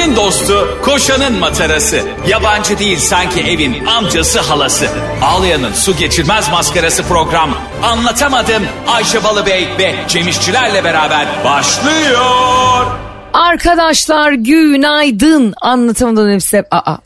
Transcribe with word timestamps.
Ayşe'nin 0.00 0.16
dostu, 0.16 0.78
koşanın 0.82 1.38
matarası. 1.38 2.02
Yabancı 2.28 2.78
değil 2.78 2.98
sanki 2.98 3.40
evin 3.40 3.86
amcası 3.86 4.40
halası. 4.40 4.88
Ağlayan'ın 5.22 5.72
su 5.72 5.96
geçirmez 5.96 6.50
maskarası 6.50 7.02
program. 7.02 7.50
Anlatamadım 7.82 8.62
Ayşe 8.88 9.24
Balıbey 9.24 9.68
ve 9.78 9.94
Cemişçilerle 10.08 10.84
beraber 10.84 11.26
başlıyor. 11.44 12.86
Arkadaşlar 13.32 14.32
günaydın. 14.32 15.54
Anlatamadan 15.60 16.30
hepsi 16.30 16.64
aa. 16.70 16.96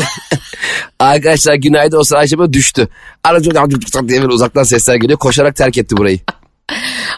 Arkadaşlar 0.98 1.54
günaydın 1.54 1.98
o 1.98 2.04
sıra 2.04 2.18
Ayşe 2.18 2.38
böyle 2.38 2.52
düştü. 2.52 2.88
Aracı 3.24 3.50
diye 4.08 4.22
böyle 4.22 4.32
uzaktan 4.32 4.62
sesler 4.62 4.94
geliyor. 4.94 5.18
Koşarak 5.18 5.56
terk 5.56 5.78
etti 5.78 5.96
burayı. 5.96 6.18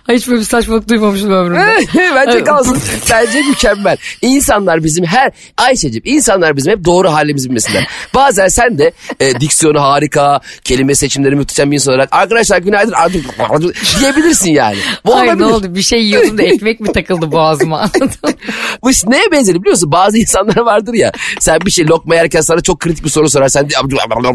Hiç 0.08 0.28
böyle 0.28 0.40
bir 0.40 0.44
saçmalık 0.44 0.88
duymamışım 0.88 1.30
ömrümde. 1.30 1.76
Bence 2.14 2.44
kalsın. 2.44 2.78
Bence 3.10 3.42
mükemmel. 3.42 3.96
İnsanlar 4.22 4.84
bizim 4.84 5.04
her... 5.04 5.32
Ayşe'cim 5.56 6.02
insanlar 6.04 6.56
bizim 6.56 6.72
hep 6.72 6.84
doğru 6.84 7.12
halimizi 7.12 7.48
bilmesinler. 7.48 7.86
Bazen 8.14 8.48
sen 8.48 8.78
de 8.78 8.92
e, 9.20 9.40
diksiyonu 9.40 9.80
harika, 9.82 10.40
kelime 10.64 10.94
seçimleri 10.94 11.36
muhteşem 11.36 11.70
bir 11.70 11.74
insan 11.74 11.94
olarak 11.94 12.08
arkadaşlar 12.12 12.58
günaydın 12.58 12.92
diyebilirsin 14.00 14.50
yani. 14.52 14.76
Bu 15.06 15.14
Ay 15.16 15.26
ne 15.26 15.30
olabilir. 15.30 15.44
oldu 15.46 15.74
bir 15.74 15.82
şey 15.82 16.04
yiyordum 16.04 16.38
da 16.38 16.42
ekmek 16.42 16.80
mi 16.80 16.92
takıldı 16.92 17.32
boğazıma? 17.32 17.90
Bu 18.82 18.90
iş 18.90 19.04
neye 19.06 19.32
benzer 19.32 19.54
biliyor 19.54 19.72
musun? 19.74 19.92
Bazı 19.92 20.18
insanlar 20.18 20.56
vardır 20.56 20.94
ya. 20.94 21.12
Sen 21.40 21.60
bir 21.60 21.70
şey 21.70 21.88
lokma 21.88 22.14
yerken 22.14 22.40
sana 22.40 22.60
çok 22.60 22.80
kritik 22.80 23.04
bir 23.04 23.10
soru 23.10 23.30
sorar. 23.30 23.48
Sen 23.48 23.70
de 23.70 23.74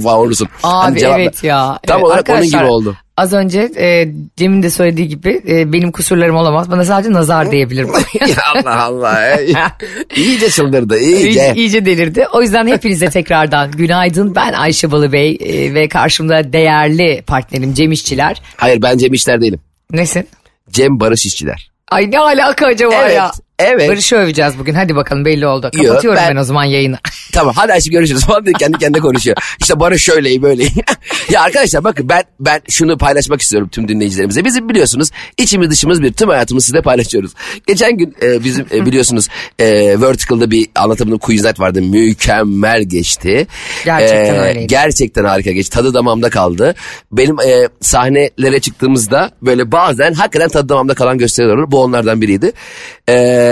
falan 0.02 0.18
olursun. 0.18 0.48
Hani 0.62 1.00
Abi 1.00 1.04
ver. 1.04 1.20
evet 1.20 1.44
ya. 1.44 1.80
Tam 1.88 1.98
Evet, 1.98 2.06
olarak 2.08 2.30
onun 2.30 2.44
gibi 2.44 2.64
oldu. 2.64 2.96
Az 3.18 3.34
önce 3.34 3.72
e, 3.78 4.08
Cem'in 4.38 4.64
de 4.64 4.70
söylediği 4.70 5.08
gibi 5.08 5.42
e, 5.48 5.74
benim 5.74 5.92
kusurlarım 5.92 6.36
olamaz. 6.36 6.72
Bana 6.72 6.86
sadece 6.86 7.14
nazar 7.14 7.52
diyebilirim. 7.52 7.90
Allah 8.56 8.84
Allah. 8.84 9.38
iyice 10.16 10.50
çıldırdı 10.50 11.00
iyice. 11.00 11.54
İyice 11.56 11.86
delirdi. 11.86 12.26
O 12.34 12.42
yüzden 12.42 12.68
hepinize 12.68 13.10
tekrardan 13.10 13.72
günaydın. 13.72 14.36
Ben 14.36 14.54
Ayşe 14.54 14.92
Balıbey 14.92 15.38
e, 15.40 15.74
ve 15.74 15.88
karşımda 15.88 16.54
değerli 16.54 17.24
partnerim 17.28 17.74
Cem 17.74 17.92
İşçiler. 17.92 18.42
Hayır 18.58 18.82
ben 18.82 18.98
Cem 18.98 19.14
İşler 19.14 19.42
değilim. 19.42 19.60
Nesin? 19.92 20.28
Cem 20.72 21.00
Barış 21.00 21.26
İşçiler. 21.26 21.72
Ay 21.92 22.12
ne 22.12 22.20
alaka 22.20 22.66
acaba 22.66 22.96
Evet, 22.96 23.16
ya? 23.16 23.32
Evet. 23.64 23.90
Barış'ı 23.90 24.16
öveceğiz 24.16 24.60
bugün. 24.60 24.74
Hadi 24.74 24.96
bakalım 24.96 25.26
belli 25.26 25.48
oldu. 25.48 25.72
Kapatıyorum 25.76 26.22
ben... 26.24 26.36
ben- 26.36 26.42
o 26.42 26.44
zaman 26.44 26.64
yayını. 26.64 26.98
Tamam 27.32 27.54
hadi 27.58 27.74
Ayşe 27.74 27.92
görüşürüz 27.92 28.26
falan 28.26 28.46
diye 28.46 28.54
kendi 28.54 28.78
kendine 28.78 29.02
konuşuyor. 29.02 29.38
İşte 29.62 29.80
Barış 29.80 30.04
şöyleyim 30.04 30.42
böyleyim. 30.42 30.74
ya 31.30 31.42
arkadaşlar 31.42 31.84
bakın 31.84 32.10
ben 32.10 32.24
ben 32.40 32.62
şunu 32.70 32.98
paylaşmak 32.98 33.42
istiyorum 33.42 33.70
tüm 33.72 33.88
dinleyicilerimize. 33.88 34.46
Bizim 34.46 34.70
biliyorsunuz 34.70 35.10
içimiz 35.38 35.70
dışımız 35.70 36.02
bir 36.02 36.14
tüm 36.14 36.30
hayatımızı 36.30 36.66
sizle 36.66 36.82
paylaşıyoruz. 36.82 37.32
Geçen 37.68 37.98
gün 37.98 38.16
e, 38.22 38.44
bizim 38.44 38.66
e, 38.72 38.86
biliyorsunuz 38.86 39.28
e, 39.60 40.02
Vertical'da 40.02 40.52
bir 40.52 40.68
anlatımının 40.76 41.18
quiz 41.18 41.44
night 41.44 41.60
vardı. 41.60 41.82
Mükemmel 41.82 42.84
geçti. 42.84 43.48
Gerçekten 43.86 44.40
öyleydi. 44.40 44.68
Gerçekten 44.68 45.24
harika 45.24 45.52
geçti. 45.52 45.76
Tadı 45.76 45.94
damağımda 45.94 46.30
kaldı. 46.30 46.76
Benim 47.12 47.40
e, 47.40 47.70
sahnelere 47.82 48.60
çıktığımızda 48.60 49.32
böyle 49.42 49.72
bazen 49.72 50.14
hakikaten 50.14 50.50
tadı 50.50 50.70
damağımda 50.70 50.94
kalan 50.94 51.18
gösteriler 51.18 51.54
olur. 51.54 51.72
Bu 51.72 51.82
onlardan 51.82 52.22
biriydi. 52.22 52.52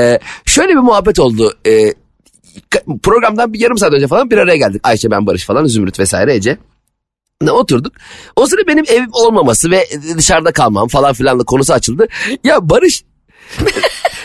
E, 0.02 0.19
şöyle 0.45 0.69
bir 0.69 0.75
muhabbet 0.80 1.19
oldu. 1.19 1.53
E, 1.66 1.71
ka- 2.71 2.99
programdan 3.03 3.53
bir 3.53 3.59
yarım 3.59 3.77
saat 3.77 3.94
önce 3.94 4.07
falan 4.07 4.31
bir 4.31 4.38
araya 4.38 4.57
geldik. 4.57 4.81
Ayşe 4.83 5.11
ben 5.11 5.27
Barış 5.27 5.45
falan 5.45 5.66
Zümrüt 5.66 5.99
vesaire 5.99 6.35
Ece. 6.35 6.57
Oturduk. 7.52 7.94
O 8.35 8.45
sırada 8.47 8.67
benim 8.67 8.85
evim 8.88 9.09
olmaması 9.11 9.72
ve 9.72 9.88
dışarıda 10.17 10.52
kalmam 10.52 10.88
falan 10.88 11.13
filanla 11.13 11.44
konusu 11.44 11.73
açıldı. 11.73 12.07
Ya 12.44 12.69
Barış 12.69 13.03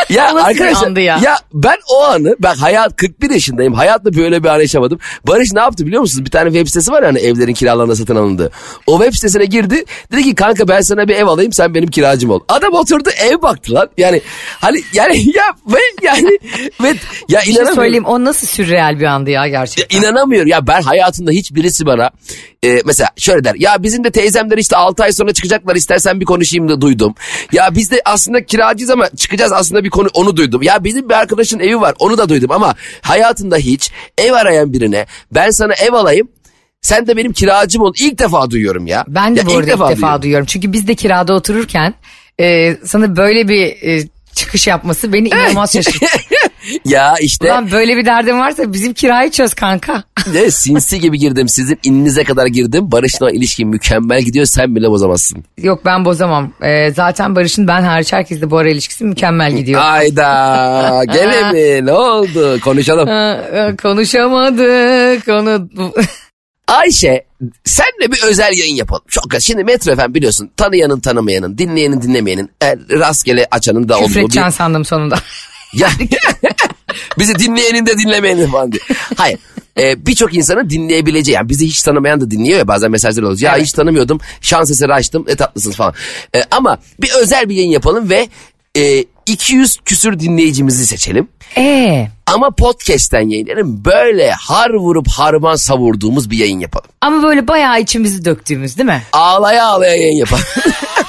ya 0.08 0.30
O 0.32 0.36
nasıl 0.36 0.48
bir 0.54 0.60
arkadaşlar 0.64 0.96
ya? 0.96 1.18
ya 1.22 1.38
ben 1.54 1.76
o 1.88 2.04
anı 2.04 2.36
ben 2.40 2.54
hayat 2.54 2.96
41 2.96 3.30
yaşındayım. 3.30 3.74
Hayatta 3.74 4.14
böyle 4.14 4.44
bir 4.44 4.48
an 4.48 4.60
yaşamadım. 4.60 4.98
Barış 5.26 5.52
ne 5.52 5.60
yaptı 5.60 5.86
biliyor 5.86 6.00
musunuz? 6.00 6.24
Bir 6.24 6.30
tane 6.30 6.50
web 6.50 6.66
sitesi 6.66 6.92
var 6.92 7.02
ya 7.02 7.08
hani 7.08 7.18
evlerin 7.18 7.54
kiralarına 7.54 7.94
satın 7.94 8.16
alındığı. 8.16 8.50
O 8.86 8.98
web 8.98 9.14
sitesine 9.14 9.44
girdi. 9.44 9.84
Dedi 10.12 10.22
ki 10.22 10.34
kanka 10.34 10.68
ben 10.68 10.80
sana 10.80 11.08
bir 11.08 11.14
ev 11.16 11.26
alayım 11.26 11.52
sen 11.52 11.74
benim 11.74 11.88
kiracım 11.88 12.30
ol. 12.30 12.40
Adam 12.48 12.72
oturdu 12.72 13.08
ev 13.30 13.42
baktı 13.42 13.74
lan. 13.74 13.88
Yani 13.98 14.20
hani 14.60 14.82
yani 14.92 15.16
ya 15.36 15.44
ve 15.66 15.78
yani 16.02 16.38
ve 16.82 16.88
ya 16.88 16.94
Bir 17.40 17.44
şey 17.44 17.52
inanamıyorum. 17.52 17.74
söyleyeyim 17.74 18.04
o 18.04 18.24
nasıl 18.24 18.46
sürreal 18.46 18.98
bir 19.00 19.04
andı 19.04 19.30
ya 19.30 19.48
gerçekten. 19.48 19.96
Ya 19.96 20.02
inanamıyorum 20.02 20.48
ya 20.48 20.66
ben 20.66 20.82
hayatımda 20.82 21.30
hiç 21.30 21.54
birisi 21.54 21.86
bana 21.86 22.10
e, 22.64 22.82
mesela 22.84 23.10
şöyle 23.16 23.44
der 23.44 23.54
ya 23.58 23.82
bizim 23.82 24.04
de 24.04 24.10
teyzemler 24.10 24.58
işte 24.58 24.76
6 24.76 25.02
ay 25.02 25.12
sonra 25.12 25.32
çıkacaklar 25.32 25.76
istersen 25.76 26.20
bir 26.20 26.24
konuşayım 26.24 26.68
da 26.68 26.80
duydum. 26.80 27.14
Ya 27.52 27.68
biz 27.74 27.90
de 27.90 28.02
aslında 28.04 28.44
kiracıyız 28.44 28.90
ama 28.90 29.08
çıkacağız 29.16 29.52
aslında 29.52 29.84
bir 29.84 29.90
konu 29.96 30.08
onu 30.14 30.36
duydum. 30.36 30.62
Ya 30.62 30.84
bizim 30.84 31.08
bir 31.08 31.14
arkadaşın 31.14 31.58
evi 31.58 31.80
var 31.80 31.94
onu 31.98 32.18
da 32.18 32.28
duydum 32.28 32.50
ama 32.50 32.74
hayatımda 33.02 33.56
hiç 33.56 33.90
ev 34.18 34.32
arayan 34.32 34.72
birine 34.72 35.06
ben 35.34 35.50
sana 35.50 35.74
ev 35.74 35.92
alayım 35.92 36.28
sen 36.82 37.06
de 37.06 37.16
benim 37.16 37.32
kiracım 37.32 37.82
ol 37.82 37.92
ilk 38.00 38.18
defa 38.18 38.50
duyuyorum 38.50 38.86
ya. 38.86 39.04
Ben 39.08 39.36
de 39.36 39.40
Ya 39.40 39.46
bu 39.46 39.50
arada 39.50 39.60
ilk 39.60 39.66
defa, 39.72 39.88
duyuyorum. 39.88 40.22
duyuyorum. 40.22 40.46
Çünkü 40.46 40.72
biz 40.72 40.88
de 40.88 40.94
kirada 40.94 41.34
otururken 41.34 41.94
e, 42.40 42.76
sana 42.84 43.16
böyle 43.16 43.48
bir 43.48 43.66
e, 43.82 44.08
çıkış 44.34 44.66
yapması 44.66 45.12
beni 45.12 45.28
inanılmaz 45.28 45.72
şaşırttı. 45.72 46.06
Ya 46.84 47.14
işte 47.20 47.46
Ulan 47.46 47.70
böyle 47.70 47.96
bir 47.96 48.06
derdin 48.06 48.38
varsa 48.38 48.72
bizim 48.72 48.92
kirayı 48.92 49.30
çöz 49.30 49.54
kanka. 49.54 50.04
ne 50.32 50.50
sinsi 50.50 51.00
gibi 51.00 51.18
girdim 51.18 51.48
sizin 51.48 51.78
ininize 51.82 52.24
kadar 52.24 52.46
girdim. 52.46 52.92
Barış'la 52.92 53.30
ilişkin 53.30 53.68
mükemmel 53.68 54.22
gidiyor 54.22 54.46
sen 54.46 54.76
bile 54.76 54.90
bozamazsın. 54.90 55.44
Yok 55.58 55.84
ben 55.84 56.04
bozamam. 56.04 56.52
E, 56.62 56.90
zaten 56.90 57.36
Barış'ın 57.36 57.68
ben 57.68 57.82
hariç 57.82 58.12
herkesle 58.12 58.50
bu 58.50 58.58
ara 58.58 58.70
ilişkisi 58.70 59.04
mükemmel 59.04 59.56
gidiyor. 59.56 59.80
Ayda 59.84 61.04
gene 61.12 61.52
mi 61.52 61.86
ne 61.86 61.92
oldu 61.92 62.60
konuşalım. 62.60 63.08
Ha, 63.08 63.40
e, 63.52 63.76
konuşamadık 63.76 65.28
onu. 65.28 65.68
Ayşe 66.68 67.24
senle 67.64 68.12
bir 68.12 68.22
özel 68.22 68.52
yayın 68.58 68.76
yapalım. 68.76 69.02
Çok 69.08 69.34
az. 69.34 69.42
Şimdi 69.42 69.64
Metro 69.64 69.96
FM 69.96 70.14
biliyorsun 70.14 70.50
tanıyanın 70.56 71.00
tanımayanın 71.00 71.58
dinleyenin 71.58 72.02
dinlemeyenin 72.02 72.50
e, 72.62 72.76
rastgele 72.90 73.46
açanın 73.50 73.88
da 73.88 73.98
olduğu 73.98 74.06
Küfredeceksin 74.06 74.50
sandım 74.50 74.84
sonunda. 74.84 75.16
Yani 75.76 76.08
bizi 77.18 77.34
dinleyenin 77.34 77.86
de 77.86 77.98
dinlemeyenin 77.98 78.46
falan 78.50 78.72
diye. 78.72 78.82
Hayır. 79.16 79.38
E, 79.78 80.06
Birçok 80.06 80.34
insanın 80.34 80.70
dinleyebileceği 80.70 81.34
yani 81.34 81.48
bizi 81.48 81.66
hiç 81.66 81.82
tanımayan 81.82 82.20
da 82.20 82.30
dinliyor 82.30 82.58
ya 82.58 82.68
bazen 82.68 82.90
mesajlar 82.90 83.22
oluyor. 83.22 83.38
Ya 83.40 83.52
Evet. 83.56 83.62
hiç 83.66 83.72
tanımıyordum 83.72 84.20
şans 84.40 84.70
eseri 84.70 84.92
açtım 84.94 85.24
ne 85.28 85.36
tatlısınız 85.36 85.76
falan. 85.76 85.94
E, 86.36 86.42
ama 86.50 86.78
bir 87.00 87.10
özel 87.22 87.48
bir 87.48 87.54
yayın 87.54 87.70
yapalım 87.70 88.10
ve 88.10 88.28
e, 88.76 89.04
200 89.26 89.76
küsür 89.84 90.18
dinleyicimizi 90.20 90.86
seçelim. 90.86 91.28
Ee, 91.56 92.08
Ama 92.26 92.50
podcast'ten 92.50 93.28
yayınlarım 93.28 93.84
böyle 93.84 94.30
har 94.30 94.70
vurup 94.74 95.08
harman 95.08 95.56
savurduğumuz 95.56 96.30
bir 96.30 96.38
yayın 96.38 96.60
yapalım. 96.60 96.86
ama 97.00 97.22
böyle 97.22 97.48
bayağı 97.48 97.80
içimizi 97.80 98.24
döktüğümüz 98.24 98.78
değil 98.78 98.86
mi? 98.86 99.02
Ağlaya 99.12 99.66
ağlaya 99.66 99.94
yayın 99.96 100.16
yapalım. 100.16 100.44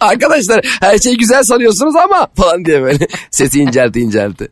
Arkadaşlar 0.00 0.60
her 0.80 0.98
şey 0.98 1.16
güzel 1.16 1.42
sanıyorsunuz 1.42 1.96
ama 1.96 2.28
falan 2.36 2.64
diye 2.64 2.82
böyle 2.82 3.06
sesi 3.30 3.60
incelti 3.60 4.00
incelti. 4.00 4.48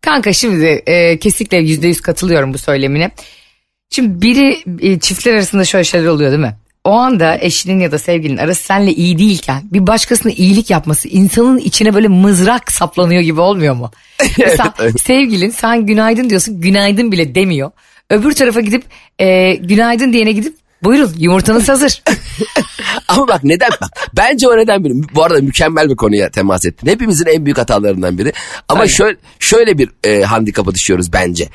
Kanka 0.00 0.32
şimdi 0.32 0.82
e, 0.86 1.18
kesinlikle 1.18 1.56
yüzde 1.56 1.88
yüz 1.88 2.00
katılıyorum 2.00 2.54
bu 2.54 2.58
söylemine. 2.58 3.10
Şimdi 3.90 4.22
biri 4.22 4.62
e, 4.80 4.98
çiftler 4.98 5.34
arasında 5.34 5.64
şöyle 5.64 5.84
şeyler 5.84 6.06
oluyor 6.06 6.30
değil 6.30 6.40
mi? 6.40 6.56
O 6.84 6.90
anda 6.90 7.38
eşinin 7.40 7.80
ya 7.80 7.92
da 7.92 7.98
sevgilinin 7.98 8.38
arası 8.38 8.62
seninle 8.62 8.92
iyi 8.92 9.18
değilken 9.18 9.62
bir 9.72 9.86
başkasına 9.86 10.32
iyilik 10.32 10.70
yapması 10.70 11.08
insanın 11.08 11.58
içine 11.58 11.94
böyle 11.94 12.08
mızrak 12.08 12.72
saplanıyor 12.72 13.22
gibi 13.22 13.40
olmuyor 13.40 13.74
mu? 13.74 13.90
Mesela 14.38 14.74
sevgilin 15.02 15.50
sen 15.50 15.86
günaydın 15.86 16.30
diyorsun 16.30 16.60
günaydın 16.60 17.12
bile 17.12 17.34
demiyor. 17.34 17.70
Öbür 18.10 18.32
tarafa 18.32 18.60
gidip 18.60 18.84
e, 19.18 19.54
günaydın 19.54 20.12
diyene 20.12 20.32
gidip 20.32 20.56
buyurun 20.84 21.12
yumurtanız 21.18 21.68
hazır. 21.68 22.02
Ama 23.08 23.28
bak 23.28 23.44
neden 23.44 23.70
bak 23.70 24.10
bence 24.16 24.48
o 24.48 24.56
neden 24.56 24.84
biri. 24.84 24.92
Bu 25.14 25.24
arada 25.24 25.38
mükemmel 25.40 25.90
bir 25.90 25.96
konuya 25.96 26.30
temas 26.30 26.66
ettin. 26.66 26.86
Hepimizin 26.86 27.26
en 27.26 27.44
büyük 27.44 27.58
hatalarından 27.58 28.18
biri. 28.18 28.32
Ama 28.68 28.80
Aynen. 28.80 28.92
şöyle 28.92 29.16
şöyle 29.38 29.78
bir 29.78 29.90
e, 30.04 30.22
handikapa 30.22 30.74
düşüyoruz 30.74 31.12
bence. 31.12 31.48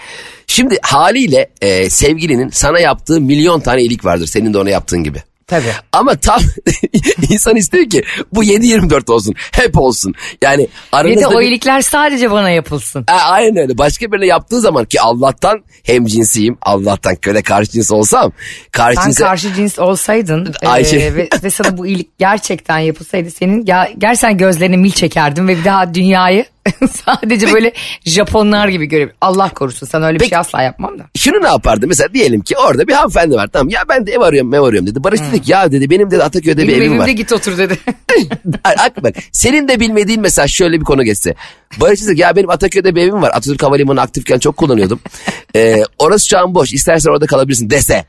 Şimdi 0.47 0.77
haliyle 0.81 1.49
e, 1.61 1.89
sevgilinin 1.89 2.49
sana 2.49 2.79
yaptığı 2.79 3.21
milyon 3.21 3.59
tane 3.59 3.81
iyilik 3.81 4.05
vardır. 4.05 4.27
Senin 4.27 4.53
de 4.53 4.57
ona 4.57 4.69
yaptığın 4.69 5.03
gibi. 5.03 5.23
Tabii. 5.49 5.71
Ama 5.91 6.15
tam 6.15 6.39
insan 7.29 7.55
istiyor 7.55 7.89
ki 7.89 8.03
bu 8.33 8.43
7-24 8.43 9.11
olsun. 9.11 9.33
Hep 9.51 9.77
olsun. 9.77 10.13
Yani 10.41 10.61
Ve 10.63 10.67
aranızda 10.91 11.21
de 11.21 11.27
o 11.27 11.39
bir- 11.39 11.45
iyilikler 11.45 11.81
sadece 11.81 12.31
bana 12.31 12.49
yapılsın. 12.49 13.03
Ha, 13.09 13.17
aynen 13.31 13.57
öyle. 13.57 13.77
Başka 13.77 14.11
birine 14.11 14.25
yaptığı 14.25 14.61
zaman 14.61 14.85
ki 14.85 15.01
Allah'tan 15.01 15.63
hem 15.83 16.05
cinsiyim. 16.05 16.57
Allah'tan 16.61 17.15
köle 17.15 17.41
karşı 17.41 17.71
cins 17.71 17.91
olsam. 17.91 18.31
Karşı 18.71 18.95
Sen 19.01 19.05
cinse... 19.05 19.23
karşı 19.23 19.53
cins 19.53 19.79
olsaydın 19.79 20.53
Ayşe. 20.65 20.97
e, 20.97 21.15
ve, 21.15 21.29
ve 21.43 21.49
sana 21.49 21.77
bu 21.77 21.87
iyilik 21.87 22.19
gerçekten 22.19 22.79
yapılsaydı 22.79 23.31
senin 23.31 23.65
ya, 23.65 23.89
gerçekten 23.97 24.37
gözlerine 24.37 24.77
mil 24.77 24.91
çekerdim 24.91 25.47
ve 25.47 25.57
bir 25.57 25.65
daha 25.65 25.93
dünyayı 25.93 26.45
Sadece 27.05 27.53
böyle 27.53 27.73
Japonlar 28.05 28.67
gibi 28.67 28.85
görüyorum. 28.85 29.15
Allah 29.21 29.49
korusun 29.49 29.87
sana 29.87 30.05
öyle 30.07 30.15
bir 30.15 30.19
Peki- 30.19 30.29
şey 30.29 30.37
asla 30.37 30.61
yapmam 30.61 30.99
da. 30.99 31.03
Şunu 31.17 31.43
ne 31.43 31.47
yapardı? 31.47 31.87
Mesela 31.87 32.13
diyelim 32.13 32.41
ki 32.41 32.55
orada 32.57 32.87
bir 32.87 32.93
hanımefendi 32.93 33.35
var. 33.35 33.47
Tamam 33.53 33.69
ya 33.69 33.81
ben 33.89 34.07
de 34.07 34.11
ev 34.11 34.19
arıyorum 34.19 34.53
ev 34.53 34.61
arıyorum 34.61 34.87
dedi. 34.87 35.03
Barış 35.03 35.21
dedi 35.21 35.41
ki 35.41 35.51
ya 35.51 35.71
dedi 35.71 35.89
benim 35.89 36.11
de 36.11 36.23
Ataköy'de 36.23 36.61
bir 36.63 36.67
Benim 36.67 36.81
evim 36.81 36.91
evimde 36.91 37.03
var. 37.03 37.07
git 37.07 37.33
otur 37.33 37.57
dedi. 37.57 37.77
Ak 38.63 39.03
bak 39.03 39.15
senin 39.31 39.67
de 39.67 39.79
bilmediğin 39.79 40.21
mesela 40.21 40.47
şöyle 40.47 40.79
bir 40.79 40.85
konu 40.85 41.03
geçse. 41.03 41.35
Barış 41.77 42.01
dedi 42.05 42.15
ki 42.15 42.21
ya 42.21 42.35
benim 42.35 42.49
Ataköy'de 42.49 42.95
bir 42.95 43.01
evim 43.01 43.21
var. 43.21 43.29
Atatürk 43.29 43.63
Havalimanı 43.63 44.01
aktifken 44.01 44.39
çok 44.39 44.57
kullanıyordum. 44.57 44.99
Ee, 45.55 45.83
orası 45.99 46.27
şu 46.27 46.39
an 46.39 46.55
boş. 46.55 46.73
İstersen 46.73 47.09
orada 47.11 47.25
kalabilirsin 47.25 47.69
dese. 47.69 48.05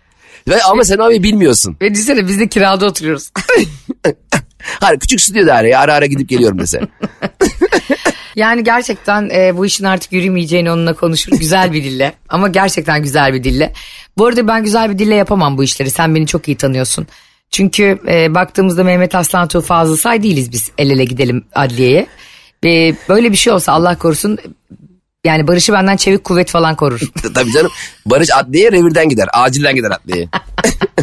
Ve 0.49 0.63
ama 0.63 0.85
sen 0.85 0.99
abi 0.99 1.23
bilmiyorsun. 1.23 1.77
Ve 1.81 1.95
düşünsene 1.95 2.29
biz 2.29 2.41
de 2.41 2.49
kirada 2.49 2.87
oturuyoruz. 2.87 3.31
Hani 4.81 4.99
küçük 4.99 5.21
stüdyo 5.21 5.47
daireye 5.47 5.79
ara 5.79 5.95
ara 5.95 6.07
gidip 6.07 6.29
geliyorum 6.29 6.59
dese. 6.59 6.81
Yani 8.37 8.65
gerçekten 8.65 9.31
e, 9.31 9.57
bu 9.57 9.67
işin 9.67 9.85
artık 9.85 10.13
yürümeyeceğini 10.13 10.71
onunla 10.71 10.93
konuşur. 10.93 11.33
Güzel 11.39 11.73
bir 11.73 11.85
dille. 11.85 12.13
Ama 12.29 12.49
gerçekten 12.49 13.03
güzel 13.03 13.35
bir 13.35 13.45
dille. 13.45 13.73
Bu 14.19 14.27
arada 14.27 14.49
ben 14.49 14.65
güzel 14.65 14.91
bir 14.91 14.99
dille 14.99 15.15
yapamam 15.15 15.59
bu 15.59 15.65
işleri. 15.65 15.91
Sen 15.91 16.15
beni 16.15 16.27
çok 16.27 16.49
iyi 16.49 16.57
tanıyorsun. 16.57 17.07
Çünkü 17.51 17.99
e, 18.09 18.35
baktığımızda 18.35 18.85
Mehmet 18.85 19.15
Aslan 19.15 19.49
Tuğ 19.49 19.61
Fazıl 19.61 19.97
Say 19.97 20.23
değiliz 20.23 20.53
biz 20.53 20.71
el 20.79 20.91
ele 20.91 21.05
gidelim 21.05 21.45
adliyeye. 21.55 22.07
E, 22.65 22.95
böyle 23.09 23.33
bir 23.33 23.37
şey 23.37 23.53
olsa 23.53 23.73
Allah 23.73 23.99
korusun 23.99 24.39
yani 25.25 25.47
Barış'ı 25.47 25.73
benden 25.73 25.97
çevik 25.97 26.25
kuvvet 26.25 26.51
falan 26.51 26.77
korur. 26.77 27.01
Tabii 27.35 27.53
canım. 27.53 27.71
Barış 28.07 28.29
adliyeye 28.35 28.73
revirden 28.73 29.09
gider. 29.09 29.29
Acilden 29.33 29.75
gider 29.75 29.91
adliyeye. 29.91 30.29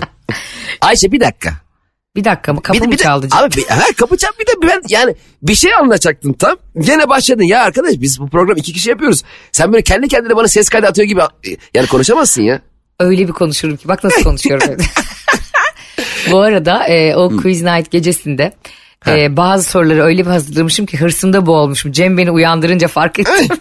Ayşe 0.82 1.12
bir 1.12 1.20
dakika. 1.20 1.67
Bir 2.18 2.24
dakika 2.24 2.54
mı? 2.54 2.62
Kapı 2.62 2.80
Bir 2.80 2.86
mı 2.86 2.92
bir 2.92 2.98
de- 2.98 3.04
çaldı? 3.04 3.28
Abi 3.32 3.56
bir, 3.56 3.68
ha, 3.68 3.84
kapı 3.98 4.18
çal 4.18 4.30
bir 4.40 4.46
de 4.48 4.52
ben 4.68 4.82
yani 4.90 5.16
bir 5.42 5.56
şey 5.56 5.76
anlatacaktım 5.76 6.34
tam. 6.34 6.56
Gene 6.80 7.10
başladın 7.10 7.44
ya 7.44 7.62
arkadaş 7.64 7.94
biz 7.98 8.20
bu 8.20 8.30
program 8.30 8.58
iki 8.58 8.74
kişi 8.74 8.90
yapıyoruz. 8.90 9.24
Sen 9.52 9.74
böyle 9.74 9.84
kendi 9.84 10.08
kendine 10.08 10.36
bana 10.36 10.48
ses 10.48 10.70
kaydı 10.70 10.88
atıyor 10.88 11.08
gibi 11.08 11.22
yani 11.74 11.88
konuşamazsın 11.88 12.42
ya. 12.42 12.62
Öyle 13.00 13.28
bir 13.28 13.34
konuşurum 13.34 13.78
ki 13.78 13.88
bak 13.88 14.04
nasıl 14.04 14.24
konuşuyorum. 14.24 14.78
Bu 16.32 16.40
arada 16.40 16.88
e, 16.88 17.16
o 17.16 17.30
quiz 17.38 17.62
night 17.64 17.92
gecesinde 17.92 18.54
e, 19.08 19.38
bazı 19.38 19.70
soruları 19.70 20.04
öyle 20.04 20.26
bir 20.26 20.30
hazırlamışım 20.32 20.86
ki 20.86 20.98
hırsımda 20.98 21.46
boğulmuşum. 21.46 21.92
Cem 21.92 22.18
beni 22.18 22.32
uyandırınca 22.32 22.88
fark 22.88 23.20
ettim. 23.20 23.48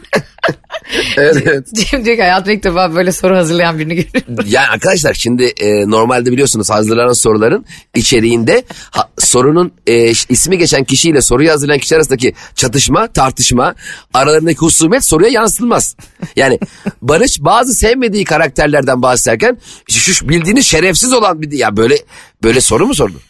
Evet, 1.16 1.36
evet. 1.46 1.66
Cem 1.74 2.04
diyor 2.04 2.16
ki 2.16 2.22
hayatımda 2.22 2.52
ilk 2.52 2.64
defa 2.64 2.94
böyle 2.94 3.12
soru 3.12 3.36
hazırlayan 3.36 3.78
birini 3.78 3.94
görüyorum. 3.94 4.44
Yani 4.46 4.66
arkadaşlar 4.66 5.14
şimdi 5.14 5.44
e, 5.44 5.90
normalde 5.90 6.32
biliyorsunuz 6.32 6.70
hazırlanan 6.70 7.12
soruların 7.12 7.66
içeriğinde 7.94 8.64
ha- 8.90 9.08
sorunun 9.18 9.72
e, 9.86 10.10
ismi 10.28 10.58
geçen 10.58 10.84
kişiyle 10.84 11.20
soruyu 11.20 11.50
hazırlayan 11.50 11.78
kişi 11.78 11.96
arasındaki 11.96 12.34
çatışma, 12.54 13.06
tartışma, 13.06 13.74
aralarındaki 14.14 14.58
husumet 14.58 15.04
soruya 15.04 15.30
yansıtılmaz. 15.30 15.96
Yani 16.36 16.58
Barış 17.02 17.40
bazı 17.40 17.74
sevmediği 17.74 18.24
karakterlerden 18.24 19.02
bahsederken 19.02 19.58
şu, 19.90 20.14
şu 20.14 20.28
bildiğiniz 20.28 20.66
şerefsiz 20.66 21.12
olan 21.12 21.42
bir 21.42 21.52
ya 21.52 21.76
böyle 21.76 21.98
böyle 22.42 22.60
soru 22.60 22.86
mu 22.86 22.94
sordu? 22.94 23.20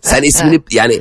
Sen 0.00 0.22
ismini 0.22 0.60
yani 0.70 1.00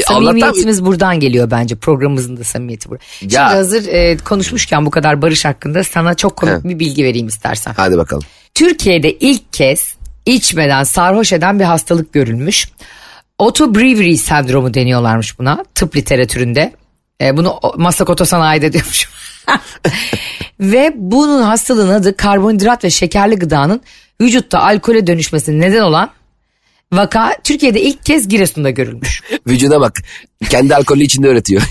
e, 0.00 0.04
Samimiyetimiz 0.04 0.84
buradan 0.84 1.20
geliyor 1.20 1.50
bence 1.50 1.76
programımızın 1.76 2.36
da 2.36 2.44
samimiyeti 2.44 2.88
burada. 2.90 3.02
Şimdi 3.18 3.34
Ya. 3.34 3.50
hazır 3.50 3.86
e, 3.88 4.16
konuşmuşken 4.16 4.86
bu 4.86 4.90
kadar 4.90 5.22
Barış 5.22 5.44
hakkında 5.44 5.84
sana 5.84 6.14
çok 6.14 6.36
komik 6.36 6.64
He. 6.64 6.68
bir 6.68 6.78
bilgi 6.78 7.04
vereyim 7.04 7.26
istersen. 7.28 7.72
hadi 7.76 7.98
bakalım. 7.98 8.22
Türkiye'de 8.54 9.12
ilk 9.12 9.52
kez 9.52 9.94
içmeden 10.26 10.84
sarhoş 10.84 11.32
eden 11.32 11.58
bir 11.58 11.64
hastalık 11.64 12.12
görülmüş. 12.12 12.68
Otto 13.38 13.74
Brewery 13.74 14.16
sendromu 14.16 14.74
deniyorlarmış 14.74 15.38
buna 15.38 15.64
tıp 15.74 15.96
literatüründe. 15.96 16.72
E, 17.20 17.36
bunu 17.36 17.60
Maslak 17.76 18.10
Otosanayide 18.10 18.72
diyormuş. 18.72 19.08
ve 20.60 20.92
bunun 20.96 21.42
hastalığın 21.42 21.88
adı 21.90 22.16
karbonhidrat 22.16 22.84
ve 22.84 22.90
şekerli 22.90 23.36
gıdanın 23.36 23.80
vücutta 24.20 24.60
alkole 24.60 25.06
dönüşmesine 25.06 25.60
neden 25.60 25.80
olan 25.80 26.10
vaka 26.92 27.36
Türkiye'de 27.44 27.80
ilk 27.82 28.04
kez 28.04 28.28
Giresun'da 28.28 28.70
görülmüş. 28.70 29.22
Vücuda 29.46 29.80
bak. 29.80 29.98
Kendi 30.50 30.74
alkolü 30.74 31.02
içinde 31.02 31.28
öğretiyor. 31.28 31.62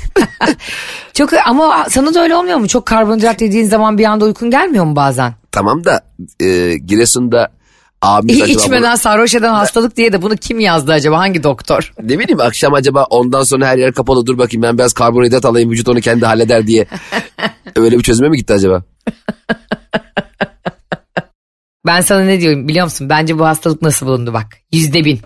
Çok 1.14 1.30
ama 1.46 1.86
sana 1.90 2.14
da 2.14 2.24
öyle 2.24 2.36
olmuyor 2.36 2.58
mu? 2.58 2.68
Çok 2.68 2.86
karbonhidrat 2.86 3.42
yediğin 3.42 3.66
zaman 3.66 3.98
bir 3.98 4.06
anda 4.06 4.26
uykun 4.26 4.52
gelmiyor 4.52 4.86
mu 4.86 4.96
bazen? 4.96 5.34
tamam 5.52 5.84
da 5.86 6.02
e, 6.40 6.78
Giresun'da 6.78 7.52
abimiz 8.02 8.42
acaba 8.42 8.54
bunu- 8.56 8.64
İçmeden 8.66 8.96
sarhoş 8.96 9.36
eden 9.36 9.54
hastalık 9.54 9.98
diye 9.98 10.14
de 10.14 10.22
bunu 10.22 10.36
kim 10.36 10.60
yazdı 10.60 10.92
acaba? 10.94 11.18
Hangi 11.20 11.44
doktor? 11.44 11.94
Ne 12.04 12.20
bileyim 12.20 12.40
akşam 12.42 12.74
acaba 12.74 13.04
ondan 13.10 13.44
sonra 13.44 13.68
her 13.68 13.78
yer 13.78 13.94
kapalı 13.94 14.26
dur 14.26 14.38
bakayım 14.38 14.64
ben 14.64 14.78
biraz 14.78 14.94
karbonhidrat 14.94 15.46
alayım 15.46 15.70
vücut 15.72 15.90
onu 15.90 16.02
kendi 16.02 16.26
halleder 16.26 16.68
diye. 16.68 16.86
Öyle 17.76 17.98
bir 17.98 18.04
çözüme 18.04 18.30
mi 18.30 18.38
gitti 18.38 18.54
acaba? 18.54 18.84
Ben 21.90 22.02
sana 22.02 22.22
ne 22.22 22.42
diyorum 22.42 22.68
biliyor 22.68 22.86
musun? 22.86 23.10
Bence 23.10 23.40
bu 23.40 23.46
hastalık 23.46 23.82
nasıl 23.82 24.06
bulundu 24.06 24.34
bak. 24.34 24.48
Yüzde 24.72 25.06
bin. 25.06 25.20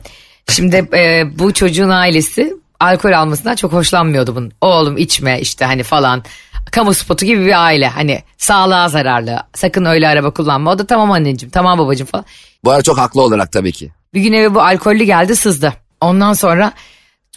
Şimdi 0.49 0.75
e, 0.93 1.23
bu 1.39 1.53
çocuğun 1.53 1.89
ailesi 1.89 2.53
alkol 2.79 3.11
almasından 3.11 3.55
çok 3.55 3.73
hoşlanmıyordu 3.73 4.35
bunun. 4.35 4.51
Oğlum 4.61 4.97
içme 4.97 5.41
işte 5.41 5.65
hani 5.65 5.83
falan. 5.83 6.23
Kamu 6.71 6.93
spotu 6.93 7.25
gibi 7.25 7.45
bir 7.45 7.63
aile. 7.65 7.87
Hani 7.87 8.23
sağlığa 8.37 8.89
zararlı. 8.89 9.39
Sakın 9.53 9.85
öyle 9.85 10.07
araba 10.07 10.31
kullanma. 10.31 10.71
O 10.71 10.79
da 10.79 10.85
tamam 10.87 11.11
anneciğim 11.11 11.51
tamam 11.51 11.79
babacığım 11.79 12.07
falan. 12.07 12.25
Bu 12.63 12.71
arada 12.71 12.83
çok 12.83 12.97
haklı 12.97 13.21
olarak 13.21 13.51
tabii 13.51 13.71
ki. 13.71 13.91
Bir 14.13 14.21
gün 14.21 14.33
eve 14.33 14.55
bu 14.55 14.61
alkollü 14.61 15.03
geldi 15.03 15.35
sızdı. 15.35 15.73
Ondan 16.01 16.33
sonra 16.33 16.71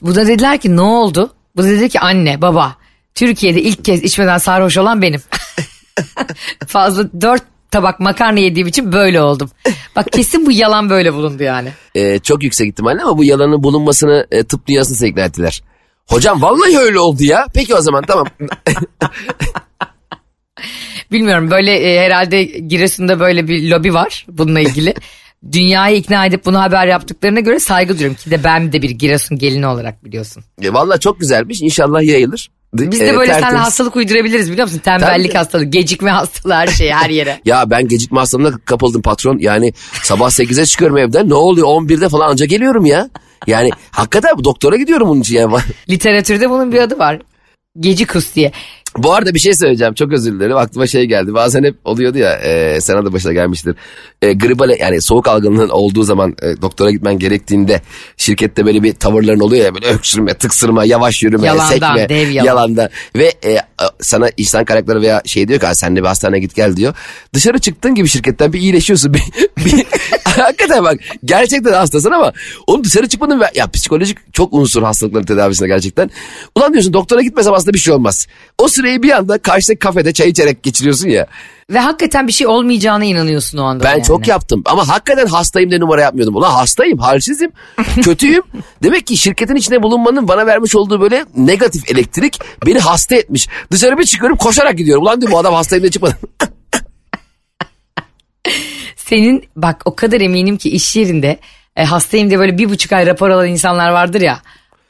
bu 0.03 0.15
da 0.15 0.27
dediler 0.27 0.59
ki 0.59 0.77
ne 0.77 0.81
oldu? 0.81 1.35
Bu 1.57 1.63
da 1.63 1.69
dedi 1.69 1.89
ki 1.89 2.01
anne 2.01 2.43
baba 2.43 2.77
Türkiye'de 3.15 3.63
ilk 3.63 3.85
kez 3.85 4.03
içmeden 4.03 4.39
sarhoş 4.39 4.79
olan 4.79 5.03
benim. 5.03 5.23
Fazla 6.67 7.21
dört 7.21 7.56
tabak 7.71 8.01
makarna 8.01 8.39
yediğim 8.39 8.69
için 8.69 8.93
böyle 8.93 9.21
oldum. 9.23 9.51
Bak 9.97 10.13
kesin 10.13 10.47
bu 10.47 10.53
yalan 10.53 10.91
böyle 10.91 11.15
bulundu 11.15 11.43
yani. 11.43 11.69
Ee, 11.95 12.19
çok 12.19 12.43
yüksek 12.43 12.69
ihtimalle 12.69 13.03
ama 13.03 13.19
bu 13.19 13.25
yalanın 13.25 13.63
bulunmasını 13.63 14.27
e, 14.31 14.45
tıp 14.45 14.67
dünyasına 14.67 15.09
ikna 15.09 15.25
ettiler. 15.25 15.63
Hocam 16.07 16.43
vallahi 16.43 16.79
öyle 16.79 16.99
oldu 16.99 17.25
ya. 17.25 17.47
Peki 17.55 17.75
o 17.75 17.81
zaman 17.81 18.05
tamam. 18.07 18.27
Bilmiyorum 21.13 21.51
böyle 21.51 21.73
e, 21.73 22.01
herhalde 22.05 22.45
Giresun'da 22.45 23.21
böyle 23.21 23.49
bir 23.49 23.71
lobi 23.71 23.95
var 23.95 24.27
bununla 24.29 24.61
ilgili. 24.61 24.95
Dünyayı 25.53 25.97
ikna 25.97 26.27
edip 26.27 26.45
bunu 26.45 26.61
haber 26.61 26.87
yaptıklarına 26.87 27.41
göre 27.41 27.61
saygı 27.61 27.95
duyuyorum 27.95 28.17
ki 28.17 28.31
de 28.31 28.45
ben 28.45 28.73
de 28.73 28.83
bir 28.83 28.91
Giresun 28.91 29.39
gelini 29.39 29.67
olarak 29.67 30.05
biliyorsun. 30.05 30.45
E, 30.63 30.73
vallahi 30.73 31.01
çok 31.01 31.21
güzelmiş. 31.21 31.63
İnşallah 31.63 32.03
yayılır. 32.03 32.51
Biz 32.79 33.01
de 33.01 33.09
E, 33.09 33.17
böyle 33.17 33.33
tertemiz. 33.33 33.61
hastalık 33.61 33.97
uydurabiliriz 33.97 34.51
biliyor 34.53 34.67
musun? 34.67 34.79
Tembellik 34.85 35.27
Tabii. 35.33 35.39
hastalığı, 35.39 35.65
gecikme 35.65 36.11
hastalığı 36.11 36.55
her 36.55 36.67
şey 36.67 36.91
her 36.91 37.11
yere. 37.11 37.41
Ya 37.45 37.71
ben 37.71 37.89
gecikme 37.89 38.19
hastalığına 38.19 38.59
kapıldım 38.65 39.03
patron. 39.03 39.39
Yani 39.39 39.73
sabah 40.03 40.31
8'e 40.31 40.67
çıkıyorum 40.67 40.99
evden. 40.99 41.29
Ne 41.29 41.35
oluyor 41.35 41.67
11'de 41.67 42.09
falan 42.09 42.31
anca 42.31 42.47
geliyorum 42.47 42.87
ya. 42.87 43.09
Yani 43.47 43.71
hakikaten 43.91 44.45
doktora 44.45 44.77
gidiyorum 44.77 45.09
bunun 45.09 45.21
için. 45.21 45.37
Yani. 45.37 45.55
Literatürde 45.89 46.51
bunun 46.51 46.73
bir 46.73 46.79
adı 46.81 46.99
var. 46.99 47.19
Gecikus 47.81 48.35
diye. 48.35 48.53
Bu 48.99 49.15
arada 49.15 49.35
bir 49.35 49.39
şey 49.39 49.55
söyleyeceğim. 49.55 49.95
Çok 49.95 50.13
özür 50.13 50.33
dilerim. 50.33 50.57
Aklıma 50.57 50.87
şey 50.87 51.05
geldi. 51.05 51.35
Bazen 51.35 51.65
hep 51.65 51.75
oluyordu 51.85 52.19
ya 52.19 52.33
e, 52.35 52.81
sana 52.81 53.05
da 53.05 53.13
başına 53.13 53.33
gelmiştir. 53.33 53.75
E, 54.23 54.33
gribal 54.33 54.71
yani 54.81 55.01
soğuk 55.03 55.29
algınlığın 55.29 55.69
olduğu 55.69 56.03
zaman 56.03 56.37
e, 56.43 56.63
doktora 56.63 56.91
gitmen 56.91 57.19
gerektiğinde 57.19 57.81
şirkette 58.17 58.67
böyle 58.67 58.83
bir 58.83 58.95
tavırların 58.95 59.41
oluyor 59.41 59.65
ya 59.65 59.75
böyle 59.75 59.87
öksürme 59.87 60.35
tıksırma 60.35 60.85
yavaş 60.85 61.23
yürüme 61.23 61.47
Yalandan, 61.47 61.69
sekme 61.73 62.09
dev 62.09 62.29
yalan. 62.31 62.47
yalanda 62.47 62.91
ve 63.17 63.33
e, 63.45 63.57
sana 64.01 64.29
insan 64.37 64.65
karakteri 64.65 65.01
veya 65.01 65.23
şey 65.25 65.49
diyor 65.49 65.61
ki 65.61 65.67
"Ha, 65.67 65.75
sen 65.75 65.97
de 65.97 66.01
bir 66.03 66.07
hastaneye 66.07 66.41
git 66.41 66.55
gel 66.55 66.77
diyor. 66.77 66.95
Dışarı 67.35 67.59
çıktığın 67.59 67.95
gibi 67.95 68.09
şirketten 68.09 68.53
bir 68.53 68.61
iyileşiyorsun. 68.61 69.15
Bir, 69.57 69.65
bir 69.65 69.87
hakikaten 70.25 70.85
bak 70.85 70.97
gerçekten 71.25 71.73
hastasın 71.73 72.11
ama 72.11 72.33
oğlum 72.67 72.85
dışarı 72.85 73.09
çıkmadın 73.09 73.41
ve 73.41 73.45
ya 73.55 73.67
psikolojik 73.67 74.19
çok 74.35 74.53
unsur 74.53 74.83
hastalıkların 74.83 75.25
tedavisinde 75.25 75.69
gerçekten. 75.69 76.11
Ulan 76.57 76.73
diyorsun 76.73 76.93
doktora 76.93 77.23
gitmesem 77.23 77.53
aslında 77.53 77.75
bir 77.75 77.79
şey 77.79 77.95
olmaz. 77.95 78.27
O 78.59 78.69
süreyi 78.87 79.03
bir 79.03 79.11
anda 79.11 79.39
karşıdaki 79.39 79.79
kafede 79.79 80.13
çay 80.13 80.29
içerek 80.29 80.63
geçiriyorsun 80.63 81.09
ya 81.09 81.27
Ve 81.71 81.79
hakikaten 81.79 82.27
bir 82.27 82.33
şey 82.33 82.47
olmayacağına 82.47 83.05
inanıyorsun 83.05 83.59
o 83.59 83.65
anda. 83.65 83.85
ben 83.85 83.91
yani. 83.91 84.03
çok 84.03 84.29
yaptım 84.29 84.63
ama 84.67 84.89
hakikaten 84.89 85.27
hastayım 85.27 85.71
diye 85.71 85.81
numara 85.81 86.01
yapmıyordum 86.01 86.37
ulan 86.37 86.53
hastayım 86.53 86.99
halsizim 86.99 87.51
kötüyüm 88.03 88.43
demek 88.83 89.07
ki 89.07 89.17
şirketin 89.17 89.55
içinde 89.57 89.83
bulunmanın 89.83 90.29
bana 90.29 90.47
vermiş 90.47 90.77
olduğu 90.77 91.01
böyle 91.01 91.25
negatif 91.37 91.91
elektrik 91.91 92.39
beni 92.67 92.79
hasta 92.79 93.15
etmiş 93.15 93.49
dışarı 93.73 93.99
bir 93.99 94.05
çıkıyorum 94.05 94.37
koşarak 94.39 94.79
gidiyorum 94.79 95.03
ulan 95.03 95.21
diyorum 95.21 95.35
bu 95.35 95.39
adam 95.39 95.55
hastayım 95.55 95.83
diye 95.83 95.91
çıkmadı 95.91 96.17
Senin 98.97 99.45
bak 99.57 99.83
o 99.85 99.97
kadar 99.97 100.21
eminim 100.21 100.57
ki 100.57 100.71
iş 100.71 100.97
yerinde 100.97 101.39
e, 101.77 101.85
hastayım 101.85 102.31
diye 102.31 102.39
böyle 102.39 102.59
bir 102.59 102.69
buçuk 102.71 102.93
ay 102.93 103.07
rapor 103.07 103.31
alan 103.31 103.49
insanlar 103.49 103.91
vardır 103.91 104.21
ya. 104.21 104.41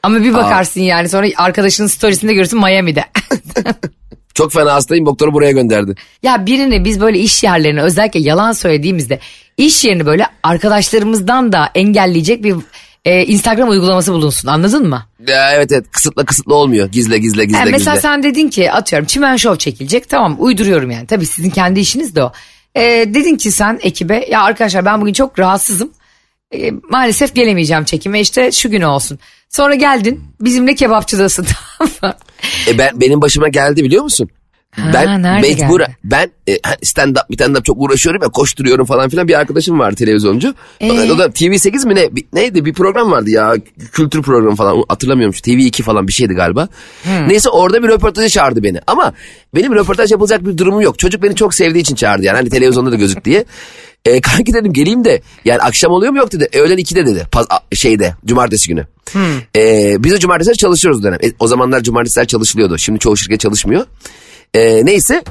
Ama 0.03 0.23
bir 0.23 0.33
bakarsın 0.33 0.81
yani 0.81 1.09
sonra 1.09 1.27
arkadaşının 1.37 1.87
storiesinde 1.87 2.33
görürsün 2.33 2.59
Miami'de. 2.59 3.03
Çok 4.33 4.53
fena 4.53 4.73
hastayım 4.73 5.05
doktoru 5.05 5.33
buraya 5.33 5.51
gönderdi. 5.51 5.95
ya 6.23 6.45
birini 6.45 6.85
biz 6.85 7.01
böyle 7.01 7.19
iş 7.19 7.43
yerlerine 7.43 7.81
özellikle 7.81 8.19
yalan 8.19 8.51
söylediğimizde 8.51 9.19
iş 9.57 9.85
yerini 9.85 10.05
böyle 10.05 10.25
arkadaşlarımızdan 10.43 11.51
da 11.51 11.69
engelleyecek 11.75 12.43
bir 12.43 12.55
e, 13.05 13.25
Instagram 13.25 13.69
uygulaması 13.69 14.13
bulunsun 14.13 14.47
anladın 14.47 14.89
mı? 14.89 15.05
Ya, 15.27 15.53
evet 15.53 15.71
evet 15.71 15.85
kısıtla 15.91 16.25
kısıtla 16.25 16.53
olmuyor. 16.53 16.87
Gizle 16.91 17.17
gizle 17.17 17.45
gizle 17.45 17.57
Yani 17.57 17.71
mesela 17.71 17.95
gizle. 17.95 18.01
sen 18.01 18.23
dedin 18.23 18.49
ki 18.49 18.71
atıyorum 18.71 19.05
çimen 19.05 19.35
şov 19.35 19.55
çekilecek 19.55 20.09
tamam 20.09 20.35
uyduruyorum 20.39 20.91
yani 20.91 21.07
tabii 21.07 21.25
sizin 21.25 21.49
kendi 21.49 21.79
işiniz 21.79 22.15
de 22.15 22.23
o. 22.23 22.31
E, 22.75 22.81
dedin 23.07 23.35
ki 23.37 23.51
sen 23.51 23.79
ekibe 23.81 24.25
ya 24.31 24.41
arkadaşlar 24.41 24.85
ben 24.85 25.01
bugün 25.01 25.13
çok 25.13 25.39
rahatsızım. 25.39 25.91
E, 26.53 26.71
maalesef 26.89 27.35
gelemeyeceğim 27.35 27.83
çekime 27.83 28.21
işte 28.21 28.51
şu 28.51 28.69
gün 28.71 28.81
olsun. 28.81 29.19
Sonra 29.49 29.75
geldin 29.75 30.23
bizimle 30.41 30.75
kebapçıdasın 30.75 31.45
tamam 31.79 31.93
mı? 32.03 32.13
E 32.67 32.77
ben 32.77 33.01
benim 33.01 33.21
başıma 33.21 33.47
geldi 33.47 33.83
biliyor 33.83 34.03
musun? 34.03 34.29
ben 34.93 35.23
nerede 35.23 35.47
mecbur 35.47 35.79
geldi? 35.79 35.95
ben 36.03 36.31
e, 36.49 36.57
stand 36.83 37.15
up 37.15 37.31
bir 37.31 37.37
tane 37.37 37.61
çok 37.63 37.77
uğraşıyorum 37.81 38.21
ya 38.23 38.29
koşturuyorum 38.29 38.85
falan 38.85 39.09
filan 39.09 39.27
bir 39.27 39.39
arkadaşım 39.39 39.79
var 39.79 39.91
televizyoncu. 39.91 40.53
Ee? 40.79 41.11
O 41.11 41.17
da 41.17 41.25
TV8 41.25 41.87
mi 41.87 41.95
ne 41.95 42.15
bir- 42.15 42.25
neydi 42.33 42.65
bir 42.65 42.73
program 42.73 43.11
vardı 43.11 43.29
ya 43.29 43.53
kültür 43.91 44.21
programı 44.21 44.55
falan 44.55 44.83
hatırlamıyorum 44.89 45.33
şu 45.33 45.41
TV2 45.41 45.83
falan 45.83 46.07
bir 46.07 46.13
şeydi 46.13 46.33
galiba. 46.33 46.67
Hmm. 47.03 47.29
Neyse 47.29 47.49
orada 47.49 47.83
bir 47.83 47.87
röportaja 47.87 48.29
çağırdı 48.29 48.63
beni 48.63 48.79
ama 48.87 49.13
benim 49.55 49.75
röportaj 49.75 50.11
yapılacak 50.11 50.45
bir 50.45 50.57
durumum 50.57 50.81
yok. 50.81 50.99
Çocuk 50.99 51.23
beni 51.23 51.35
çok 51.35 51.53
sevdiği 51.53 51.81
için 51.81 51.95
çağırdı 51.95 52.23
yani 52.25 52.35
hani 52.35 52.49
televizyonda 52.49 52.91
da 52.91 52.95
gözük 52.95 53.25
diye. 53.25 53.45
E, 54.07 54.21
kanki 54.21 54.53
dedim 54.53 54.73
geleyim 54.73 55.05
de 55.05 55.21
yani 55.45 55.61
akşam 55.61 55.91
oluyor 55.91 56.11
mu 56.11 56.17
yok 56.17 56.31
dedi. 56.31 56.49
E, 56.53 56.59
öğlen 56.59 56.77
2'de 56.77 57.05
dedi 57.05 57.27
Paz, 57.31 57.47
şeyde 57.73 58.15
cumartesi 58.25 58.69
günü. 58.69 58.87
E, 59.55 59.95
biz 60.03 60.11
de 60.11 60.19
cumartesiler 60.19 60.55
çalışıyoruz 60.55 61.03
dönem. 61.03 61.19
E, 61.23 61.31
o 61.39 61.47
zamanlar 61.47 61.83
cumartesiler 61.83 62.27
çalışılıyordu. 62.27 62.77
Şimdi 62.77 62.99
çoğu 62.99 63.17
şirket 63.17 63.39
çalışmıyor. 63.39 63.85
E, 64.53 64.85
neyse 64.85 65.23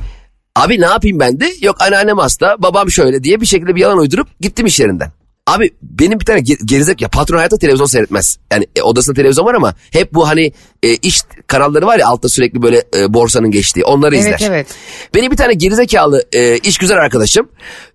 abi 0.57 0.81
ne 0.81 0.87
yapayım 0.87 1.21
ben 1.21 1.41
de 1.41 1.53
yok 1.61 1.77
anneannem 1.81 2.19
hasta 2.19 2.57
babam 2.59 2.91
şöyle 2.91 3.25
diye 3.25 3.41
bir 3.41 3.47
şekilde 3.47 3.75
bir 3.75 3.81
yalan 3.81 3.99
uydurup 3.99 4.41
gittim 4.41 4.67
iş 4.67 4.81
yerinden. 4.81 5.13
Abi 5.47 5.71
benim 5.83 6.21
bir 6.21 6.25
tane 6.25 6.41
ge- 6.41 6.67
gerizek 6.67 7.01
ya 7.01 7.09
patron 7.09 7.37
hayatta 7.37 7.59
televizyon 7.59 7.87
seyretmez. 7.87 8.39
Yani 8.53 8.67
e, 8.77 8.83
odasında 8.83 9.17
televizyon 9.17 9.47
var 9.47 9.55
ama 9.55 9.75
hep 9.93 10.15
bu 10.15 10.29
hani 10.29 10.53
e, 10.83 10.95
iş 10.95 11.21
kanalları 11.47 11.87
var 11.87 11.99
ya 11.99 12.07
altta 12.07 12.29
sürekli 12.29 12.63
böyle 12.63 12.83
e, 12.97 13.15
borsanın 13.15 13.51
geçtiği 13.51 13.85
onları 13.85 14.17
Evet, 14.17 14.41
izler. 14.41 14.51
evet. 14.51 14.67
Benim 15.15 15.31
bir 15.33 15.37
tane 15.37 15.55
gerizekalı 15.55 16.25
e, 16.33 16.59
iş 16.59 16.79
güzel 16.79 16.97
arkadaşım 16.99 17.49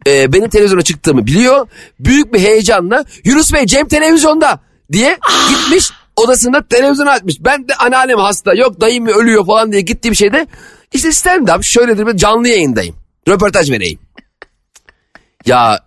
e, 0.08 0.34
benim 0.34 0.50
televizyona 0.50 0.82
çıktığımı 0.82 1.26
biliyor. 1.28 1.68
Büyük 2.00 2.34
bir 2.34 2.40
heyecanla 2.40 3.06
Yunus 3.26 3.54
Bey 3.54 3.66
Cem 3.66 3.88
televizyonda 3.88 4.60
diye 4.92 5.18
gitmiş 5.50 5.90
odasında 6.16 6.68
televizyon 6.68 7.08
açmış. 7.08 7.36
Ben 7.40 7.68
de 7.68 7.76
anneannem 7.76 8.18
hasta 8.18 8.54
yok 8.54 8.82
dayım 8.82 9.08
ölüyor 9.08 9.46
falan 9.46 9.72
diye 9.72 9.82
gittiğim 9.82 10.16
şeyde 10.16 10.48
işte 10.94 11.12
stand 11.12 11.48
up 11.48 11.64
şöyledir 11.64 12.08
ben 12.08 12.18
canlı 12.18 12.48
yayındayım. 12.48 12.96
Röportaj 13.28 13.72
vereyim. 13.72 14.00
Ya 15.46 15.80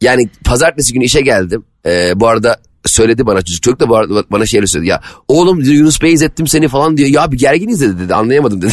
yani 0.00 0.28
pazartesi 0.44 0.92
günü 0.92 1.04
işe 1.04 1.20
geldim. 1.20 1.64
Ee, 1.86 2.12
bu 2.16 2.28
arada 2.28 2.60
söyledi 2.86 3.26
bana 3.26 3.42
çocuk. 3.42 3.62
Çocuk 3.62 3.80
da 3.80 3.96
arada 3.96 4.24
bana 4.30 4.46
şeyler 4.46 4.66
söyledi. 4.66 4.88
Ya 4.88 5.00
oğlum 5.28 5.60
Yunus 5.60 6.02
Bey 6.02 6.12
izlettim 6.12 6.46
seni 6.46 6.68
falan 6.68 6.96
diyor. 6.96 7.08
Ya 7.08 7.32
bir 7.32 7.38
gergin 7.38 7.68
izledi 7.68 7.98
dedi. 7.98 8.14
Anlayamadım 8.14 8.62
dedi. 8.62 8.72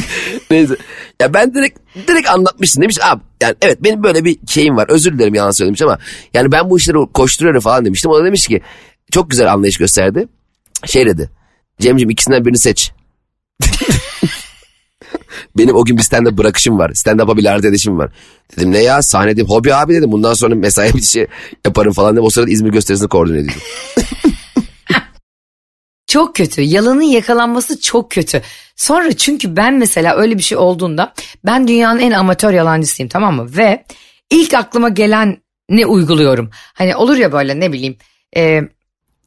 Neyse. 0.50 0.76
Ya 1.20 1.34
ben 1.34 1.54
direkt 1.54 1.78
direkt 2.08 2.28
anlatmışsın 2.28 2.82
demiş. 2.82 2.98
Abi 3.02 3.20
yani 3.42 3.54
evet 3.62 3.84
benim 3.84 4.02
böyle 4.02 4.24
bir 4.24 4.38
şeyim 4.46 4.76
var. 4.76 4.86
Özür 4.88 5.12
dilerim 5.12 5.34
yalan 5.34 5.50
söylemiş 5.50 5.82
ama 5.82 5.98
yani 6.34 6.52
ben 6.52 6.70
bu 6.70 6.78
işleri 6.78 6.98
koşturuyorum 7.14 7.60
falan 7.60 7.84
demiştim. 7.84 8.10
O 8.10 8.20
da 8.20 8.24
demiş 8.24 8.46
ki 8.46 8.60
çok 9.10 9.30
güzel 9.30 9.52
anlayış 9.52 9.76
gösterdi. 9.76 10.28
Şey 10.86 11.06
dedi. 11.06 11.30
Cemciğim 11.80 12.10
ikisinden 12.10 12.44
birini 12.44 12.58
seç. 12.58 12.92
Benim 15.60 15.76
o 15.76 15.84
gün 15.84 15.96
bir 15.96 16.02
stand-up 16.02 16.36
bırakışım 16.36 16.78
var. 16.78 16.90
Stand-up'a 16.90 17.36
bir 17.36 17.68
edişim 17.68 17.98
var. 17.98 18.10
Dedim 18.56 18.72
ne 18.72 18.78
ya 18.78 19.02
sahne 19.02 19.30
dedim. 19.30 19.46
Hobi 19.46 19.74
abi 19.74 19.94
dedim. 19.94 20.12
Bundan 20.12 20.34
sonra 20.34 20.54
mesai 20.54 20.94
bir 20.94 21.02
şey 21.02 21.26
yaparım 21.66 21.92
falan 21.92 22.12
dedim. 22.12 22.24
O 22.24 22.30
sırada 22.30 22.50
İzmir 22.50 22.70
gösterisini 22.70 23.08
koordine 23.08 23.38
ediyordum. 23.38 23.62
Çok 26.06 26.36
kötü. 26.36 26.60
Yalanın 26.62 27.02
yakalanması 27.02 27.80
çok 27.80 28.10
kötü. 28.10 28.42
Sonra 28.76 29.12
çünkü 29.12 29.56
ben 29.56 29.74
mesela 29.74 30.16
öyle 30.16 30.38
bir 30.38 30.42
şey 30.42 30.58
olduğunda 30.58 31.14
ben 31.44 31.68
dünyanın 31.68 32.00
en 32.00 32.10
amatör 32.10 32.52
yalancısıyım 32.52 33.08
tamam 33.08 33.36
mı? 33.36 33.56
Ve 33.56 33.84
ilk 34.30 34.54
aklıma 34.54 34.88
gelen 34.88 35.42
ne 35.68 35.86
uyguluyorum. 35.86 36.50
Hani 36.52 36.96
olur 36.96 37.16
ya 37.16 37.32
böyle 37.32 37.60
ne 37.60 37.72
bileyim 37.72 37.96
e, 38.36 38.60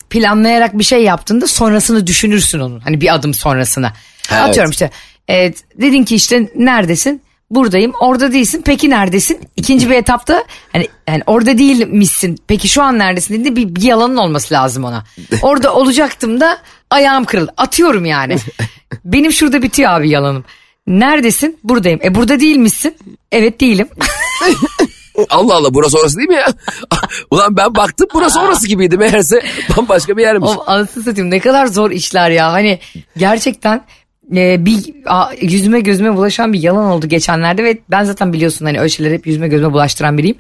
planlayarak 0.09 0.77
bir 0.77 0.83
şey 0.83 1.03
yaptığında 1.03 1.47
sonrasını 1.47 2.07
düşünürsün 2.07 2.59
onun. 2.59 2.79
Hani 2.79 3.01
bir 3.01 3.13
adım 3.13 3.33
sonrasına. 3.33 3.93
Evet. 4.31 4.41
Atıyorum 4.41 4.71
işte 4.71 4.91
e, 5.29 5.53
dedin 5.81 6.03
ki 6.03 6.15
işte 6.15 6.51
neredesin? 6.55 7.21
Buradayım. 7.49 7.93
Orada 7.99 8.31
değilsin. 8.33 8.61
Peki 8.65 8.89
neredesin? 8.89 9.39
İkinci 9.55 9.89
bir 9.89 9.95
etapta 9.95 10.43
hani 10.71 10.87
yani 11.07 11.21
orada 11.27 11.57
değilmişsin. 11.57 12.37
Peki 12.47 12.67
şu 12.67 12.83
an 12.83 12.99
neredesin 12.99 13.33
dediğinde 13.33 13.55
bir, 13.55 13.75
bir 13.75 13.81
yalanın 13.81 14.17
olması 14.17 14.53
lazım 14.53 14.83
ona. 14.83 15.03
Orada 15.41 15.73
olacaktım 15.73 16.39
da 16.39 16.57
ayağım 16.89 17.25
kırıldı. 17.25 17.53
Atıyorum 17.57 18.05
yani. 18.05 18.35
Benim 19.05 19.31
şurada 19.31 19.61
bitiyor 19.61 19.91
abi 19.91 20.09
yalanım. 20.09 20.45
Neredesin? 20.87 21.59
Buradayım. 21.63 21.99
E 22.03 22.15
burada 22.15 22.39
değilmişsin. 22.39 22.95
Evet 23.31 23.61
değilim. 23.61 23.87
Allah 25.29 25.55
Allah 25.55 25.73
burası 25.73 25.97
orası 25.99 26.17
değil 26.17 26.29
mi 26.29 26.35
ya? 26.35 26.47
Ulan 27.31 27.57
ben 27.57 27.75
baktım 27.75 28.07
burası 28.13 28.41
orası 28.41 28.67
gibiydi. 28.67 28.97
Meğerse 28.97 29.41
bambaşka 29.77 30.17
bir 30.17 30.21
yermiş. 30.21 30.49
o 30.49 30.63
anasını 30.67 31.03
satayım 31.03 31.31
ne 31.31 31.39
kadar 31.39 31.65
zor 31.65 31.91
işler 31.91 32.29
ya. 32.29 32.51
Hani 32.51 32.79
gerçekten 33.17 33.85
e, 34.35 34.65
bir 34.65 34.93
a, 35.05 35.31
yüzüme 35.41 35.79
gözüme 35.79 36.15
bulaşan 36.15 36.53
bir 36.53 36.61
yalan 36.63 36.85
oldu 36.85 37.07
geçenlerde 37.07 37.63
ve 37.63 37.77
ben 37.91 38.03
zaten 38.03 38.33
biliyorsun 38.33 38.65
hani 38.65 38.79
öyle 38.79 38.89
şeyleri 38.89 39.13
hep 39.13 39.27
yüzüme 39.27 39.47
gözüme 39.47 39.73
bulaştıran 39.73 40.17
biriyim. 40.17 40.37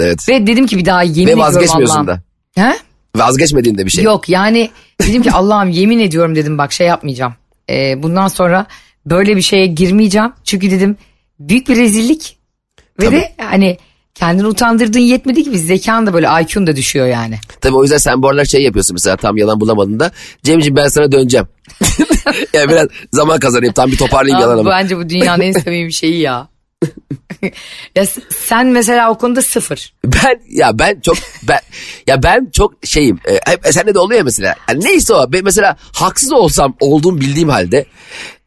Evet. 0.00 0.28
Ve 0.28 0.46
dedim 0.46 0.66
ki 0.66 0.78
bir 0.78 0.84
daha 0.84 1.02
yemin 1.02 1.16
Ve 1.18 1.22
ediyorum 1.22 1.42
vazgeçmiyorsun 1.42 1.94
Allah'ım. 1.94 2.06
da. 2.06 2.22
He? 2.62 2.74
Vazgeçmediğin 3.16 3.78
de 3.78 3.86
bir 3.86 3.90
şey. 3.90 4.04
Yok 4.04 4.28
yani 4.28 4.70
dedim 5.02 5.22
ki 5.22 5.32
Allah'ım 5.32 5.70
yemin 5.70 5.98
ediyorum 5.98 6.36
dedim 6.36 6.58
bak 6.58 6.72
şey 6.72 6.86
yapmayacağım. 6.86 7.34
Ee, 7.70 8.02
bundan 8.02 8.28
sonra 8.28 8.66
böyle 9.06 9.36
bir 9.36 9.42
şeye 9.42 9.66
girmeyeceğim. 9.66 10.32
Çünkü 10.44 10.70
dedim 10.70 10.96
büyük 11.40 11.68
bir 11.68 11.76
rezillik. 11.76 12.36
Ve 13.00 13.04
Tabii. 13.04 13.16
de 13.16 13.32
hani 13.36 13.78
kendini 14.14 14.46
utandırdığın 14.46 15.00
yetmedi 15.00 15.44
ki 15.44 15.52
biz 15.52 15.66
zekan 15.66 16.06
da 16.06 16.14
böyle 16.14 16.26
IQ'un 16.42 16.66
da 16.66 16.76
düşüyor 16.76 17.06
yani. 17.06 17.38
Tabii 17.60 17.76
o 17.76 17.82
yüzden 17.82 17.96
sen 17.96 18.22
bu 18.22 18.28
aralar 18.28 18.44
şey 18.44 18.62
yapıyorsun 18.62 18.94
mesela 18.94 19.16
tam 19.16 19.36
yalan 19.36 19.60
bulamadığında. 19.60 20.10
Cemciğim 20.42 20.76
ben 20.76 20.88
sana 20.88 21.12
döneceğim. 21.12 21.46
yani 22.52 22.68
biraz 22.68 22.88
zaman 23.12 23.40
kazanayım 23.40 23.74
tam 23.74 23.90
bir 23.90 23.96
toparlayayım 23.96 24.40
yalanımı. 24.40 24.70
bence 24.70 24.96
bu 24.96 25.08
dünyanın 25.08 25.42
en 25.42 25.52
samimi 25.52 25.92
şeyi 25.92 26.20
ya. 26.20 26.48
ya 27.96 28.06
sen 28.30 28.66
mesela 28.66 29.10
o 29.10 29.18
konuda 29.18 29.42
sıfır. 29.42 29.92
Ben 30.04 30.40
ya 30.50 30.78
ben 30.78 31.00
çok 31.00 31.16
ben 31.48 31.60
ya 32.06 32.22
ben 32.22 32.50
çok 32.52 32.74
şeyim. 32.84 33.18
E, 33.28 33.50
hep 33.50 33.66
sende 33.70 33.94
de 33.94 33.98
oluyor 33.98 34.18
ya 34.18 34.24
mesela. 34.24 34.54
Yani 34.68 34.84
neyse 34.84 35.14
o. 35.14 35.32
Ben 35.32 35.44
mesela 35.44 35.76
haksız 35.92 36.32
olsam 36.32 36.76
olduğum 36.80 37.20
bildiğim 37.20 37.48
halde 37.48 37.86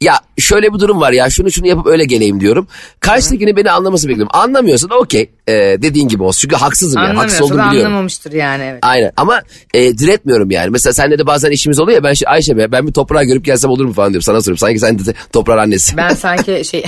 ya 0.01 0.19
şöyle 0.37 0.73
bir 0.73 0.79
durum 0.79 1.01
var 1.01 1.11
ya 1.11 1.29
şunu 1.29 1.51
şunu 1.51 1.67
yapıp 1.67 1.87
öyle 1.87 2.05
geleyim 2.05 2.39
diyorum. 2.39 2.67
Karşıdakini 2.99 3.55
beni 3.55 3.71
anlaması 3.71 4.09
bekliyorum. 4.09 4.35
Anlamıyorsa 4.35 4.89
da 4.89 4.97
okey 4.97 5.29
e, 5.47 5.53
dediğin 5.53 6.07
gibi 6.07 6.23
olsun. 6.23 6.41
Çünkü 6.41 6.55
haksızım 6.55 7.03
yani. 7.03 7.17
Haksız 7.17 7.41
olduğumu 7.41 7.69
biliyorum. 7.69 7.87
anlamamıştır 7.87 8.31
yani 8.31 8.63
evet. 8.63 8.79
Aynen 8.81 9.11
ama 9.17 9.41
e, 9.73 9.97
diretmiyorum 9.97 10.51
yani. 10.51 10.69
Mesela 10.69 10.93
seninle 10.93 11.19
de 11.19 11.25
bazen 11.25 11.51
işimiz 11.51 11.79
oluyor 11.79 11.95
ya 11.95 12.03
ben 12.03 12.13
şey, 12.13 12.27
Ayşe 12.29 12.57
be 12.57 12.71
ben 12.71 12.87
bir 12.87 12.93
toprağı 12.93 13.23
görüp 13.23 13.45
gelsem 13.45 13.71
olur 13.71 13.85
mu 13.85 13.93
falan 13.93 14.09
diyorum. 14.09 14.23
Sana 14.23 14.41
soruyorum. 14.41 14.57
Sanki 14.57 14.79
sen 14.79 14.99
de 14.99 15.13
toprağın 15.33 15.57
annesi. 15.57 15.97
Ben 15.97 16.09
sanki 16.09 16.65
şey... 16.71 16.83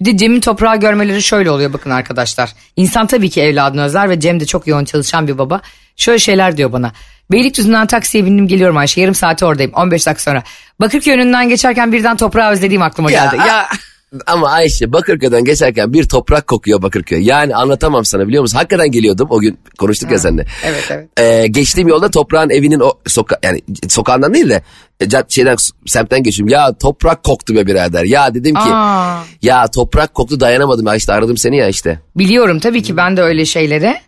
Bir 0.00 0.04
de 0.04 0.16
Cem'in 0.16 0.40
toprağı 0.40 0.80
görmeleri 0.80 1.22
şöyle 1.22 1.50
oluyor 1.50 1.72
bakın 1.72 1.90
arkadaşlar. 1.90 2.54
İnsan 2.76 3.06
tabii 3.06 3.30
ki 3.30 3.40
evladını 3.40 3.84
özler 3.84 4.10
ve 4.10 4.20
Cem 4.20 4.40
de 4.40 4.46
çok 4.46 4.66
yoğun 4.66 4.84
çalışan 4.84 5.28
bir 5.28 5.38
baba. 5.38 5.60
Şöyle 5.96 6.18
şeyler 6.18 6.56
diyor 6.56 6.72
bana. 6.72 6.92
Beylikdüzü'nden 7.30 7.86
taksiye 7.86 8.24
bindim 8.24 8.48
geliyorum 8.48 8.76
Ayşe. 8.76 9.00
Yarım 9.00 9.14
saate 9.14 9.46
oradayım. 9.46 9.72
15 9.74 10.06
dakika 10.06 10.22
sonra. 10.22 10.42
Bakırköy 10.80 11.14
önünden 11.14 11.48
geçerken 11.48 11.92
birden 11.92 12.16
toprağı 12.16 12.50
özlediğim 12.50 12.82
aklıma 12.82 13.10
geldi. 13.10 13.36
Ya, 13.36 13.68
Ama 14.26 14.50
Ayşe 14.50 14.92
Bakırköy'den 14.92 15.44
geçerken 15.44 15.92
bir 15.92 16.08
toprak 16.08 16.46
kokuyor 16.46 16.82
Bakırköy. 16.82 17.22
Yani 17.22 17.56
anlatamam 17.56 18.04
sana 18.04 18.28
biliyor 18.28 18.42
musun? 18.42 18.56
Hakikaten 18.56 18.90
geliyordum 18.90 19.26
o 19.30 19.40
gün 19.40 19.58
konuştuk 19.78 20.10
ya 20.10 20.18
seninle. 20.18 20.46
evet, 20.64 20.88
evet. 20.90 21.08
Ee, 21.20 21.46
geçtiğim 21.46 21.88
yolda 21.88 22.10
toprağın 22.10 22.50
evinin 22.50 22.80
o 22.80 22.92
soka 23.06 23.38
yani 23.42 23.60
sokağından 23.88 24.34
değil 24.34 24.48
de 24.48 24.62
e, 25.00 25.06
şeyden 25.28 25.56
semtten 25.86 26.22
geçiyorum. 26.22 26.52
Ya 26.52 26.72
toprak 26.72 27.24
koktu 27.24 27.54
be 27.54 27.66
birader. 27.66 28.04
Ya 28.04 28.34
dedim 28.34 28.54
ki 28.54 28.60
Aa. 28.60 29.22
ya 29.42 29.66
toprak 29.66 30.14
koktu 30.14 30.40
dayanamadım 30.40 30.86
ya 30.86 30.94
işte 30.94 31.12
aradım 31.12 31.36
seni 31.36 31.56
ya 31.56 31.68
işte. 31.68 32.00
Biliyorum 32.16 32.58
tabii 32.60 32.82
ki 32.82 32.96
ben 32.96 33.16
de 33.16 33.22
öyle 33.22 33.44
şeylere 33.44 34.00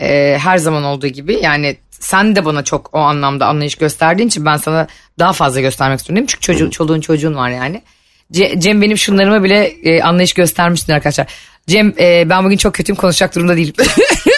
e, 0.00 0.38
her 0.38 0.58
zaman 0.58 0.84
olduğu 0.84 1.06
gibi 1.06 1.38
yani 1.42 1.76
sen 2.00 2.36
de 2.36 2.44
bana 2.44 2.64
çok 2.64 2.90
o 2.94 2.98
anlamda 2.98 3.46
anlayış 3.46 3.74
gösterdiğin 3.74 4.28
için 4.28 4.44
ben 4.44 4.56
sana 4.56 4.86
daha 5.18 5.32
fazla 5.32 5.60
göstermek 5.60 5.98
istiyorum. 5.98 6.26
Çünkü 6.28 6.40
çocuğun, 6.40 6.70
çoluğun 6.70 7.00
çocuğun 7.00 7.34
var 7.34 7.50
yani. 7.50 7.82
Ce- 8.32 8.60
Cem 8.60 8.82
benim 8.82 8.98
şunlarıma 8.98 9.44
bile 9.44 9.64
e, 9.66 10.02
anlayış 10.02 10.32
göstermiştir 10.32 10.92
arkadaşlar. 10.94 11.26
Cem 11.66 11.94
e, 11.98 12.30
ben 12.30 12.44
bugün 12.44 12.56
çok 12.56 12.74
kötüyüm 12.74 12.96
konuşacak 12.96 13.34
durumda 13.34 13.56
değilim. 13.56 13.74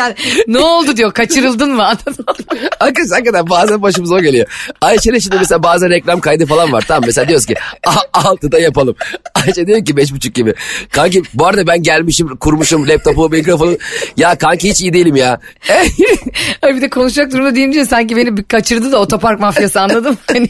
yani 0.00 0.14
ne 0.46 0.58
oldu 0.58 0.96
diyor 0.96 1.12
kaçırıldın 1.12 1.74
mı 1.74 1.84
anladın 1.86 2.14
mı? 2.28 2.34
Hakikaten, 2.78 3.10
hakikaten 3.14 3.50
bazen 3.50 3.82
başımıza 3.82 4.14
o 4.14 4.20
geliyor. 4.20 4.46
Ayşe'nin 4.80 5.18
şimdi 5.18 5.36
mesela 5.36 5.62
bazen 5.62 5.90
reklam 5.90 6.20
kaydı 6.20 6.46
falan 6.46 6.72
var. 6.72 6.84
Tamam 6.88 7.02
mesela 7.06 7.28
diyoruz 7.28 7.46
ki 7.46 7.54
"A- 7.86 8.20
altıda 8.28 8.58
yapalım. 8.58 8.96
Ayşe 9.34 9.66
diyor 9.66 9.84
ki 9.84 9.96
beş 9.96 10.12
buçuk 10.12 10.34
gibi. 10.34 10.54
Kanki 10.90 11.22
bu 11.34 11.46
arada 11.46 11.66
ben 11.66 11.82
gelmişim 11.82 12.36
kurmuşum 12.36 12.88
laptopu 12.88 13.28
mikrofonu. 13.28 13.76
Ya 14.16 14.38
kanki 14.38 14.70
hiç 14.70 14.80
iyi 14.80 14.92
değilim 14.92 15.16
ya. 15.16 15.40
Ay 16.62 16.76
bir 16.76 16.80
de 16.80 16.90
konuşacak 16.90 17.32
durumda 17.32 17.54
deyince 17.54 17.84
sanki 17.86 18.16
beni 18.16 18.44
kaçırdı 18.44 18.92
da 18.92 18.98
otopark 18.98 19.40
mafyası 19.40 19.80
anladın 19.80 20.10
mı? 20.10 20.16
Hani... 20.32 20.48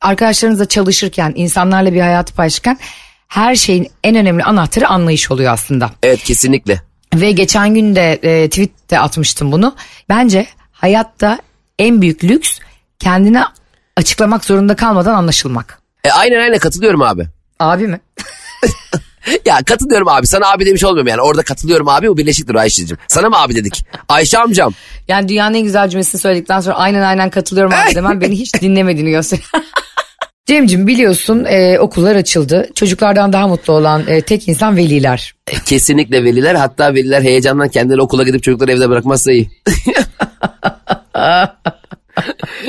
Arkadaşlarınızla 0.00 0.68
çalışırken, 0.68 1.32
insanlarla 1.36 1.92
bir 1.92 2.00
hayatı 2.00 2.34
paylaşırken 2.34 2.78
her 3.28 3.54
şeyin 3.54 3.88
en 4.04 4.16
önemli 4.16 4.42
anahtarı 4.44 4.88
anlayış 4.88 5.30
oluyor 5.30 5.52
aslında. 5.52 5.90
evet 6.02 6.22
kesinlikle. 6.24 6.82
Ve 7.14 7.32
geçen 7.32 7.74
gün 7.74 7.96
de 7.96 8.12
e, 8.22 8.48
tweette 8.48 8.98
atmıştım 8.98 9.52
bunu. 9.52 9.74
Bence 10.08 10.46
hayatta 10.72 11.38
en 11.78 12.02
büyük 12.02 12.24
lüks 12.24 12.58
kendine 12.98 13.44
açıklamak 13.96 14.44
zorunda 14.44 14.76
kalmadan 14.76 15.14
anlaşılmak. 15.14 15.80
E, 16.04 16.10
aynen 16.10 16.40
aynen 16.40 16.58
katılıyorum 16.58 17.02
abi. 17.02 17.26
Abi 17.58 17.86
mi? 17.86 18.00
Ya 19.46 19.58
katılıyorum 19.66 20.08
abi. 20.08 20.26
Sana 20.26 20.50
abi 20.50 20.66
demiş 20.66 20.84
olmuyorum 20.84 21.08
yani. 21.08 21.20
Orada 21.20 21.42
katılıyorum 21.42 21.88
abi. 21.88 22.08
Bu 22.08 22.16
birleşiktir 22.16 22.54
Ayşe'cim. 22.54 22.98
Sana 23.08 23.28
mı 23.28 23.36
abi 23.38 23.54
dedik? 23.54 23.84
Ayşe 24.08 24.38
amcam. 24.38 24.74
Yani 25.08 25.28
dünyanın 25.28 25.54
en 25.54 25.62
güzel 25.62 25.88
cümlesini 25.88 26.20
söyledikten 26.20 26.60
sonra 26.60 26.76
aynen 26.76 27.02
aynen 27.02 27.30
katılıyorum 27.30 27.72
abi 27.72 27.94
demem 27.94 28.20
beni 28.20 28.38
hiç 28.38 28.54
dinlemediğini 28.60 29.10
gösteriyor. 29.10 29.48
Cemcim 30.50 30.86
biliyorsun 30.86 31.44
e, 31.44 31.78
okullar 31.78 32.16
açıldı. 32.16 32.68
Çocuklardan 32.74 33.32
daha 33.32 33.48
mutlu 33.48 33.72
olan 33.72 34.06
e, 34.08 34.20
tek 34.20 34.48
insan 34.48 34.76
veliler. 34.76 35.34
Kesinlikle 35.66 36.24
veliler. 36.24 36.54
Hatta 36.54 36.94
veliler 36.94 37.22
heyecandan 37.22 37.68
kendileri 37.68 38.00
okula 38.00 38.22
gidip 38.22 38.42
çocukları 38.42 38.72
evde 38.72 38.90
bırakmazsa 38.90 39.32
iyi. 39.32 39.50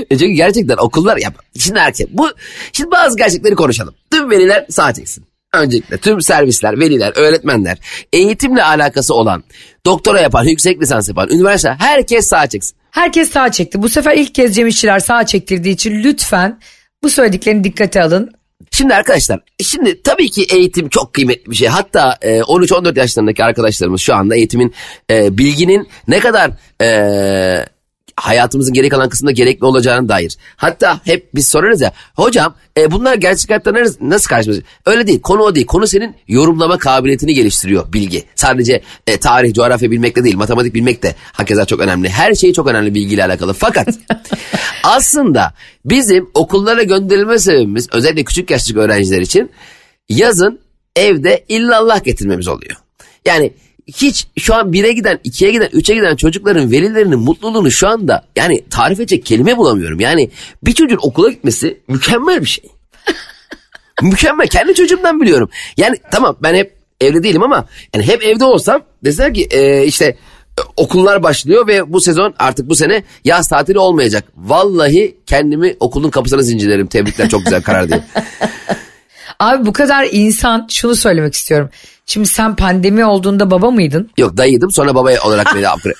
E 0.09 0.17
Çünkü 0.17 0.33
gerçekten 0.33 0.77
okullar 0.77 1.17
ya 1.17 1.33
şimdi 1.59 1.79
erkek 1.79 2.07
bu 2.11 2.29
şimdi 2.73 2.91
bazı 2.91 3.17
gerçekleri 3.17 3.55
konuşalım. 3.55 3.95
Tüm 4.11 4.29
veliler 4.29 4.65
sağ 4.69 4.93
çeksin. 4.93 5.25
Öncelikle 5.53 5.97
tüm 5.97 6.21
servisler, 6.21 6.79
veliler, 6.79 7.13
öğretmenler, 7.15 7.77
eğitimle 8.13 8.63
alakası 8.63 9.13
olan, 9.13 9.43
doktora 9.85 10.21
yapan, 10.21 10.43
yüksek 10.43 10.81
lisans 10.81 11.09
yapan, 11.09 11.29
üniversite 11.29 11.75
herkes 11.79 12.27
sağ 12.27 12.47
çeksin. 12.47 12.75
Herkes 12.91 13.31
sağ 13.31 13.51
çekti. 13.51 13.81
Bu 13.81 13.89
sefer 13.89 14.17
ilk 14.17 14.35
kez 14.35 14.55
Cem 14.55 14.67
İşçiler 14.67 14.99
sağ 14.99 15.25
çektirdiği 15.25 15.73
için 15.73 16.03
lütfen 16.03 16.59
bu 17.03 17.09
söylediklerini 17.09 17.63
dikkate 17.63 18.03
alın. 18.03 18.31
Şimdi 18.71 18.95
arkadaşlar 18.95 19.39
şimdi 19.63 20.01
tabii 20.03 20.29
ki 20.29 20.45
eğitim 20.53 20.89
çok 20.89 21.13
kıymetli 21.13 21.51
bir 21.51 21.55
şey. 21.55 21.67
Hatta 21.67 22.17
e, 22.21 22.39
13-14 22.39 22.99
yaşlarındaki 22.99 23.43
arkadaşlarımız 23.43 24.01
şu 24.01 24.15
anda 24.15 24.35
eğitimin 24.35 24.73
e, 25.11 25.37
bilginin 25.37 25.87
ne 26.07 26.19
kadar 26.19 26.51
e, 26.81 27.65
hayatımızın 28.15 28.73
geri 28.73 28.89
kalan 28.89 29.09
kısmında 29.09 29.31
gerekli 29.31 29.65
olacağına 29.65 30.09
dair. 30.09 30.37
Hatta 30.55 31.01
hep 31.05 31.35
biz 31.35 31.47
sorarız 31.47 31.81
ya 31.81 31.93
hocam 32.15 32.55
e, 32.77 32.91
bunlar 32.91 33.15
gerçek 33.15 33.49
hayatta 33.49 33.73
nasıl, 34.01 34.29
karşılaşıyor? 34.29 34.67
Öyle 34.85 35.07
değil 35.07 35.21
konu 35.21 35.41
o 35.41 35.55
değil 35.55 35.65
konu 35.65 35.87
senin 35.87 36.15
yorumlama 36.27 36.77
kabiliyetini 36.77 37.33
geliştiriyor 37.33 37.93
bilgi. 37.93 38.23
Sadece 38.35 38.81
e, 39.07 39.17
tarih 39.17 39.53
coğrafya 39.53 39.91
bilmekle 39.91 40.23
değil 40.23 40.35
matematik 40.35 40.73
bilmek 40.73 41.03
de 41.03 41.15
hakeza 41.31 41.65
çok 41.65 41.79
önemli. 41.79 42.09
Her 42.09 42.35
şey 42.35 42.53
çok 42.53 42.67
önemli 42.67 42.93
bilgiyle 42.93 43.25
alakalı 43.25 43.53
fakat 43.53 43.87
aslında 44.83 45.53
bizim 45.85 46.29
okullara 46.33 46.83
gönderilme 46.83 47.39
sebebimiz 47.39 47.87
özellikle 47.93 48.23
küçük 48.23 48.51
yaştaki 48.51 48.79
öğrenciler 48.79 49.21
için 49.21 49.51
yazın 50.09 50.59
evde 50.95 51.45
illallah 51.49 52.03
getirmemiz 52.03 52.47
oluyor. 52.47 52.75
Yani 53.25 53.53
hiç 53.87 54.27
şu 54.37 54.55
an 54.55 54.71
1'e 54.71 54.91
giden, 54.91 55.19
2'ye 55.25 55.51
giden, 55.51 55.67
3'e 55.67 55.95
giden 55.95 56.15
çocukların 56.15 56.71
velilerinin 56.71 57.19
mutluluğunu 57.19 57.71
şu 57.71 57.87
anda 57.87 58.25
yani 58.35 58.63
tarif 58.69 58.99
edecek 58.99 59.25
kelime 59.25 59.57
bulamıyorum. 59.57 59.99
Yani 59.99 60.31
bir 60.63 60.73
çocuğun 60.73 60.99
okula 61.01 61.29
gitmesi 61.29 61.79
mükemmel 61.87 62.41
bir 62.41 62.45
şey. 62.45 62.63
mükemmel. 64.01 64.47
Kendi 64.47 64.73
çocuğumdan 64.73 65.21
biliyorum. 65.21 65.49
Yani 65.77 65.97
tamam 66.11 66.37
ben 66.43 66.55
hep 66.55 66.75
evde 67.01 67.23
değilim 67.23 67.43
ama 67.43 67.65
yani 67.95 68.07
hep 68.07 68.23
evde 68.23 68.45
olsam 68.45 68.81
deseler 69.03 69.33
ki 69.33 69.47
e, 69.51 69.85
işte 69.85 70.17
okullar 70.77 71.23
başlıyor 71.23 71.67
ve 71.67 71.93
bu 71.93 72.01
sezon 72.01 72.33
artık 72.39 72.69
bu 72.69 72.75
sene 72.75 73.03
yaz 73.25 73.49
tatili 73.49 73.79
olmayacak. 73.79 74.23
Vallahi 74.37 75.17
kendimi 75.25 75.75
okulun 75.79 76.09
kapısına 76.09 76.41
zincirlerim. 76.41 76.87
Tebrikler 76.87 77.29
çok 77.29 77.43
güzel 77.45 77.61
karar 77.61 77.89
diye. 77.89 78.03
Abi 79.39 79.65
bu 79.65 79.73
kadar 79.73 80.07
insan 80.11 80.67
şunu 80.69 80.95
söylemek 80.95 81.33
istiyorum. 81.33 81.69
Şimdi 82.11 82.27
sen 82.27 82.55
pandemi 82.55 83.05
olduğunda 83.05 83.51
baba 83.51 83.71
mıydın? 83.71 84.09
Yok 84.17 84.37
dayıydım 84.37 84.71
sonra 84.71 84.95
baba 84.95 85.11
olarak 85.25 85.55
beni 85.55 85.65
upgrade. 85.69 85.95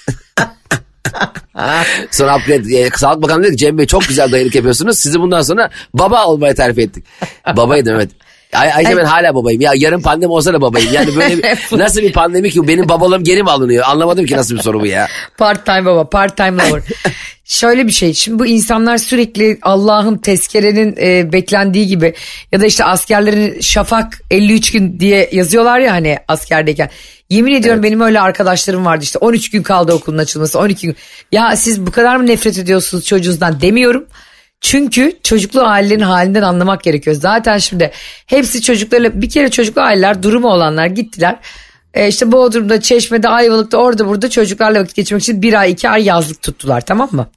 sonra 2.12 2.38
upgrade. 2.38 2.78
E, 2.78 2.90
Sağlık 2.90 3.24
Bakanı 3.24 3.44
dedi 3.44 3.52
ki 3.52 3.58
Cem 3.58 3.78
Bey 3.78 3.86
çok 3.86 4.08
güzel 4.08 4.32
dayılık 4.32 4.56
yapıyorsunuz. 4.56 4.98
Sizi 5.00 5.20
bundan 5.20 5.42
sonra 5.42 5.70
baba 5.94 6.26
olmaya 6.26 6.54
terfi 6.54 6.82
ettik. 6.82 7.06
Babaydım 7.58 7.96
evet. 7.96 8.12
Ay, 8.54 8.74
Ayşe 8.74 8.98
ben 8.98 9.06
hala 9.06 9.36
babayım. 9.36 9.62
Ya 9.62 9.72
yarın 9.76 10.02
pandemi 10.02 10.32
olsa 10.32 10.54
da 10.54 10.62
babayım. 10.62 10.94
Yani 10.94 11.16
böyle 11.16 11.38
bir, 11.72 11.80
nasıl 11.80 12.02
bir 12.02 12.14
pandemi 12.14 12.52
ki 12.52 12.68
benim 12.68 12.90
babalığım 12.90 13.24
geri 13.24 13.44
mi 13.44 13.50
alınıyor? 13.50 13.84
Anlamadım 13.88 14.26
ki 14.26 14.38
nasıl 14.38 14.56
bir 14.56 14.62
soru 14.62 14.80
bu 14.82 14.86
ya. 14.86 15.08
Part 15.38 15.66
time 15.66 15.86
baba, 15.86 16.10
part 16.10 16.38
time 16.38 16.70
lover. 16.70 16.82
Şöyle 17.46 17.88
bir 17.88 17.92
şey. 17.92 18.14
Şimdi 18.14 18.40
bu 18.40 18.46
insanlar 18.46 18.98
sürekli 18.98 19.60
Allah'ın 19.62 20.18
tezkerenin 20.18 20.96
e, 21.02 21.34
beklendiği 21.34 21.88
gibi 21.88 22.14
ya 22.52 22.62
da 22.62 22.66
işte 22.66 22.84
askerlerin 22.84 23.62
şafak 23.62 24.22
53 24.32 24.72
gün 24.72 25.00
diye 25.00 25.30
yazıyorlar 25.32 25.80
ya 25.80 25.94
hani 25.94 26.18
askerdeyken. 26.28 26.90
Yemin 27.30 27.54
ediyorum 27.54 27.84
benim 27.84 28.02
öyle 28.02 28.22
arkadaşlarım 28.22 28.86
vardı 28.86 29.04
işte 29.04 29.20
13 29.20 29.52
gün 29.52 29.64
kaldı 29.64 29.94
okulun 29.94 30.18
açılması 30.18 30.60
12 30.60 30.88
gün. 30.88 30.96
Ya 31.32 31.56
siz 31.56 31.86
bu 31.86 31.92
kadar 31.92 32.16
mı 32.16 32.28
nefret 32.28 32.58
ediyorsunuz 32.58 33.06
çocuğunuzdan 33.06 33.62
demiyorum. 33.62 34.06
Çünkü 34.62 35.14
çocuklu 35.24 35.62
ailelerin 35.62 36.02
halinden 36.02 36.42
anlamak 36.42 36.84
gerekiyor. 36.84 37.16
Zaten 37.16 37.58
şimdi 37.58 37.92
hepsi 38.26 38.62
çocuklarla 38.62 39.22
bir 39.22 39.30
kere 39.30 39.52
çocuklu 39.52 39.82
aileler 39.82 40.24
durumu 40.24 40.48
olanlar 40.48 40.86
gittiler. 40.86 41.36
E 41.94 42.08
işte 42.08 42.32
Bodrum'da, 42.32 42.82
Çeşme'de, 42.82 43.30
Ayvalık'ta 43.30 43.78
orada 43.78 44.08
burada 44.08 44.30
çocuklarla 44.30 44.80
vakit 44.80 44.96
geçirmek 44.96 45.24
için 45.24 45.42
bir 45.42 45.54
ay 45.54 45.72
iki 45.72 45.90
ay 45.90 46.04
yazlık 46.04 46.42
tuttular 46.42 46.82
tamam 46.82 47.10
mı? 47.12 47.28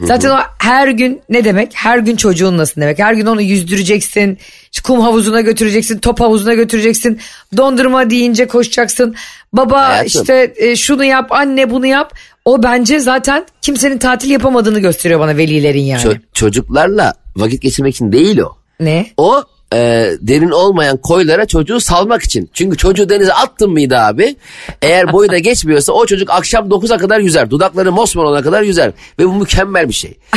Zaten 0.00 0.30
o 0.30 0.38
her 0.58 0.88
gün 0.88 1.20
ne 1.28 1.44
demek? 1.44 1.72
Her 1.74 1.98
gün 1.98 2.16
çocuğunlasın 2.16 2.80
demek. 2.80 2.98
Her 2.98 3.12
gün 3.12 3.26
onu 3.26 3.42
yüzdüreceksin. 3.42 4.38
kum 4.84 5.00
havuzuna 5.00 5.40
götüreceksin. 5.40 5.98
Top 5.98 6.20
havuzuna 6.20 6.54
götüreceksin. 6.54 7.20
Dondurma 7.56 8.10
deyince 8.10 8.46
koşacaksın. 8.46 9.14
Baba 9.52 9.88
Hayatım. 9.88 10.06
işte 10.06 10.52
e, 10.56 10.76
şunu 10.76 11.04
yap 11.04 11.32
anne 11.32 11.70
bunu 11.70 11.86
yap. 11.86 12.14
O 12.44 12.62
bence 12.62 13.00
zaten 13.00 13.46
kimsenin 13.62 13.98
tatil 13.98 14.30
yapamadığını 14.30 14.80
gösteriyor 14.80 15.20
bana 15.20 15.36
velilerin 15.36 15.80
yani. 15.82 16.02
Ço- 16.02 16.20
çocuklarla 16.32 17.14
vakit 17.36 17.62
geçirmek 17.62 17.94
için 17.94 18.12
değil 18.12 18.38
o. 18.38 18.56
Ne? 18.80 19.06
O 19.16 19.42
e, 19.74 19.78
derin 20.20 20.50
olmayan 20.50 20.96
koylara 20.96 21.46
çocuğu 21.46 21.80
salmak 21.80 22.22
için. 22.22 22.50
Çünkü 22.52 22.76
çocuğu 22.76 23.08
denize 23.08 23.32
attın 23.32 23.70
mıydı 23.70 23.98
abi? 23.98 24.36
Eğer 24.82 25.12
boyu 25.12 25.30
da 25.30 25.38
geçmiyorsa 25.38 25.92
o 25.92 26.06
çocuk 26.06 26.30
akşam 26.30 26.68
9'a 26.68 26.98
kadar 26.98 27.20
yüzer. 27.20 27.50
Dudakları 27.50 27.92
mosmor 27.92 28.24
olana 28.24 28.42
kadar 28.42 28.62
yüzer. 28.62 28.92
Ve 29.18 29.26
bu 29.26 29.32
mükemmel 29.32 29.88
bir 29.88 29.94
şey. 29.94 30.18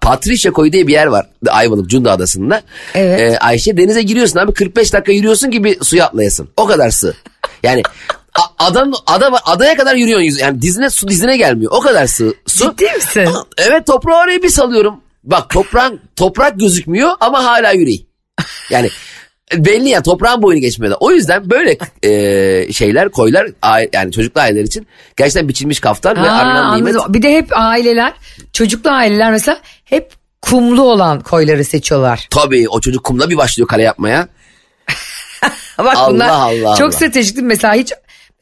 Patricia 0.00 0.52
Koyu 0.52 0.72
diye 0.72 0.86
bir 0.86 0.92
yer 0.92 1.06
var 1.06 1.26
Ayvalık 1.48 1.90
Cunda 1.90 2.12
Adası'nda. 2.12 2.62
Evet. 2.94 3.20
E, 3.20 3.38
Ayşe 3.38 3.76
denize 3.76 4.02
giriyorsun 4.02 4.38
abi 4.38 4.52
45 4.52 4.92
dakika 4.92 5.12
yürüyorsun 5.12 5.50
ki 5.50 5.64
bir 5.64 5.84
suya 5.84 6.06
atlayasın. 6.06 6.48
O 6.56 6.66
kadar 6.66 6.90
sığ. 6.90 7.14
Yani 7.62 7.82
adam, 8.58 8.92
ada, 9.06 9.30
adaya 9.44 9.76
kadar 9.76 9.94
yürüyorsun. 9.94 10.24
yüz- 10.24 10.40
Yani 10.40 10.62
dizine 10.62 10.90
su 10.90 11.08
dizine 11.08 11.36
gelmiyor. 11.36 11.72
O 11.74 11.80
kadar 11.80 12.06
sığ. 12.06 12.34
Su. 12.46 12.70
Ciddi 12.70 12.84
misin? 12.96 13.28
Evet 13.58 13.86
toprağı 13.86 14.22
oraya 14.24 14.42
bir 14.42 14.48
salıyorum. 14.48 15.00
Bak 15.24 15.50
toprağın 15.50 16.00
toprak 16.16 16.60
gözükmüyor 16.60 17.10
ama 17.20 17.44
hala 17.44 17.70
yüreği. 17.72 18.06
Yani 18.70 18.90
belli 19.54 19.88
ya 19.88 20.02
toprağın 20.02 20.42
boyunu 20.42 20.60
geçmiyor 20.60 20.92
da. 20.92 20.96
O 21.00 21.10
yüzden 21.10 21.50
böyle 21.50 21.78
e, 22.02 22.72
şeyler 22.72 23.08
koylar 23.08 23.46
yani 23.92 24.12
çocuklu 24.12 24.40
aileler 24.40 24.64
için 24.64 24.86
gerçekten 25.16 25.48
biçilmiş 25.48 25.80
kaftan 25.80 26.16
ve 26.24 26.28
Ha, 26.28 26.36
aranan 26.36 26.76
nimet. 26.76 26.94
Bir 27.08 27.22
de 27.22 27.32
hep 27.36 27.48
aileler, 27.52 28.12
çocuklu 28.52 28.90
aileler 28.90 29.30
mesela 29.30 29.58
hep 29.84 30.12
kumlu 30.42 30.82
olan 30.82 31.20
koyları 31.20 31.64
seçiyorlar. 31.64 32.26
Tabii 32.30 32.68
o 32.68 32.80
çocuk 32.80 33.04
kumla 33.04 33.30
bir 33.30 33.36
başlıyor 33.36 33.68
kale 33.68 33.82
yapmaya. 33.82 34.28
Bak 35.78 35.96
Allah 35.96 36.10
bunlar 36.10 36.28
Allah 36.28 36.76
çok 36.76 36.84
Allah. 36.88 36.92
stratejik? 36.92 37.38
Mesela 37.42 37.74
hiç 37.74 37.92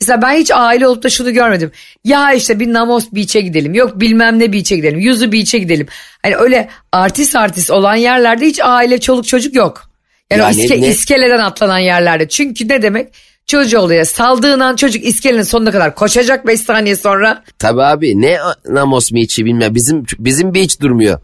Mesela 0.00 0.22
ben 0.22 0.36
hiç 0.36 0.50
aile 0.54 0.86
olup 0.88 1.02
da 1.02 1.10
şunu 1.10 1.32
görmedim. 1.32 1.70
Ya 2.04 2.32
işte 2.32 2.60
bir 2.60 2.72
Namos 2.72 3.04
Beach'e 3.12 3.40
gidelim. 3.40 3.74
Yok 3.74 4.00
bilmem 4.00 4.38
ne 4.38 4.52
beach'e 4.52 4.76
gidelim. 4.76 4.98
Yuzu 5.00 5.32
Beach'e 5.32 5.58
gidelim. 5.58 5.86
Hani 6.22 6.36
öyle 6.36 6.68
artist 6.92 7.36
artist 7.36 7.70
olan 7.70 7.94
yerlerde 7.94 8.46
hiç 8.46 8.60
aile 8.62 9.00
çoluk 9.00 9.26
çocuk 9.28 9.54
yok. 9.54 9.82
Yani, 10.30 10.40
Yani 10.40 10.54
iske- 10.56 10.80
ne- 10.82 10.88
iskeleden 10.88 11.38
atlanan 11.38 11.78
yerlerde. 11.78 12.28
Çünkü 12.28 12.68
ne 12.68 12.82
demek? 12.82 13.08
Çocuğu 13.46 13.78
oluyor. 13.78 14.04
Saldığın 14.04 14.60
an 14.60 14.76
çocuk 14.76 15.04
iskelenin 15.04 15.42
sonuna 15.42 15.70
kadar 15.70 15.94
koşacak 15.94 16.46
5 16.46 16.60
saniye 16.60 16.96
sonra. 16.96 17.42
Tabii 17.58 17.82
abi 17.82 18.20
ne 18.20 18.38
Namos 18.68 19.12
Beach'i 19.12 19.44
bilmem 19.44 19.74
bizim 19.74 20.04
bizim 20.18 20.54
beach 20.54 20.80
durmuyor. 20.80 21.20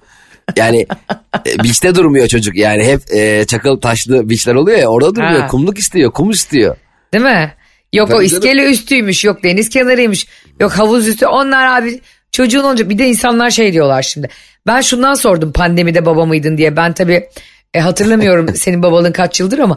Yani 0.57 0.87
e, 1.47 1.59
beach'te 1.65 1.95
durmuyor 1.95 2.27
çocuk 2.29 2.57
yani 2.57 2.85
hep 2.85 3.01
e, 3.15 3.45
çakıl 3.47 3.81
taşlı 3.81 4.31
beachler 4.31 4.55
oluyor 4.55 4.79
ya 4.79 4.89
orada 4.89 5.15
durmuyor 5.15 5.41
Ha. 5.41 5.47
kumluk 5.47 5.79
istiyor 5.79 6.13
kum 6.13 6.31
istiyor. 6.31 6.77
Değil 7.15 7.25
mi? 7.25 7.55
Yok 7.93 8.09
o 8.09 8.13
Tabii 8.13 8.29
canım. 8.29 8.43
iskele 8.43 8.71
üstüymüş, 8.71 9.25
yok 9.25 9.43
deniz 9.45 9.69
kenarıymış, 9.69 10.27
yok 10.61 10.73
havuz 10.73 11.09
üstü. 11.09 11.27
Onlar 11.27 11.67
abi 11.67 12.01
çocuğun 12.33 12.63
olunca 12.65 12.89
bir 12.89 12.99
de 12.99 13.09
insanlar 13.09 13.51
şey 13.51 13.73
diyorlar 13.73 14.03
şimdi. 14.03 14.29
Ben 14.67 14.81
şundan 14.81 15.15
sordum 15.15 15.53
pandemide 15.53 16.07
baba 16.07 16.27
mıydın 16.27 16.59
diye. 16.59 16.77
Ben 16.77 16.93
tabii 16.93 17.29
e, 17.75 17.81
hatırlamıyorum 17.81 18.49
senin 18.55 18.83
babalığın 18.83 19.13
kaç 19.13 19.41
yıldır 19.41 19.59
ama 19.59 19.77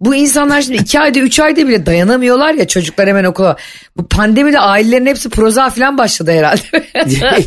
bu 0.00 0.14
insanlar 0.14 0.62
şimdi 0.62 0.76
iki 0.78 1.00
ayda 1.00 1.18
üç 1.18 1.40
ayda 1.40 1.68
bile 1.68 1.86
dayanamıyorlar 1.86 2.54
ya 2.54 2.66
çocuklar 2.66 3.08
hemen 3.08 3.24
okula. 3.24 3.56
Bu 3.96 4.08
pandemide 4.08 4.58
ailelerin 4.60 5.06
hepsi 5.06 5.28
proza 5.28 5.70
falan 5.70 5.98
başladı 5.98 6.32
herhalde. 6.32 6.62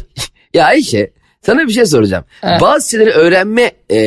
ya 0.53 0.65
Ayşe 0.65 1.12
sana 1.45 1.67
bir 1.67 1.73
şey 1.73 1.86
soracağım. 1.86 2.25
Bazı 2.62 2.89
şeyleri 2.89 3.10
öğrenme 3.10 3.71
e, 3.89 3.97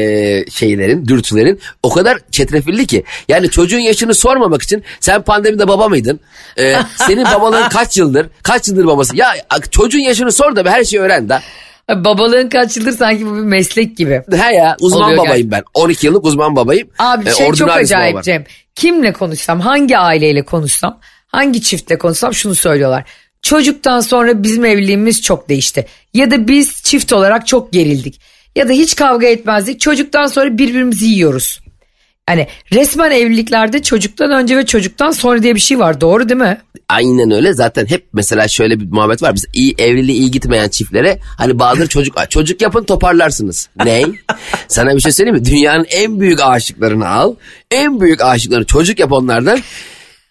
şeylerin, 0.51 1.07
dürtülerin 1.07 1.61
o 1.83 1.91
kadar 1.91 2.19
çetrefilli 2.31 2.87
ki. 2.87 3.05
Yani 3.29 3.51
çocuğun 3.51 3.79
yaşını 3.79 4.15
sormamak 4.15 4.63
için 4.63 4.85
sen 5.01 5.23
pandemide 5.23 5.69
baba 5.69 5.89
mıydın? 5.89 6.21
E, 6.59 6.75
senin 6.97 7.25
babalığın 7.25 7.69
kaç 7.69 7.97
yıldır? 7.97 8.27
Kaç 8.43 8.69
yıldır 8.69 8.87
babası? 8.87 9.17
Ya 9.17 9.33
çocuğun 9.71 9.99
yaşını 10.01 10.33
sor 10.33 10.57
da 10.57 10.71
her 10.71 10.85
şeyi 10.85 11.01
öğren 11.01 11.29
de. 11.29 11.39
Babalığın 11.91 12.49
kaç 12.49 12.77
yıldır 12.77 12.93
sanki 12.93 13.27
bu 13.27 13.37
bir 13.37 13.41
meslek 13.43 13.97
gibi. 13.97 14.23
He 14.33 14.55
ya 14.55 14.77
uzman 14.81 15.03
Oluyor 15.03 15.19
babayım 15.27 15.51
ben. 15.51 15.63
12 15.75 16.07
yıllık 16.07 16.25
uzman 16.25 16.57
babayım. 16.57 16.89
Abi 16.99 17.29
E, 17.29 17.33
şey 17.33 17.47
çok 17.47 17.49
ordinaryus 17.49 17.91
baba 17.91 17.99
acayip. 17.99 18.23
Cem. 18.23 18.45
Kimle 18.75 19.13
konuşsam, 19.13 19.61
hangi 19.61 19.99
aileyle 19.99 20.45
konuşsam, 20.45 21.01
hangi 21.27 21.63
çiftle 21.63 21.99
konuşsam 21.99 22.35
şunu 22.35 22.55
söylüyorlar. 22.55 23.05
Çocuktan 23.43 24.01
sonra 24.01 24.43
bizim 24.43 24.65
evliliğimiz 24.65 25.23
çok 25.23 25.49
değişti. 25.49 25.87
Ya 26.15 26.31
da 26.31 26.49
biz 26.49 26.83
çift 26.83 27.13
olarak 27.13 27.47
çok 27.47 27.73
gerildik. 27.73 28.21
Ya 28.57 28.69
da 28.69 28.73
hiç 28.73 28.97
kavga 28.97 29.27
etmezdik. 29.27 29.81
Çocuktan 29.81 30.27
sonra 30.27 30.59
birbirimizi 30.59 31.07
yiyoruz. 31.07 31.61
Hani 32.27 32.47
resmen 32.73 33.11
evliliklerde 33.11 33.83
çocuktan 33.83 34.31
önce 34.31 34.57
ve 34.57 34.67
çocuktan 34.67 35.11
sonra 35.11 35.43
diye 35.43 35.55
bir 35.55 35.61
şey 35.61 35.79
var. 35.79 36.01
Doğru 36.01 36.29
değil 36.29 36.41
mi? 36.41 36.61
Aynen 36.89 37.31
öyle 37.31 37.53
zaten 37.53 37.87
hep 37.87 38.07
mesela 38.13 38.49
şöyle 38.49 38.81
bir 38.81 38.87
muhabbet 38.91 39.23
var. 39.23 39.35
Biz 39.35 39.45
iyi 39.53 39.75
evliliği 39.79 40.19
iyi 40.19 40.31
gitmeyen 40.31 40.69
çiftlere 40.69 41.19
hani 41.39 41.59
bazıları 41.59 41.89
çocuk 41.89 42.17
çocuk 42.31 42.63
yapın 42.63 42.85
toparlarsınız. 42.85 43.69
Ne? 43.85 44.03
Sana 44.69 44.97
bir 44.97 45.01
şey 45.01 45.13
söyleyeyim 45.13 45.39
mi? 45.39 45.45
Dünyanın 45.45 45.87
en 45.91 46.21
büyük 46.21 46.41
aşıklarını 46.43 47.09
al. 47.09 47.35
En 47.71 48.01
büyük 48.01 48.23
aşıklarını 48.23 48.67
çocuk 48.67 48.99
yap 48.99 49.13
onlardan. 49.13 49.61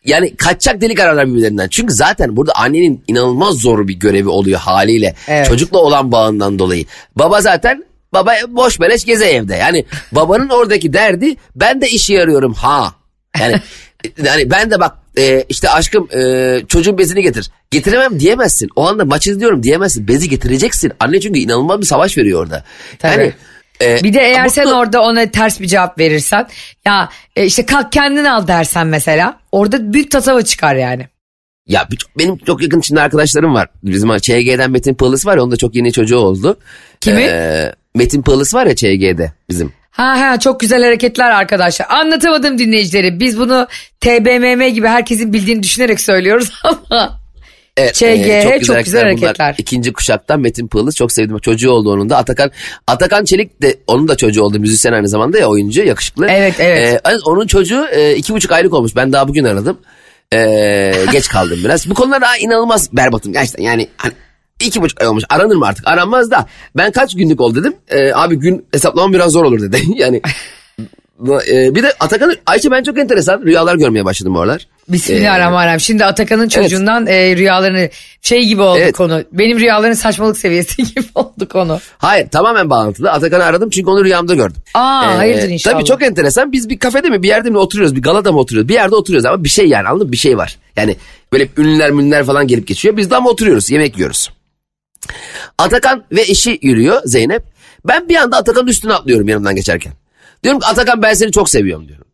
Yani 0.06 0.36
kaçacak 0.36 0.82
delik 0.82 1.00
ararlar 1.00 1.28
birbirlerinden. 1.28 1.68
Çünkü 1.68 1.94
zaten 1.94 2.38
burada 2.38 2.52
annenin 2.56 3.04
inanılmaz 3.08 3.56
zor 3.56 3.88
bir 3.88 3.94
görevi 3.94 4.30
oluyor 4.30 4.60
haliyle. 4.60 5.16
Evet. 5.28 5.48
Çocukla 5.48 5.80
olan 5.80 6.12
bağından 6.12 6.60
dolayı. 6.60 6.86
Baba 7.16 7.42
zaten 7.42 7.84
baba 8.14 8.34
boş 8.50 8.80
beleş 8.80 9.06
geze 9.06 9.26
evde. 9.26 9.56
Yani 9.56 9.86
babanın 10.12 10.50
oradaki 10.50 10.94
derdi 10.94 11.36
ben 11.56 11.82
de 11.82 11.90
işe 11.90 12.14
yarıyorum 12.14 12.54
ha. 12.54 12.96
Yani 13.40 13.56
yani 14.26 14.52
ben 14.52 14.72
de 14.72 14.80
bak 14.80 14.96
e, 15.18 15.46
işte 15.50 15.70
aşkım 15.70 16.08
e, 16.18 16.62
çocuğun 16.68 16.98
bezini 16.98 17.22
getir. 17.22 17.52
Getiremem 17.72 18.20
diyemezsin. 18.20 18.70
O 18.76 18.88
anda 18.88 19.06
maç 19.06 19.28
izliyorum 19.28 19.64
diyemezsin. 19.64 20.08
Bezi 20.08 20.30
getireceksin. 20.30 20.92
Anne 21.00 21.20
çünkü 21.20 21.40
inanılmaz 21.40 21.82
bir 21.82 21.86
savaş 21.86 22.18
veriyor 22.18 22.42
orada. 22.42 22.64
Tabii. 23.00 23.12
Yani 23.12 23.34
e, 23.84 24.04
Bir 24.04 24.14
de 24.14 24.20
eğer 24.22 24.48
sen 24.48 24.66
orada 24.66 25.02
ona 25.02 25.32
ters 25.32 25.60
bir 25.60 25.68
cevap 25.68 26.00
verirsen 26.00 26.48
ya 26.86 27.10
e, 27.36 27.46
işte 27.46 27.66
kalk 27.66 27.92
kendin 27.92 28.26
al 28.26 28.48
dersen 28.48 28.88
mesela 28.88 29.40
orada 29.52 29.94
büyük 29.94 30.12
tatava 30.12 30.42
çıkar 30.42 30.76
yani. 30.76 31.08
Ya 31.68 31.88
benim 32.18 32.38
çok 32.38 32.62
yakın 32.62 32.82
Çinli 32.82 33.02
arkadaşlarım 33.02 33.54
var. 33.54 33.68
Bizim 33.84 34.18
ÇG'den 34.18 34.72
Metin 34.72 34.96
Pığlıs 34.96 35.26
var 35.26 35.38
ya 35.38 35.44
onun 35.44 35.52
da 35.52 35.58
çok 35.58 35.76
yeni 35.76 35.92
çocuğu 35.92 36.18
oldu. 36.18 36.58
Kimi? 37.02 37.22
Ee, 37.22 37.74
Metin 37.96 38.22
Pığlıs 38.22 38.54
var 38.54 38.66
ya 38.66 38.76
ÇG'de 38.76 39.32
bizim. 39.50 39.74
Ha 39.92 40.20
ha 40.20 40.40
çok 40.40 40.60
güzel 40.60 40.84
hareketler 40.84 41.32
arkadaşlar. 41.32 41.88
Anlatamadım 41.90 42.58
dinleyicileri. 42.58 43.20
Biz 43.20 43.40
bunu 43.40 43.68
TBMM 44.00 44.68
gibi 44.74 44.88
herkesin 44.88 45.34
bildiğini 45.34 45.64
düşünerek 45.64 46.00
söylüyoruz 46.00 46.52
ama. 46.64 47.21
Evet, 47.78 47.94
ÇG, 47.96 48.04
e, 48.06 48.62
çok 48.64 48.86
güzel 48.86 49.02
Bunlar 49.02 49.20
hareketler. 49.20 49.56
ikinci 49.58 49.94
kuşaktan 49.94 50.40
Metin 50.40 50.68
Pığlıs 50.68 50.96
çok 50.96 51.12
sevdim. 51.12 51.38
Çocuğu 51.40 51.72
oldu 51.72 51.94
onun 51.94 52.10
da. 52.10 52.18
Atakan 52.18 52.52
Atakan 52.88 53.26
Çelik 53.26 53.62
de 53.62 53.78
onun 53.88 54.08
da 54.08 54.18
çocuğu 54.18 54.44
oldu. 54.44 54.60
Müzisyen 54.60 54.94
aynı 54.94 55.08
zamanda 55.08 55.38
ya 55.38 55.48
oyuncu 55.48 55.84
yakışıklı. 55.84 56.28
Evet, 56.30 56.56
evet. 56.60 57.02
Ee, 57.08 57.18
onun 57.26 57.48
çocuğu 57.48 57.88
e, 57.92 58.16
iki 58.16 58.34
buçuk 58.34 58.52
aylık 58.52 58.74
olmuş. 58.74 58.96
Ben 58.96 59.14
daha 59.14 59.28
bugün 59.28 59.44
aradım. 59.44 59.78
Ee, 60.34 60.94
geç 61.12 61.28
kaldım 61.30 61.60
biraz. 61.64 61.90
Bu 61.90 61.94
konularda 61.94 62.38
inanılmaz 62.38 62.90
berbatım 62.94 63.34
gerçekten. 63.34 63.64
Yani 63.64 63.88
hani 63.98 64.14
iki 64.60 64.82
buçuk 64.82 65.02
ay 65.02 65.08
olmuş. 65.08 65.24
Aranır 65.30 65.56
mı 65.56 65.66
artık? 65.66 65.88
Aranmaz 65.88 66.32
da. 66.32 66.46
Ben 66.78 66.92
kaç 66.92 67.16
günlük 67.16 67.42
oldu 67.42 67.60
dedim. 67.60 67.76
Ee, 67.90 68.14
abi 68.14 68.36
gün 68.36 68.66
hesaplamam 68.72 69.14
biraz 69.14 69.32
zor 69.32 69.44
olur 69.46 69.62
dedi. 69.62 69.82
yani 69.96 70.22
e, 71.52 71.76
bir 71.76 71.84
de 71.84 71.94
Atakan 72.00 72.36
Ayşe 72.46 72.72
ben 72.72 72.84
çok 72.84 72.98
enteresan 73.00 73.42
rüyalar 73.42 73.76
görmeye 73.76 74.06
başladım 74.06 74.36
bu 74.36 74.42
aralar. 74.42 74.68
Bismillahirrahmanirrahim. 74.90 75.80
Şimdi 75.80 76.06
Atakan'ın 76.06 76.48
çocuğundan 76.48 77.08
e, 77.08 77.36
rüyalarını 77.36 77.90
şey 78.22 78.46
gibi 78.46 78.62
oldu 78.62 78.80
Evet. 78.82 78.96
konu. 78.96 79.24
Benim 79.32 79.60
rüyaların 79.60 79.94
saçmalık 79.94 80.38
seviyesi 80.38 80.84
gibi 80.84 81.06
oldu 81.16 81.48
konu. 81.50 81.80
Hayır 81.98 82.30
tamamen 82.30 82.70
bağlantılı. 82.70 83.12
Atakan'ı 83.12 83.44
aradım 83.44 83.70
çünkü 83.70 83.90
onu 83.90 84.04
rüyamda 84.06 84.36
gördüm. 84.36 84.62
Aa, 84.74 85.18
hayırdır 85.18 85.50
inşallah. 85.50 85.76
Tabii 85.76 85.86
çok 85.86 86.02
enteresan. 86.04 86.52
Biz 86.52 86.70
bir 86.70 86.80
kafede 86.80 87.10
mi 87.10 87.24
bir 87.24 87.28
yerde 87.28 87.50
mi 87.50 87.58
oturuyoruz? 87.58 87.96
Bir 87.96 88.02
galada 88.02 88.32
mı 88.32 88.40
oturuyoruz? 88.40 88.70
Bir 88.70 88.74
yerde 88.74 88.96
oturuyoruz 88.96 89.26
ama 89.26 89.44
bir 89.44 89.50
şey 89.50 89.68
yani 89.68 89.88
anladın 89.88 90.08
mı? 90.08 90.12
Bir 90.12 90.18
şey 90.18 90.38
var. 90.38 90.58
Yani 90.78 90.96
böyle 91.34 91.48
ünlüler 91.58 91.92
münlüler 91.92 92.26
falan 92.26 92.48
gelip 92.48 92.68
geçiyor. 92.68 92.98
Biz 92.98 93.12
de 93.12 93.16
ama 93.16 93.30
oturuyoruz. 93.30 93.72
Yemek 93.72 93.98
yiyoruz. 93.98 94.32
Atakan 95.58 96.04
ve 96.12 96.22
eşi 96.22 96.60
yürüyor 96.62 97.02
Zeynep. 97.06 97.44
Ben 97.88 98.10
bir 98.10 98.16
anda 98.16 98.38
Atakan'ın 98.38 98.68
üstüne 98.68 98.94
atlıyorum 98.94 99.28
yanımdan 99.28 99.56
geçerken. 99.56 99.94
Diyorum 100.44 100.60
ki 100.62 100.68
Atakan 100.68 101.02
ben 101.02 101.14
seni 101.14 101.32
çok 101.32 101.50
seviyorum 101.50 101.88
diyorum. 101.88 102.06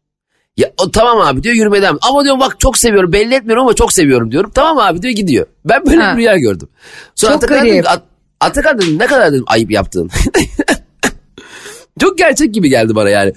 Ya 0.57 0.71
o, 0.77 0.91
tamam 0.91 1.21
abi 1.21 1.43
diyor 1.43 1.55
yürümeye 1.55 1.81
devam. 1.83 1.97
Ama 2.01 2.23
diyorum 2.23 2.39
bak 2.39 2.59
çok 2.59 2.77
seviyorum 2.77 3.13
belli 3.13 3.33
etmiyorum 3.35 3.63
ama 3.63 3.73
çok 3.73 3.93
seviyorum 3.93 4.31
diyorum. 4.31 4.51
Tamam 4.55 4.77
abi 4.79 5.01
diyor 5.01 5.13
gidiyor. 5.13 5.45
Ben 5.65 5.85
böyle 5.85 6.01
Ha. 6.01 6.13
bir 6.13 6.17
rüya 6.21 6.37
gördüm. 6.37 6.69
Sonra 7.15 7.33
Çok 7.33 7.43
Atakan 7.43 7.57
dedim, 7.65 7.69
garip. 7.73 7.85
ki, 7.85 7.89
"At- 7.89 8.03
Atakan 8.39 8.81
dedim 8.81 8.99
ne 8.99 9.05
kadar 9.05 9.31
dedim 9.31 9.43
ayıp 9.47 9.71
yaptın. 9.71 10.09
Çok 12.01 12.17
gerçek 12.17 12.53
gibi 12.53 12.69
geldi 12.69 12.95
bana 12.95 13.09
yani. 13.09 13.33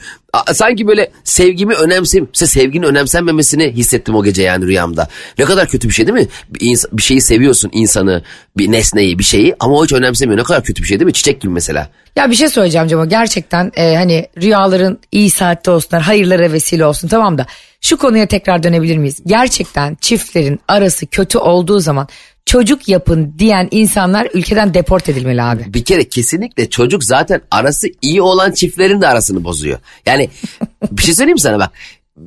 Sanki 0.52 0.86
böyle 0.86 1.10
sevgimi 1.24 1.74
önemsem, 1.74 2.28
işte 2.32 2.46
sevginin 2.46 2.86
önemsenmemesini 2.86 3.72
hissettim 3.72 4.14
o 4.14 4.24
gece 4.24 4.42
yani 4.42 4.66
rüyamda. 4.66 5.08
Ne 5.38 5.44
kadar 5.44 5.68
kötü 5.68 5.88
bir 5.88 5.94
şey 5.94 6.06
değil 6.06 6.18
mi? 6.18 6.28
Bir, 6.48 6.60
ins- 6.60 6.88
bir 6.92 7.02
şeyi 7.02 7.20
seviyorsun 7.20 7.70
insanı, 7.72 8.22
bir 8.56 8.72
nesneyi, 8.72 9.18
bir 9.18 9.24
şeyi 9.24 9.54
ama 9.60 9.74
o 9.74 9.84
hiç 9.84 9.92
önemsemiyor. 9.92 10.38
Ne 10.38 10.42
kadar 10.42 10.64
kötü 10.64 10.82
bir 10.82 10.88
şey 10.88 10.98
değil 10.98 11.06
mi? 11.06 11.12
Çiçek 11.12 11.40
gibi 11.40 11.52
mesela. 11.52 11.90
Ya 12.16 12.30
bir 12.30 12.36
şey 12.36 12.48
söyleyeceğim 12.48 12.88
Cemo 12.88 13.08
gerçekten 13.08 13.72
e, 13.76 13.96
hani 13.96 14.26
rüyaların 14.42 14.98
iyi 15.12 15.30
saatte 15.30 15.70
olsunlar 15.70 16.02
hayırlara 16.02 16.52
vesile 16.52 16.86
olsun 16.86 17.08
tamam 17.08 17.38
da 17.38 17.46
şu 17.80 17.96
konuya 17.96 18.26
tekrar 18.26 18.62
dönebilir 18.62 18.96
miyiz? 18.96 19.20
Gerçekten 19.26 19.96
çiftlerin 20.00 20.60
arası 20.68 21.06
kötü 21.06 21.38
olduğu 21.38 21.80
zaman 21.80 22.08
çocuk 22.50 22.88
yapın 22.88 23.34
diyen 23.38 23.68
insanlar 23.70 24.28
ülkeden 24.34 24.74
deport 24.74 25.08
edilmeli 25.08 25.42
abi. 25.42 25.74
Bir 25.74 25.84
kere 25.84 26.08
kesinlikle 26.08 26.70
çocuk 26.70 27.04
zaten 27.04 27.40
arası 27.50 27.88
iyi 28.02 28.22
olan 28.22 28.52
çiftlerin 28.52 29.00
de 29.00 29.08
arasını 29.08 29.44
bozuyor. 29.44 29.78
Yani 30.06 30.30
bir 30.90 31.02
şey 31.02 31.14
söyleyeyim 31.14 31.38
sana 31.38 31.58
bak. 31.58 31.70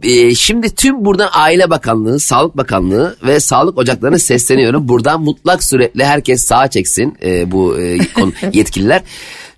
Ee, 0.03 0.35
şimdi 0.35 0.75
tüm 0.75 1.05
buradan 1.05 1.29
Aile 1.33 1.69
Bakanlığı, 1.69 2.19
Sağlık 2.19 2.57
Bakanlığı 2.57 3.17
ve 3.23 3.39
Sağlık 3.39 3.77
Ocaklarına 3.77 4.19
sesleniyorum. 4.19 4.87
Buradan 4.87 5.21
mutlak 5.21 5.63
suretle 5.63 6.05
herkes 6.05 6.43
sağa 6.43 6.67
çeksin 6.67 7.17
e, 7.23 7.51
bu 7.51 7.79
e, 7.79 7.97
konu, 8.13 8.31
yetkililer. 8.53 9.01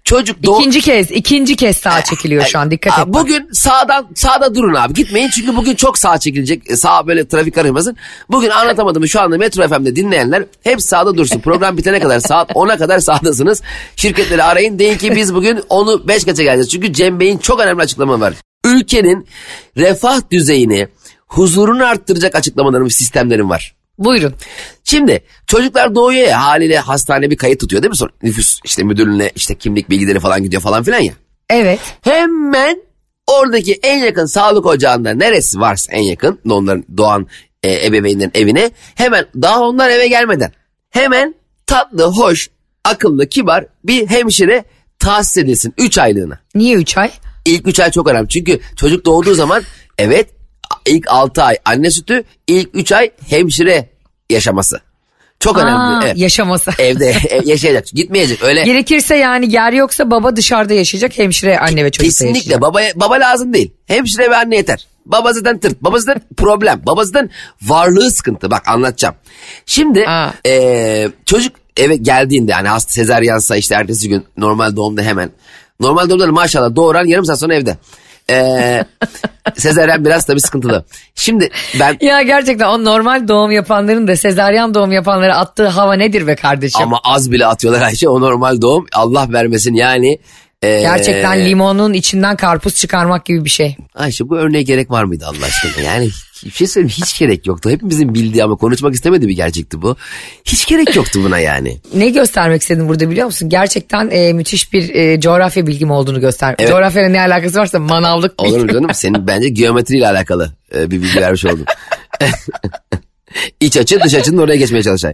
Çocuk 0.06 0.38
doğ- 0.44 0.60
İkinci 0.60 0.82
kez 0.82 1.12
ikinci 1.12 1.56
kez 1.56 1.78
sağa 1.78 2.04
çekiliyor 2.04 2.46
şu 2.46 2.60
an 2.60 2.72
dikkat 2.72 3.00
Aa, 3.00 3.02
et. 3.02 3.08
Bugün 3.08 3.50
sağdan 3.54 4.08
sağda 4.16 4.56
durun 4.56 4.74
abi 4.74 4.94
gitmeyin 4.94 5.30
çünkü 5.30 5.56
bugün 5.56 5.76
çok 5.76 5.98
sağa 5.98 6.18
çekilecek 6.18 6.72
E, 6.72 6.76
sağ 6.76 7.08
böyle 7.08 7.28
trafik 7.28 7.56
karışmasın. 7.56 7.98
Bugün 8.30 8.50
anlatamadım 8.50 9.08
şu 9.08 9.22
anda 9.22 9.38
Metro 9.38 9.68
FM'de 9.68 9.96
dinleyenler 9.96 10.44
hep 10.64 10.82
sağda 10.82 11.18
dursun. 11.18 11.40
Program 11.40 11.78
bitene 11.78 12.00
kadar 12.00 12.20
saat 12.20 12.52
10'a 12.52 12.78
kadar 12.78 13.00
sağdasınız. 13.00 13.62
Şirketleri 13.96 14.44
arayın 14.44 14.80
deyin 14.80 14.98
ki 14.98 15.16
biz 15.16 15.34
bugün 15.36 15.62
onu 15.70 16.08
5 16.08 16.26
geçe 16.26 16.44
geleceğiz. 16.44 16.70
Çünkü 16.72 16.94
Cem 16.94 17.20
Bey'in 17.20 17.38
çok 17.38 17.60
önemli 17.60 17.82
açıklama 17.82 18.20
var. 18.20 18.34
Ülkenin 18.66 19.28
refah 19.78 20.22
düzeyini 20.32 20.88
huzurunu 21.28 21.86
arttıracak 21.86 22.36
açıklamalarım 22.36 22.92
sistemlerim 22.92 23.50
var. 23.50 23.75
Buyurun. 23.98 24.34
Şimdi 24.84 25.24
çocuklar 25.48 25.96
doğuyor 25.96 26.28
ya 26.28 26.44
haliyle 26.44 26.80
hastane 26.80 27.30
bir 27.30 27.38
kayıt 27.38 27.60
tutuyor 27.60 27.84
değil 27.84 27.90
mi? 27.90 27.98
Sonra 27.98 28.12
nüfus 28.24 28.60
işte 28.64 28.84
müdürlüğüne 28.84 29.32
işte 29.36 29.56
kimlik 29.56 29.90
bilgileri 29.90 30.20
falan 30.20 30.44
gidiyor 30.44 30.62
falan 30.62 30.84
filan 30.84 31.00
ya. 31.00 31.14
Evet. 31.50 31.80
Hemen 32.02 32.82
oradaki 33.28 33.80
en 33.84 33.98
yakın 33.98 34.26
sağlık 34.26 34.66
ocağında 34.66 35.14
neresi 35.14 35.60
varsa 35.60 35.92
en 35.92 36.02
yakın 36.02 36.40
onların 36.50 36.86
doğan 36.98 37.28
e, 37.64 37.86
ebeveynlerin 37.86 38.32
evine 38.34 38.72
hemen 38.96 39.26
daha 39.36 39.62
onlar 39.62 39.90
eve 39.90 40.08
gelmeden 40.08 40.52
hemen 40.90 41.36
tatlı, 41.68 42.04
hoş, 42.04 42.50
akıllı, 42.84 43.30
kibar 43.30 43.66
bir 43.84 44.08
hemşire 44.08 44.66
tahsis 45.00 45.38
edilsin 45.38 45.74
3 45.78 45.98
aylığına. 45.98 46.40
Niye 46.56 46.76
3 46.76 46.98
ay? 46.98 47.12
İlk 47.46 47.68
3 47.68 47.80
ay 47.80 47.92
çok 47.92 48.08
önemli 48.08 48.30
çünkü 48.30 48.60
çocuk 48.76 49.06
doğduğu 49.06 49.34
zaman 49.34 49.64
evet 49.98 50.35
ilk 50.86 51.08
6 51.12 51.44
ay 51.44 51.58
anne 51.66 51.92
sütü 51.92 52.24
ilk 52.48 52.70
3 52.74 52.92
ay 52.92 53.12
hemşire 53.30 53.90
yaşaması. 54.30 54.80
Çok 55.40 55.58
Aa, 55.58 55.62
önemli. 55.62 56.06
Evet. 56.06 56.18
Yaşaması. 56.18 56.72
Evde 56.80 57.16
ev- 57.30 57.46
yaşayacak 57.48 57.86
gitmeyecek 57.88 58.44
öyle. 58.44 58.64
Gerekirse 58.64 59.16
yani 59.16 59.54
yer 59.54 59.74
yoksa 59.74 60.12
baba 60.12 60.36
dışarıda 60.36 60.74
yaşayacak 60.74 61.18
hemşire 61.18 61.60
anne 61.60 61.86
ve 61.86 61.92
çocuk 61.92 62.06
Kesinlikle 62.06 62.38
yaşayacak. 62.38 62.62
baba, 62.62 62.80
baba 62.96 63.14
lazım 63.16 63.54
değil. 63.54 63.72
Hemşire 63.88 64.30
ve 64.32 64.36
anne 64.38 64.56
yeter. 64.56 64.88
Baba 65.06 65.34
zaten 65.34 65.60
tırt. 65.60 65.82
Baba 65.82 66.00
zaten 66.00 66.22
problem. 66.38 66.82
Baba 66.86 67.04
zaten 67.06 67.30
varlığı 67.62 68.12
sıkıntı. 68.12 68.52
Bak 68.52 68.68
anlatacağım. 68.68 69.16
Şimdi 69.66 70.08
Aa. 70.08 70.32
eee, 70.46 71.10
çocuk 71.26 71.56
eve 71.78 71.96
geldiğinde 71.96 72.52
yani 72.52 72.68
hasta 72.68 72.92
sezaryensa 72.94 73.56
işte 73.56 73.76
ertesi 73.76 74.10
gün 74.10 74.26
normal 74.38 74.76
doğumda 74.76 75.02
hemen. 75.02 75.32
Normal 75.80 76.10
doğumda 76.10 76.28
da 76.28 76.32
maşallah 76.32 76.76
doğuran 76.76 77.06
yarım 77.06 77.26
saat 77.26 77.40
sonra 77.40 77.56
evde. 77.56 77.78
Eee 78.30 78.86
sezaryen 79.58 80.06
biraz 80.06 80.26
tabii 80.26 80.40
sıkıntılı. 80.42 80.86
Şimdi 81.16 81.50
ben 81.80 81.98
Ya 82.02 82.22
gerçekten 82.22 82.66
o 82.68 82.84
normal 82.86 83.28
doğum 83.28 83.52
yapanların 83.52 84.08
da 84.08 84.16
sezaryen 84.16 84.74
doğum 84.74 84.92
yapanlara 84.92 85.38
attığı 85.38 85.68
hava 85.68 85.94
nedir 85.94 86.28
be 86.28 86.36
kardeşim? 86.36 86.82
ama 86.82 87.00
az 87.04 87.32
bile 87.32 87.46
atıyorlar 87.46 87.82
Ayşe 87.82 88.10
o 88.10 88.22
normal 88.22 88.62
doğum. 88.62 88.86
Allah 88.94 89.28
vermesin 89.34 89.74
yani. 89.74 90.20
eee, 90.64 90.82
Gerçekten 90.82 91.46
limonun 91.46 91.94
içinden 91.94 92.36
karpuz 92.36 92.76
çıkarmak 92.76 93.26
gibi 93.26 93.46
bir 93.46 93.50
şey. 93.50 93.76
Ayşe 93.96 94.30
bu 94.30 94.38
örneğe 94.38 94.64
gerek 94.64 94.92
var 94.92 95.04
mıydı 95.04 95.26
Allah 95.28 95.46
aşkına? 95.46 95.86
Yani 95.86 96.10
bir 96.46 96.52
şey 96.52 96.68
söyleyeyim 96.68 96.96
hiç 96.98 97.20
gerek 97.20 97.48
yoktu. 97.48 97.70
Hepimizin 97.70 98.14
bildiği 98.14 98.44
ama 98.44 98.56
konuşmak 98.56 98.94
istemediği 98.94 99.28
bir 99.28 99.36
gerçekti 99.36 99.82
bu. 99.82 99.96
Hiç 100.46 100.68
gerek 100.68 100.96
yoktu 100.96 101.22
buna 101.24 101.40
yani. 101.40 101.78
Ne 101.94 102.10
göstermek 102.10 102.62
istedim 102.62 102.88
burada 102.88 103.10
biliyor 103.10 103.26
musun? 103.26 103.50
Gerçekten 103.50 104.10
e, 104.12 104.34
müthiş 104.34 104.74
bir 104.74 104.96
e, 104.96 105.20
coğrafya 105.20 105.68
bilgim 105.68 105.92
olduğunu 105.92 106.22
göster. 106.22 106.56
Evet. 106.60 106.70
Coğrafyayla 106.70 107.10
ne 107.10 107.22
alakası 107.22 107.60
varsa 107.60 107.80
manavlık 107.80 108.42
Olur 108.42 108.60
mu 108.60 108.74
canım? 108.74 108.94
Senin 108.94 109.28
bence 109.28 109.50
geometriyle 109.50 110.08
alakalı 110.08 110.52
e, 110.76 110.92
bir 110.92 111.02
bilgi 111.02 111.22
vermiş 111.22 111.46
oldum. 111.46 111.66
İç 113.60 113.78
açı 113.78 114.00
dış 114.04 114.14
açının 114.14 114.38
oraya 114.38 114.56
geçmeye 114.56 114.84
çalışay. 114.84 115.14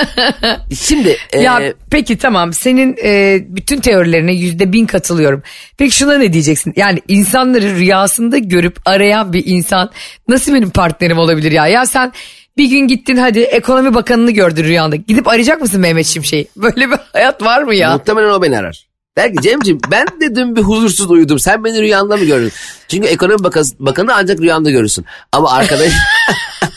Şimdi 0.80 1.16
e, 1.32 1.40
Ya 1.40 1.72
peki 1.90 2.18
tamam 2.18 2.52
senin 2.52 2.96
e, 3.04 3.40
bütün 3.48 3.80
teorilerine 3.80 4.32
yüzde 4.34 4.72
bin 4.72 4.86
katılıyorum. 4.86 5.42
Peki 5.78 5.96
şuna 5.96 6.18
ne 6.18 6.32
diyeceksin? 6.32 6.72
Yani 6.76 6.98
insanları 7.08 7.76
rüyasında 7.76 8.38
görüp 8.38 8.76
arayan 8.84 9.32
bir 9.32 9.42
insan 9.46 9.90
nasıl 10.28 10.54
benim 10.54 10.70
partnerim 10.70 11.18
olabilir 11.18 11.52
ya? 11.52 11.66
Ya 11.66 11.86
sen 11.86 12.12
bir 12.56 12.70
gün 12.70 12.88
gittin 12.88 13.16
hadi 13.16 13.40
ekonomi 13.40 13.94
bakanını 13.94 14.30
gördün 14.30 14.64
rüyanda. 14.64 14.96
Gidip 14.96 15.28
arayacak 15.28 15.60
mısın 15.60 15.80
Mehmet 15.80 16.06
Şimşek'i? 16.06 16.48
Böyle 16.56 16.90
bir 16.90 16.96
hayat 17.12 17.42
var 17.42 17.62
mı 17.62 17.74
ya? 17.74 17.92
muhtemelen 17.92 18.28
o 18.30 18.42
beni 18.42 18.58
arar. 18.58 18.86
Der 19.18 19.32
ki 19.34 19.42
Cemciğim 19.42 19.80
ben 19.90 20.06
de 20.20 20.34
dün 20.36 20.56
bir 20.56 20.62
huzursuz 20.62 21.10
uyudum. 21.10 21.38
Sen 21.38 21.64
beni 21.64 21.80
rüyanda 21.82 22.16
mı 22.16 22.24
gördün? 22.24 22.52
Çünkü 22.88 23.08
ekonomi 23.08 23.44
bakanı, 23.44 23.64
bakanı 23.78 24.14
ancak 24.14 24.40
rüyanda 24.40 24.70
görürsün. 24.70 25.04
Ama 25.32 25.52
arkadaş 25.52 25.92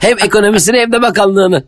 hem 0.00 0.18
ekonomisini 0.18 0.78
hem 0.78 0.92
de 0.92 1.02
bakanlığını. 1.02 1.64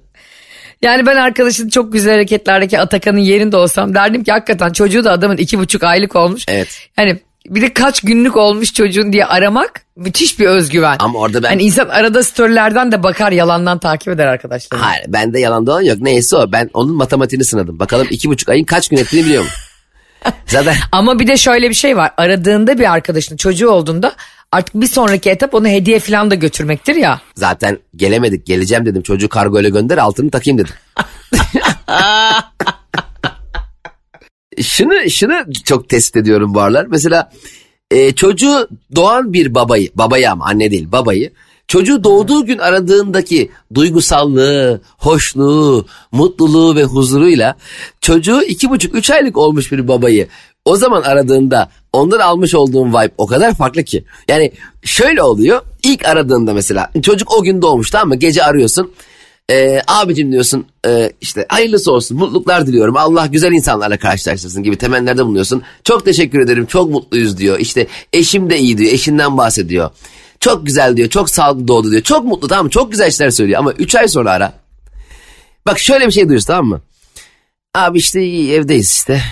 Yani 0.83 1.07
ben 1.07 1.17
arkadaşın 1.17 1.69
çok 1.69 1.93
güzel 1.93 2.13
hareketlerdeki 2.13 2.81
Atakan'ın 2.81 3.19
yerinde 3.19 3.57
olsam 3.57 3.95
derdim 3.95 4.25
ki 4.25 4.33
hakikaten 4.33 4.73
çocuğu 4.73 5.05
da 5.05 5.13
adamın 5.13 5.37
iki 5.37 5.59
buçuk 5.59 5.83
aylık 5.85 6.17
olmuş. 6.17 6.45
Evet. 6.49 6.89
Yani 6.99 7.19
bir 7.49 7.63
de 7.63 7.73
kaç 7.75 8.01
günlük 8.01 8.37
olmuş 8.37 8.75
çocuğun 8.75 9.13
diye 9.13 9.25
aramak 9.25 9.81
müthiş 9.97 10.39
bir 10.39 10.47
özgüven. 10.47 10.97
Ama 10.99 11.19
orada 11.19 11.43
ben- 11.43 11.51
Yani 11.51 11.63
insan 11.63 11.89
arada 11.89 12.23
storylerden 12.23 12.93
de 12.93 13.03
bakar 13.03 13.33
yalandan 13.33 13.79
takip 13.79 14.09
eder 14.09 14.27
arkadaşlar. 14.27 14.81
Hayır 14.81 15.05
bende 15.09 15.41
yalan 15.41 15.67
dolan 15.67 15.81
yok. 15.83 15.99
Neyse 16.01 16.37
o 16.37 16.53
ben 16.53 16.71
onun 16.75 16.95
matematiğini 16.95 17.45
sınadım. 17.45 17.79
Bakalım 17.79 18.07
iki 18.11 18.29
buçuk 18.29 18.49
ayın 18.49 18.65
kaç 18.65 18.89
gün 18.89 18.97
ettiğini 18.97 19.25
biliyor 19.27 19.43
mu? 19.43 19.49
Zaten 20.47 20.77
Ama 20.93 21.19
bir 21.19 21.27
de 21.27 21.37
şöyle 21.37 21.69
bir 21.71 21.75
şey 21.75 21.97
var. 21.97 22.11
Aradığında 22.17 22.79
bir 22.79 22.93
arkadaşın 22.93 23.37
çocuğu 23.37 23.71
olduğunda 23.71 24.13
artık 24.53 24.75
bir 24.75 24.87
sonraki 24.87 25.31
etap 25.31 25.55
onu 25.55 25.69
hediye 25.69 26.01
falan 26.01 26.31
da 26.31 26.35
götürmektir 26.35 26.95
ya. 26.95 27.21
zaten 27.35 27.79
gelemedik 27.97 28.47
geleceğim 28.47 28.87
dedim. 28.87 29.03
Çocuğu 29.03 29.29
kargoyla 29.29 29.71
gönder 29.71 29.99
altını 29.99 30.31
takayım 30.31 30.59
dedim. 30.59 30.75
şunu 34.63 35.11
şunu 35.11 35.35
çok 35.65 35.89
test 35.89 36.17
ediyorum 36.17 36.55
bu 36.55 36.61
aralar. 36.61 36.87
Mesela 36.87 37.31
e, 37.91 38.15
çocuğu 38.15 38.69
doğan 38.97 39.33
bir 39.33 39.55
babayı, 39.55 39.91
babayı 39.95 40.31
ama 40.31 40.45
anne 40.45 40.71
değil 40.71 40.93
babayı. 40.93 41.33
Çocuğu 41.69 42.05
doğduğu 42.05 42.47
gün 42.47 42.59
aradığındaki 42.59 43.51
duygusallığı, 43.75 44.81
hoşluğu, 44.99 45.87
mutluluğu 46.13 46.77
ve 46.77 46.85
huzuruyla 46.85 47.57
çocuğu 48.01 48.43
iki 48.43 48.71
buçuk 48.71 48.95
üç 48.95 49.11
aylık 49.11 49.37
olmuş 49.37 49.73
bir 49.73 49.89
babayı 49.89 50.29
o 50.65 50.77
zaman 50.77 51.03
aradığında 51.03 51.71
ondan 51.93 52.19
almış 52.19 52.55
olduğun 52.55 52.89
vibe 52.89 53.13
o 53.19 53.27
kadar 53.27 53.55
farklı 53.55 53.85
ki. 53.85 54.05
Yani 54.29 54.53
şöyle 54.83 55.23
oluyor 55.23 55.63
ilk 55.83 56.09
aradığında 56.09 56.53
mesela 56.55 56.91
çocuk 57.03 57.39
o 57.39 57.43
gün 57.43 57.63
doğmuş 57.63 57.91
tamam 57.91 58.09
mı 58.09 58.17
gece 58.17 58.45
arıyorsun. 58.45 58.93
Ee, 59.51 59.83
abicim 59.87 60.33
diyorsun 60.33 60.67
e, 60.87 61.13
işte 61.21 61.47
hayırlısı 61.49 61.93
olsun 61.93 62.19
mutluluklar 62.19 62.67
diliyorum 62.67 62.97
Allah 62.97 63.27
güzel 63.27 63.53
insanlarla 63.53 63.97
karşılaştırsın 63.97 64.63
gibi 64.63 64.77
temennilerde 64.77 65.25
bulunuyorsun. 65.25 65.63
Çok 65.85 66.05
teşekkür 66.05 66.41
ederim 66.41 66.67
çok 66.67 66.91
mutluyuz 66.91 67.39
diyor 67.39 67.59
işte 67.59 67.87
eşim 68.13 68.51
de 68.51 68.59
iyi 68.59 68.79
diyor 68.79 68.93
eşinden 68.93 69.39
bahsediyor. 69.39 69.91
Çok 70.41 70.67
güzel 70.67 70.97
diyor 70.97 71.09
çok 71.09 71.31
sağlıklı 71.31 71.69
doğdu 71.69 71.91
diyor 71.91 72.03
çok 72.03 72.25
mutlu 72.25 72.49
tamam 72.49 72.65
mı 72.65 72.71
çok 72.71 72.91
güzel 72.91 73.09
işler 73.09 73.31
söylüyor 73.31 73.59
ama 73.59 73.73
3 73.73 73.95
ay 73.95 74.09
sonra 74.09 74.31
ara. 74.33 74.53
Bak 75.67 75.79
şöyle 75.79 76.07
bir 76.07 76.13
şey 76.13 76.25
duyuyorsun 76.25 76.47
tamam 76.47 76.67
mı? 76.67 76.81
Abi 77.75 77.99
işte 77.99 78.23
iyi 78.23 78.53
evdeyiz 78.53 78.93
işte. 78.93 79.23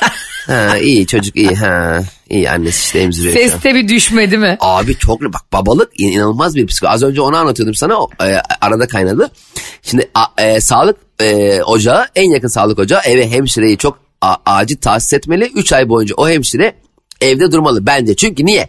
ha 0.46 0.76
iyi 0.78 1.06
çocuk 1.06 1.36
iyi 1.36 1.54
ha 1.56 2.00
iyi 2.30 2.50
annesi 2.50 2.80
işte 2.84 2.98
emziriyor. 2.98 3.34
Seste 3.34 3.74
bir 3.74 3.88
düşme 3.88 4.30
değil 4.30 4.42
mi? 4.42 4.56
Abi 4.60 4.98
çok 4.98 5.20
bak 5.20 5.52
babalık 5.52 6.00
inanılmaz 6.00 6.54
bir 6.56 6.66
psikoloji. 6.66 6.94
Az 6.94 7.02
önce 7.02 7.20
onu 7.20 7.36
anlatıyordum 7.36 7.74
sana 7.74 7.96
o, 8.00 8.08
e, 8.24 8.36
arada 8.60 8.86
kaynadı. 8.88 9.30
Şimdi 9.82 10.10
a- 10.14 10.42
e, 10.42 10.60
sağlık 10.60 10.96
e, 11.20 11.62
ocağı 11.62 12.06
en 12.14 12.30
yakın 12.32 12.48
sağlık 12.48 12.78
ocağı 12.78 13.00
eve 13.04 13.30
hemşireyi 13.30 13.78
çok 13.78 13.98
a- 14.20 14.36
acil 14.46 14.76
tahsis 14.76 15.12
etmeli. 15.12 15.44
3 15.54 15.72
ay 15.72 15.88
boyunca 15.88 16.14
o 16.16 16.28
hemşire 16.28 16.74
evde 17.20 17.52
durmalı 17.52 17.86
bence. 17.86 18.16
Çünkü 18.16 18.46
niye? 18.46 18.68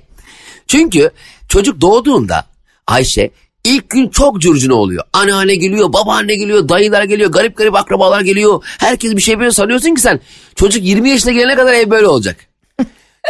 Çünkü 0.68 1.12
çocuk 1.54 1.82
doğduğunda 1.82 2.46
Ayşe 2.88 3.30
ilk 3.64 3.90
gün 3.90 4.10
çok 4.10 4.42
curcuna 4.42 4.74
oluyor. 4.74 5.04
Anneanne 5.14 5.56
geliyor, 5.56 5.94
babaanne 5.94 6.36
geliyor, 6.36 6.70
dayılar 6.70 7.04
geliyor, 7.04 7.32
garip 7.32 7.58
garip 7.58 7.76
akrabalar 7.76 8.22
geliyor. 8.22 8.64
Herkes 8.80 9.16
bir 9.16 9.22
şey 9.22 9.36
biliyor 9.36 9.52
sanıyorsun 9.52 9.96
ki 9.96 10.02
sen. 10.02 10.20
Çocuk 10.56 10.84
20 10.84 11.10
yaşına 11.10 11.32
gelene 11.32 11.56
kadar 11.56 11.74
ev 11.74 11.90
böyle 11.90 12.08
olacak. 12.08 12.38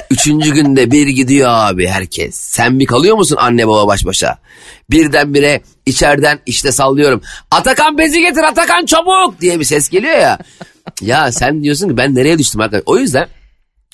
Üçüncü 0.09 0.53
günde 0.53 0.91
bir 0.91 1.07
gidiyor 1.07 1.49
abi 1.49 1.88
herkes. 1.88 2.36
Sen 2.36 2.79
bir 2.79 2.86
kalıyor 2.86 3.15
musun 3.15 3.38
anne 3.39 3.67
baba 3.67 3.88
baş 3.88 4.05
başa? 4.05 4.38
Birdenbire 4.89 5.62
içeriden 5.86 6.39
işte 6.45 6.71
sallıyorum. 6.71 7.21
Atakan 7.51 7.97
bezi 7.97 8.21
getir 8.21 8.43
Atakan 8.43 8.86
çabuk 8.86 9.41
diye 9.41 9.59
bir 9.59 9.65
ses 9.65 9.89
geliyor 9.89 10.17
ya. 10.17 10.39
ya 11.01 11.31
sen 11.31 11.63
diyorsun 11.63 11.89
ki 11.89 11.97
ben 11.97 12.15
nereye 12.15 12.39
düştüm 12.39 12.62
arkadaş. 12.62 12.83
O 12.86 12.97
yüzden 12.97 13.27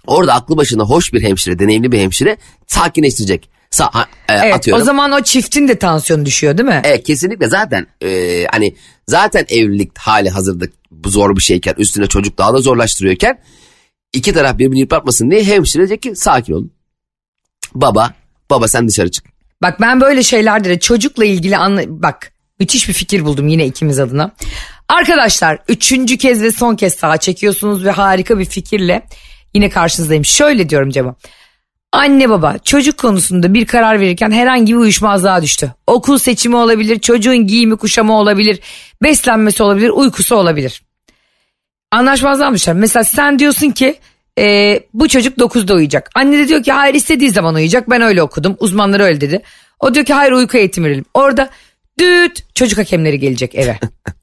orada 0.08 0.34
aklı 0.34 0.58
başında 0.58 0.84
hoş 0.84 1.14
bir 1.14 1.24
hemşire, 1.24 1.60
deneyimli 1.60 1.92
bir 1.92 2.00
hemşire 2.00 2.38
sakinleştirecek. 2.68 3.59
Sa 3.72 3.92
e, 4.30 4.34
Evet, 4.34 4.54
atıyorum. 4.54 4.82
o 4.82 4.86
zaman 4.86 5.12
o 5.12 5.22
çiftin 5.22 5.68
de 5.68 5.80
tansiyonu 5.80 6.26
düşüyor 6.26 6.58
değil 6.58 6.70
mi? 6.70 6.82
Evet 6.84 7.04
kesinlikle 7.04 7.48
zaten 7.48 7.88
e, 8.04 8.46
hani 8.52 8.76
zaten 9.08 9.46
evlilik 9.50 9.98
hali 9.98 10.30
hazırda 10.30 10.66
bu 10.92 11.10
zor 11.10 11.36
bir 11.36 11.42
şeyken 11.42 11.74
üstüne 11.78 12.08
çocuk 12.08 12.38
daha 12.38 12.54
da 12.54 12.58
zorlaştırıyorken 12.58 13.42
iki 14.14 14.34
taraf 14.34 14.58
birbirini 14.58 14.80
yıpratmasın 14.80 15.32
diye 15.32 15.44
hemşire 15.44 15.82
diyecek 15.82 16.02
ki 16.02 16.16
sakin 16.16 16.54
olun. 16.54 16.72
Baba, 17.76 18.14
baba 18.50 18.68
sen 18.68 18.88
dışarı 18.88 19.12
çık. 19.12 19.26
Bak 19.62 19.82
ben 19.82 20.02
böyle 20.02 20.24
şeylerde 20.24 20.70
de 20.70 20.80
çocukla 20.80 21.26
ilgili 21.26 21.58
anla... 21.58 21.82
Bak 21.88 22.32
müthiş 22.60 22.90
bir 22.90 22.94
fikir 22.94 23.26
buldum 23.26 23.48
yine 23.48 23.66
ikimiz 23.66 24.00
adına. 24.00 24.32
Arkadaşlar 24.88 25.58
üçüncü 25.68 26.18
kez 26.18 26.42
ve 26.42 26.52
son 26.52 26.76
kez 26.76 26.94
sağa 26.96 27.18
çekiyorsunuz 27.18 27.86
ve 27.86 27.92
harika 27.92 28.40
bir 28.40 28.46
fikirle 28.46 29.06
yine 29.54 29.70
karşınızdayım. 29.70 30.26
Şöyle 30.26 30.70
diyorum 30.70 30.90
Cema. 30.90 31.16
Anne 31.92 32.30
baba 32.30 32.58
çocuk 32.58 32.98
konusunda 32.98 33.54
bir 33.54 33.66
karar 33.66 34.00
verirken 34.00 34.32
herhangi 34.32 34.74
bir 34.74 34.78
uyuşmazlığa 34.78 35.42
düştü. 35.42 35.74
Okul 35.88 36.18
seçimi 36.18 36.56
olabilir, 36.56 37.00
çocuğun 37.00 37.48
giyimi 37.48 37.78
kuşamı 37.78 38.18
olabilir, 38.18 38.60
beslenmesi 39.04 39.64
olabilir, 39.64 39.90
uykusu 39.90 40.36
olabilir. 40.36 40.82
Anlaşmazlığa 41.92 42.54
düşer. 42.54 42.76
Mesela 42.76 43.04
sen 43.04 43.40
diyorsun 43.40 43.72
ki 43.72 43.96
e, 44.40 44.80
bu 44.94 45.08
çocuk 45.08 45.38
9'da 45.38 45.74
uyuyacak. 45.74 46.10
Anne 46.16 46.38
de 46.38 46.48
diyor 46.48 46.64
ki 46.64 46.72
hayır 46.72 46.94
istediği 46.94 47.30
zaman 47.30 47.56
uyuyacak 47.56 47.90
ben 47.90 48.02
öyle 48.02 48.24
okudum 48.24 48.58
uzmanlar 48.60 49.00
öyle 49.00 49.22
dedi. 49.22 49.42
O 49.80 49.94
diyor 49.94 50.06
ki 50.06 50.14
hayır 50.14 50.32
uyku 50.32 50.58
eğitimi 50.58 50.88
verelim. 50.88 51.06
Orada 51.14 51.50
düt 52.00 52.56
çocuk 52.56 52.80
hakemleri 52.80 53.20
gelecek 53.20 53.56
eve. 53.56 53.80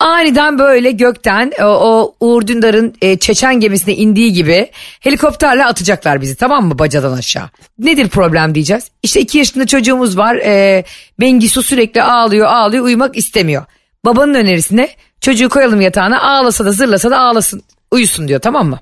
Aniden 0.00 0.58
böyle 0.58 0.90
gökten 0.90 1.52
o, 1.60 1.64
o 1.64 2.14
Uğur 2.20 2.46
Dündar'ın 2.46 2.94
e, 3.02 3.18
Çeçen 3.18 3.60
gemisine 3.60 3.94
indiği 3.94 4.32
gibi 4.32 4.70
helikopterle 5.00 5.64
atacaklar 5.64 6.20
bizi 6.20 6.36
tamam 6.36 6.66
mı 6.66 6.78
bacadan 6.78 7.12
aşağı. 7.12 7.50
Nedir 7.78 8.08
problem 8.08 8.54
diyeceğiz. 8.54 8.90
İşte 9.02 9.20
iki 9.20 9.38
yaşında 9.38 9.66
çocuğumuz 9.66 10.18
var 10.18 10.36
e, 10.36 10.84
Bengisu 11.20 11.62
sürekli 11.62 12.02
ağlıyor 12.02 12.46
ağlıyor 12.46 12.84
uyumak 12.84 13.16
istemiyor. 13.16 13.64
Babanın 14.04 14.34
önerisine 14.34 14.90
çocuğu 15.20 15.48
koyalım 15.48 15.80
yatağına 15.80 16.22
ağlasa 16.22 16.64
da 16.64 16.72
zırlasa 16.72 17.10
da 17.10 17.18
ağlasın 17.18 17.62
uyusun 17.90 18.28
diyor 18.28 18.40
tamam 18.40 18.68
mı? 18.68 18.80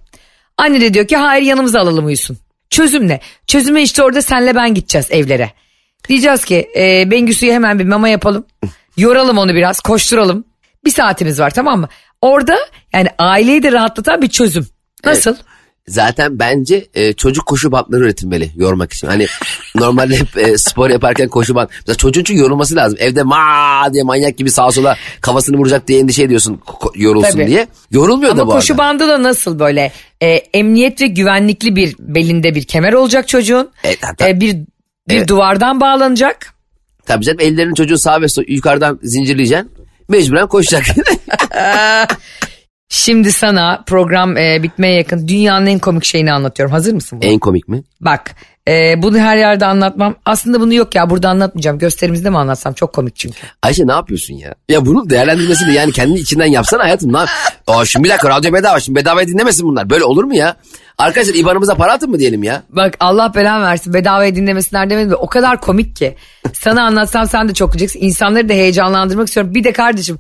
Anne 0.56 0.80
de 0.80 0.94
diyor 0.94 1.06
ki 1.06 1.16
hayır 1.16 1.42
yanımıza 1.42 1.80
alalım 1.80 2.06
uyusun. 2.06 2.38
Çözüm 2.70 3.08
ne? 3.08 3.20
Çözüme 3.46 3.82
işte 3.82 4.02
orada 4.02 4.22
senle 4.22 4.54
ben 4.54 4.74
gideceğiz 4.74 5.06
evlere. 5.10 5.52
Diyeceğiz 6.08 6.44
ki 6.44 6.70
e, 6.76 7.10
Bengisu'ya 7.10 7.54
hemen 7.54 7.78
bir 7.78 7.84
mama 7.84 8.08
yapalım. 8.08 8.46
Yoralım 8.96 9.38
onu 9.38 9.54
biraz 9.54 9.80
koşturalım. 9.80 10.44
Bir 10.86 10.90
saatimiz 10.90 11.40
var 11.40 11.50
tamam 11.50 11.80
mı? 11.80 11.88
Orada 12.20 12.56
yani 12.94 13.08
aileyi 13.18 13.62
de 13.62 13.72
rahatlatan 13.72 14.22
bir 14.22 14.28
çözüm. 14.28 14.66
Nasıl? 15.04 15.36
zaten 15.88 16.38
bence 16.38 16.86
e, 16.94 17.12
çocuk 17.12 17.46
koşu 17.46 17.72
bantları 17.72 18.00
üretilmeli 18.04 18.50
yormak 18.56 18.92
için. 18.92 19.06
Hani 19.06 19.26
normalde 19.74 20.16
hep 20.16 20.36
e, 20.38 20.58
spor 20.58 20.90
yaparken 20.90 21.28
koşu 21.28 21.54
bant. 21.54 21.70
Mesela 21.80 21.96
çocuğun 21.96 22.22
çünkü 22.24 22.40
yorulması 22.40 22.76
lazım. 22.76 22.98
Evde 23.00 23.22
ma 23.22 23.88
diye 23.92 24.02
manyak 24.02 24.38
gibi 24.38 24.50
sağa 24.50 24.70
sola 24.70 24.96
kafasını 25.20 25.56
vuracak 25.56 25.88
diye 25.88 26.00
endişe 26.00 26.22
ediyorsun 26.22 26.60
yorulsun 26.94 27.30
Tabii. 27.32 27.46
diye. 27.46 27.66
Yorulmuyor 27.90 28.32
Ama 28.32 28.40
da 28.42 28.46
bu 28.46 28.50
koşu 28.50 28.74
arada. 28.74 28.82
bandı 28.82 29.08
da 29.08 29.22
nasıl 29.22 29.58
böyle 29.58 29.92
e, 30.22 30.26
emniyet 30.28 31.00
ve 31.00 31.06
güvenlikli 31.06 31.76
bir 31.76 31.96
belinde 31.98 32.54
bir 32.54 32.62
kemer 32.64 32.92
olacak 32.92 33.28
çocuğun. 33.28 33.70
Evet, 33.84 33.98
hatta- 34.02 34.28
E, 34.28 34.40
bir 34.40 34.56
bir 35.08 35.16
Evet. 35.16 35.28
duvardan 35.28 35.80
bağlanacak. 35.80 36.54
Tabii 37.06 37.24
canım 37.24 37.40
ellerini 37.40 37.74
çocuğun 37.74 37.96
sağ 37.96 38.20
ve 38.20 38.28
sol 38.28 38.42
yukarıdan 38.48 38.98
zincirleyeceksin. 39.02 39.70
Mecburen 40.08 40.46
koşacak. 40.46 40.84
Şimdi 42.88 43.32
sana 43.32 43.84
program 43.86 44.36
e, 44.36 44.62
bitmeye 44.62 44.94
yakın 44.94 45.28
dünyanın 45.28 45.66
en 45.66 45.78
komik 45.78 46.04
şeyini 46.04 46.32
anlatıyorum. 46.32 46.72
Hazır 46.72 46.92
mısın? 46.94 47.20
buna? 47.22 47.30
en 47.30 47.38
komik 47.38 47.68
mi? 47.68 47.82
Bak 48.00 48.34
e, 48.68 49.02
bunu 49.02 49.18
her 49.18 49.36
yerde 49.36 49.66
anlatmam. 49.66 50.14
Aslında 50.24 50.60
bunu 50.60 50.74
yok 50.74 50.94
ya 50.94 51.10
burada 51.10 51.28
anlatmayacağım. 51.28 51.78
Gösterimizde 51.78 52.30
mi 52.30 52.38
anlatsam? 52.38 52.72
Çok 52.72 52.92
komik 52.92 53.16
çünkü. 53.16 53.38
Ayşe 53.62 53.86
ne 53.86 53.92
yapıyorsun 53.92 54.34
ya? 54.34 54.54
Ya 54.68 54.86
bunun 54.86 55.10
değerlendirmesini 55.10 55.74
yani 55.74 55.92
kendi 55.92 56.18
içinden 56.18 56.46
yapsana 56.46 56.84
hayatım. 56.84 57.12
Ne 57.12 57.18
Aa, 57.66 57.84
şimdi 57.84 58.04
bir 58.04 58.10
dakika 58.10 58.28
radyo 58.30 58.52
bedava 58.52 58.80
şimdi 58.80 58.98
bedavaya 58.98 59.26
dinlemesin 59.28 59.68
bunlar. 59.68 59.90
Böyle 59.90 60.04
olur 60.04 60.24
mu 60.24 60.34
ya? 60.34 60.56
Arkadaşlar 60.98 61.34
IBAN'ımıza 61.34 61.74
para 61.74 61.92
atın 61.92 62.10
mı 62.10 62.18
diyelim 62.18 62.42
ya? 62.42 62.62
Bak 62.68 62.96
Allah 63.00 63.34
belanı 63.34 63.64
versin 63.64 63.94
bedavaya 63.94 64.34
dinlemesinler 64.34 64.90
demedim 64.90 65.10
de 65.10 65.16
o 65.16 65.26
kadar 65.26 65.60
komik 65.60 65.96
ki. 65.96 66.16
Sana 66.52 66.82
anlatsam 66.84 67.26
sen 67.26 67.48
de 67.48 67.54
çok 67.54 67.72
güleceksin. 67.72 68.00
İnsanları 68.00 68.48
da 68.48 68.52
heyecanlandırmak 68.52 69.28
istiyorum. 69.28 69.54
Bir 69.54 69.64
de 69.64 69.72
kardeşim 69.72 70.18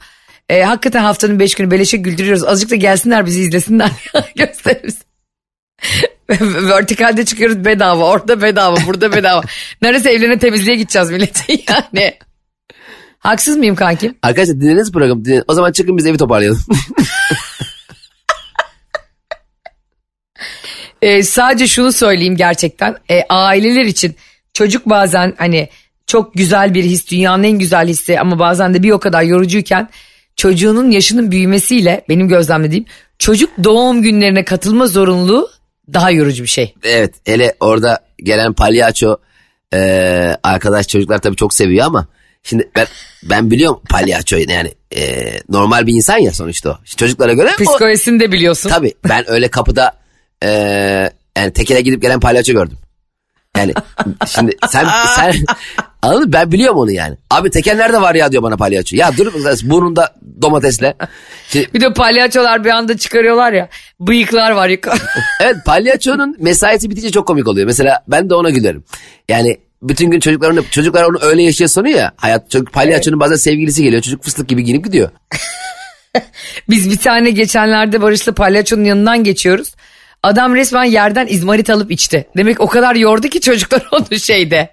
e, 0.48 0.62
hakikaten 0.62 1.02
haftanın 1.02 1.38
beş 1.40 1.54
günü 1.54 1.70
beleşe 1.70 1.96
güldürüyoruz. 1.96 2.44
Azıcık 2.44 2.70
da 2.70 2.76
gelsinler 2.76 3.26
bizi 3.26 3.40
izlesinler. 3.40 3.90
Gösteririz. 4.36 4.98
Vertikalde 6.68 7.24
çıkıyoruz 7.24 7.64
bedava. 7.64 8.04
Orada 8.04 8.42
bedava. 8.42 8.76
Burada 8.86 9.12
bedava. 9.16 9.42
Neredeyse 9.82 10.10
evlerine 10.10 10.38
temizliğe 10.38 10.76
gideceğiz 10.76 11.10
milletin 11.10 11.62
yani. 11.68 12.14
Haksız 13.18 13.56
mıyım 13.56 13.74
kankim? 13.74 14.14
Arkadaşlar 14.22 14.60
dinlediniz 14.60 14.92
programı. 14.92 15.24
Dinle- 15.24 15.44
O 15.48 15.54
zaman 15.54 15.72
çıkın 15.72 15.96
biz 15.96 16.06
evi 16.06 16.16
toparlayalım. 16.18 16.60
Ee, 21.02 21.22
sadece 21.22 21.66
şunu 21.66 21.92
söyleyeyim 21.92 22.36
gerçekten. 22.36 22.96
Ee, 23.10 23.22
aileler 23.28 23.84
için 23.84 24.16
çocuk 24.54 24.86
bazen 24.86 25.34
hani 25.38 25.68
çok 26.06 26.34
güzel 26.34 26.74
bir 26.74 26.84
his, 26.84 27.10
dünyanın 27.10 27.42
en 27.42 27.58
güzel 27.58 27.88
hissi 27.88 28.20
ama 28.20 28.38
bazen 28.38 28.74
de 28.74 28.82
bir 28.82 28.90
o 28.90 28.98
kadar 28.98 29.22
yorucuyken 29.22 29.88
çocuğunun 30.36 30.90
yaşının 30.90 31.30
büyümesiyle 31.30 32.04
benim 32.08 32.28
gözlemlediğim 32.28 32.84
çocuk 33.18 33.50
doğum 33.64 34.02
günlerine 34.02 34.44
katılma 34.44 34.86
zorunluluğu 34.86 35.50
daha 35.92 36.10
yorucu 36.10 36.42
bir 36.42 36.48
şey. 36.48 36.74
evet 36.82 37.14
hele 37.24 37.54
orada 37.60 37.98
gelen 38.18 38.52
palyaço 38.52 39.16
e, 39.74 40.36
arkadaş 40.42 40.88
çocuklar 40.88 41.18
tabii 41.18 41.36
çok 41.36 41.54
seviyor 41.54 41.86
ama 41.86 42.06
şimdi 42.42 42.70
ben 42.76 42.86
ben 43.22 43.50
biliyorum 43.50 43.80
palyaçoyu 43.90 44.50
yani 44.50 44.74
e, 44.96 45.32
normal 45.48 45.86
bir 45.86 45.92
insan 45.94 46.18
ya 46.18 46.32
sonuçta 46.32 46.70
o. 46.70 46.78
Şimdi 46.84 46.96
çocuklara 47.00 47.32
göre 47.32 47.50
o, 47.60 47.64
Psikolojisini 47.64 48.20
de 48.20 48.32
biliyorsun. 48.32 48.70
tabii 48.70 48.94
ben 49.08 49.30
öyle 49.30 49.48
kapıda 49.48 49.92
e, 50.42 50.50
yani 51.36 51.52
tekele 51.52 51.80
gidip 51.80 52.02
gelen 52.02 52.20
palyaço 52.20 52.52
gördüm. 52.52 52.78
Yani 53.56 53.74
şimdi 54.26 54.56
sen 54.68 54.88
sen 55.16 55.34
anladın 56.06 56.26
mı? 56.26 56.32
Ben 56.32 56.52
biliyorum 56.52 56.78
onu 56.78 56.92
yani. 56.92 57.16
Abi 57.30 57.50
tekel 57.50 57.76
nerede 57.76 58.00
var 58.00 58.14
ya 58.14 58.32
diyor 58.32 58.42
bana 58.42 58.56
palyaço. 58.56 58.96
Ya 58.96 59.10
dur 59.16 59.32
burnunda 59.62 60.14
domatesle. 60.42 60.94
Şimdi, 61.48 61.74
Bir 61.74 61.80
de 61.80 61.92
palyaçolar 61.92 62.64
bir 62.64 62.70
anda 62.70 62.96
çıkarıyorlar 62.96 63.52
ya 63.52 63.68
bıyıklar 64.00 64.50
var 64.50 64.68
yukarı. 64.68 64.98
evet 65.40 65.56
palyaçonun 65.64 66.36
mesaisi 66.38 66.90
bitince 66.90 67.10
çok 67.10 67.26
komik 67.26 67.48
oluyor. 67.48 67.66
Mesela 67.66 68.04
ben 68.08 68.30
de 68.30 68.34
ona 68.34 68.50
gülerim. 68.50 68.84
Yani 69.28 69.58
bütün 69.82 70.10
gün 70.10 70.20
çocuklar 70.20 70.50
onu, 70.50 70.64
çocuklar 70.70 71.04
onu 71.04 71.18
öyle 71.20 71.42
yaşıyor 71.42 71.68
sanıyor 71.68 71.98
ya. 71.98 72.12
Hayat 72.16 72.50
çocuk 72.50 72.72
palyaçonun 72.72 73.20
bazen 73.20 73.36
sevgilisi 73.36 73.82
geliyor. 73.82 74.02
Çocuk 74.02 74.22
fıstık 74.22 74.48
gibi 74.48 74.64
giyinip 74.64 74.84
gidiyor. 74.84 75.10
Biz 76.68 76.90
bir 76.90 76.96
tane 76.96 77.30
geçenlerde 77.30 78.02
Barış'la 78.02 78.32
palyaçonun 78.32 78.84
yanından 78.84 79.24
geçiyoruz. 79.24 79.74
Adam 80.26 80.54
resmen 80.54 80.84
yerden 80.84 81.26
izmarit 81.26 81.70
alıp 81.70 81.90
içti. 81.90 82.26
Demek 82.36 82.60
o 82.60 82.66
kadar 82.66 82.94
yordu 82.94 83.28
ki 83.28 83.40
çocuklar 83.40 83.82
onu 83.92 84.18
şeyde 84.18 84.72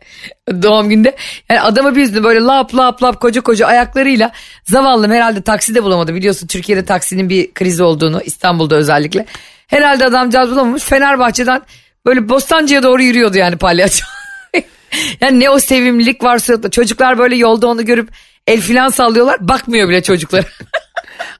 doğum 0.61 0.89
günde. 0.89 1.15
Yani 1.49 1.61
adamı 1.61 1.95
bizdi 1.95 2.23
böyle 2.23 2.39
lap 2.39 2.75
lap 2.75 3.03
lap 3.03 3.21
koca 3.21 3.41
koca 3.41 3.67
ayaklarıyla 3.67 4.31
zavallım 4.63 5.11
herhalde 5.11 5.41
takside 5.41 5.83
bulamadı. 5.83 6.15
Biliyorsun 6.15 6.47
Türkiye'de 6.47 6.85
taksinin 6.85 7.29
bir 7.29 7.53
krizi 7.53 7.83
olduğunu 7.83 8.21
İstanbul'da 8.21 8.75
özellikle. 8.75 9.25
Herhalde 9.67 10.05
adamcağız 10.05 10.51
bulamamış 10.51 10.83
Fenerbahçe'den 10.83 11.61
böyle 12.05 12.29
Bostancı'ya 12.29 12.83
doğru 12.83 13.01
yürüyordu 13.01 13.37
yani 13.37 13.55
palyaço. 13.55 14.05
yani 15.21 15.39
ne 15.39 15.49
o 15.49 15.59
sevimlilik 15.59 16.23
var 16.23 16.39
suratında. 16.39 16.71
Çocuklar 16.71 17.17
böyle 17.17 17.35
yolda 17.35 17.67
onu 17.67 17.85
görüp 17.85 18.09
el 18.47 18.61
filan 18.61 18.89
sallıyorlar. 18.89 19.47
Bakmıyor 19.47 19.89
bile 19.89 20.03
çocuklara. 20.03 20.45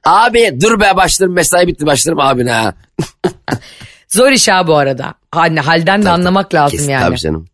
Abi 0.04 0.58
dur 0.62 0.80
be 0.80 0.96
başlarım 0.96 1.34
mesai 1.34 1.66
bitti 1.66 1.86
başlarım 1.86 2.20
abine 2.20 2.52
ha. 2.52 2.74
Zor 4.14 4.30
iş 4.30 4.48
ha 4.48 4.66
bu 4.66 4.76
arada. 4.76 5.14
Hani 5.32 5.60
halden 5.60 6.04
de 6.04 6.10
anlamak 6.10 6.54
lazım 6.54 6.78
Kesin, 6.78 6.92
yani. 6.92 7.02
Tabii 7.02 7.18
canım. 7.18 7.46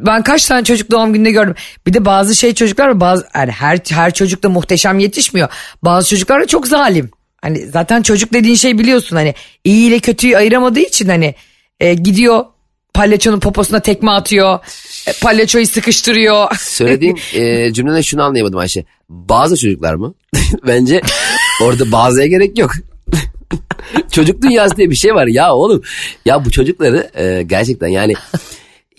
Ben 0.00 0.22
kaç 0.22 0.46
tane 0.46 0.64
çocuk 0.64 0.90
doğum 0.90 1.12
gününde 1.12 1.30
gördüm. 1.30 1.54
Bir 1.86 1.92
de 1.92 2.04
bazı 2.04 2.34
şey 2.34 2.54
çocuklar 2.54 2.88
var. 2.88 3.00
Bazı 3.00 3.26
yani 3.34 3.50
her 3.50 3.78
her 3.90 4.14
çocuk 4.14 4.42
da 4.42 4.48
muhteşem 4.48 4.98
yetişmiyor. 4.98 5.48
Bazı 5.82 6.08
çocuklar 6.08 6.42
da 6.42 6.46
çok 6.46 6.66
zalim. 6.68 7.10
Hani 7.42 7.66
zaten 7.66 8.02
çocuk 8.02 8.32
dediğin 8.32 8.54
şey 8.54 8.78
biliyorsun 8.78 9.16
hani 9.16 9.34
iyi 9.64 9.88
ile 9.88 9.98
kötüyü 9.98 10.36
ayıramadığı 10.36 10.80
için 10.80 11.08
hani 11.08 11.34
e, 11.80 11.94
gidiyor 11.94 12.44
palyaçonun 12.94 13.40
poposuna 13.40 13.80
tekme 13.80 14.10
atıyor. 14.10 14.58
E, 15.06 15.12
palyaçoyu 15.22 15.66
sıkıştırıyor. 15.66 16.56
Söylediğin 16.60 17.18
e, 17.34 17.72
cümleden 17.72 18.00
şunu 18.00 18.22
anlayamadım 18.22 18.58
Ayşe. 18.58 18.84
Bazı 19.08 19.56
çocuklar 19.56 19.94
mı? 19.94 20.14
Bence 20.66 21.00
orada 21.62 21.92
bazıya 21.92 22.26
gerek 22.26 22.58
yok. 22.58 22.70
Çocuk 24.12 24.42
dünyası 24.42 24.76
diye 24.76 24.90
bir 24.90 24.94
şey 24.94 25.14
var 25.14 25.26
ya 25.26 25.54
oğlum. 25.54 25.82
Ya 26.24 26.44
bu 26.44 26.50
çocukları 26.50 27.10
e, 27.14 27.42
gerçekten 27.42 27.88
yani 27.88 28.14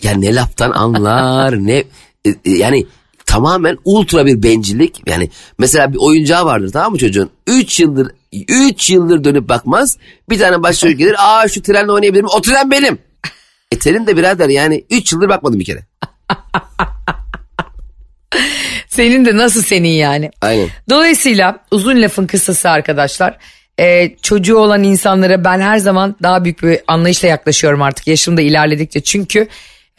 ya 0.03 0.13
ne 0.13 0.35
laftan 0.35 0.71
anlar 0.71 1.67
ne 1.67 1.83
e, 2.25 2.29
e, 2.29 2.35
yani 2.45 2.85
tamamen 3.25 3.77
ultra 3.85 4.25
bir 4.25 4.43
bencillik. 4.43 5.01
Yani 5.07 5.29
mesela 5.57 5.93
bir 5.93 5.97
oyuncağı 5.97 6.45
vardır 6.45 6.71
tamam 6.71 6.91
mı 6.91 6.97
çocuğun? 6.97 7.29
3 7.47 7.79
yıldır 7.79 8.11
3 8.47 8.89
yıldır 8.89 9.23
dönüp 9.23 9.49
bakmaz. 9.49 9.97
Bir 10.29 10.39
tane 10.39 10.63
başka 10.63 10.87
çocuk 10.87 10.99
gelir. 10.99 11.15
Aa 11.19 11.47
şu 11.47 11.61
trenle 11.61 11.91
oynayabilir 11.91 12.21
miyim? 12.21 12.35
O 12.37 12.41
tren 12.41 12.71
benim. 12.71 12.99
E 13.71 13.79
senin 13.79 14.07
de 14.07 14.17
birader 14.17 14.49
yani 14.49 14.85
3 14.89 15.13
yıldır 15.13 15.29
bakmadım 15.29 15.59
bir 15.59 15.65
kere. 15.65 15.85
Senin 18.97 19.25
de 19.25 19.37
nasıl 19.37 19.61
senin 19.61 19.89
yani. 19.89 20.31
Aynen. 20.41 20.69
Dolayısıyla 20.89 21.65
uzun 21.71 22.01
lafın 22.01 22.27
kısası 22.27 22.69
arkadaşlar. 22.69 23.37
E, 23.79 24.15
çocuğu 24.21 24.57
olan 24.57 24.83
insanlara 24.83 25.43
ben 25.43 25.59
her 25.59 25.77
zaman 25.77 26.15
daha 26.23 26.43
büyük 26.43 26.63
bir 26.63 26.79
anlayışla 26.87 27.27
yaklaşıyorum 27.27 27.81
artık 27.81 28.07
yaşım 28.07 28.37
da 28.37 28.41
ilerledikçe. 28.41 29.01
Çünkü 29.01 29.47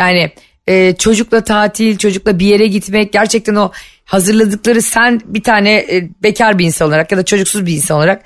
yani 0.01 0.33
e, 0.67 0.95
çocukla 0.95 1.45
tatil, 1.45 1.97
çocukla 1.97 2.39
bir 2.39 2.47
yere 2.47 2.67
gitmek 2.67 3.13
gerçekten 3.13 3.55
o 3.55 3.73
hazırladıkları 4.05 4.83
sen 4.83 5.21
bir 5.25 5.43
tane 5.43 5.75
e, 5.75 6.09
bekar 6.23 6.59
bir 6.59 6.65
insan 6.65 6.89
olarak 6.89 7.13
ya 7.13 7.19
da 7.19 7.25
çocuksuz 7.25 7.67
bir 7.67 7.73
insan 7.73 7.97
olarak 7.97 8.23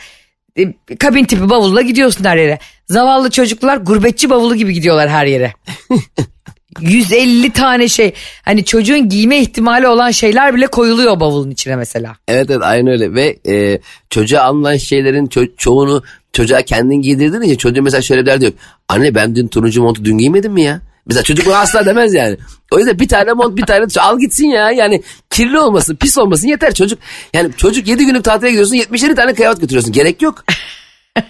e, 0.57 0.97
kabin 0.97 1.25
tipi 1.25 1.51
bavulla 1.51 1.83
gidiyorsun 1.83 2.25
her 2.25 2.37
yere. 2.37 2.59
Zavallı 2.89 3.31
çocuklar 3.31 3.77
gurbetçi 3.77 4.31
bavulu 4.31 4.57
gibi 4.57 4.73
gidiyorlar 4.73 5.09
her 5.09 5.27
yere. 5.27 5.53
150 6.81 7.53
tane 7.53 7.89
şey 7.89 8.13
hani 8.43 8.65
çocuğun 8.65 9.09
giyme 9.09 9.41
ihtimali 9.41 9.89
olan 9.89 10.11
şeyler 10.11 10.55
bile 10.55 10.67
koyuluyor 10.67 11.21
bavulun 11.21 11.51
içine 11.51 11.77
mesela. 11.77 12.17
Evet 12.29 12.51
evet 12.51 12.63
aynı 12.63 12.91
öyle 12.91 13.15
ve 13.15 13.39
e, 13.49 13.81
çocuğa 14.11 14.43
alınan 14.43 14.77
şeylerin 14.77 15.27
ço- 15.27 15.51
çoğunu 15.57 16.03
çocuğa 16.33 16.63
kendin 16.63 17.03
giydirdiğin 17.03 17.43
için 17.43 17.57
çocuğun 17.57 17.85
mesela 17.85 18.03
şöyle 18.03 18.27
der 18.27 18.41
diyor. 18.41 18.53
Anne 18.89 19.15
ben 19.15 19.37
dün 19.37 19.49
turuncu 19.49 19.83
montu 19.83 20.05
dün 20.05 20.19
giymedim 20.19 20.53
mi 20.53 20.63
ya? 20.63 20.81
Mesela 21.07 21.23
çocuk 21.23 21.47
bunu 21.47 21.55
asla 21.55 21.87
demez 21.87 22.15
yani. 22.15 22.37
O 22.71 22.79
yüzden 22.79 22.99
bir 22.99 23.09
tane 23.09 23.33
mont 23.33 23.57
bir 23.57 23.67
tane 23.67 23.87
al 24.01 24.19
gitsin 24.19 24.47
ya. 24.47 24.71
Yani 24.71 25.03
kirli 25.31 25.59
olmasın 25.59 25.97
pis 25.97 26.19
olmasın 26.19 26.49
yeter 26.49 26.75
çocuk. 26.75 26.99
Yani 27.35 27.51
çocuk 27.57 27.89
7 27.89 28.07
günlük 28.07 28.25
tatile 28.25 28.51
gidiyorsun 28.51 28.75
77 28.75 29.15
tane 29.15 29.35
kıyafet 29.35 29.61
götürüyorsun. 29.61 29.93
Gerek 29.93 30.23
yok. 30.23 30.45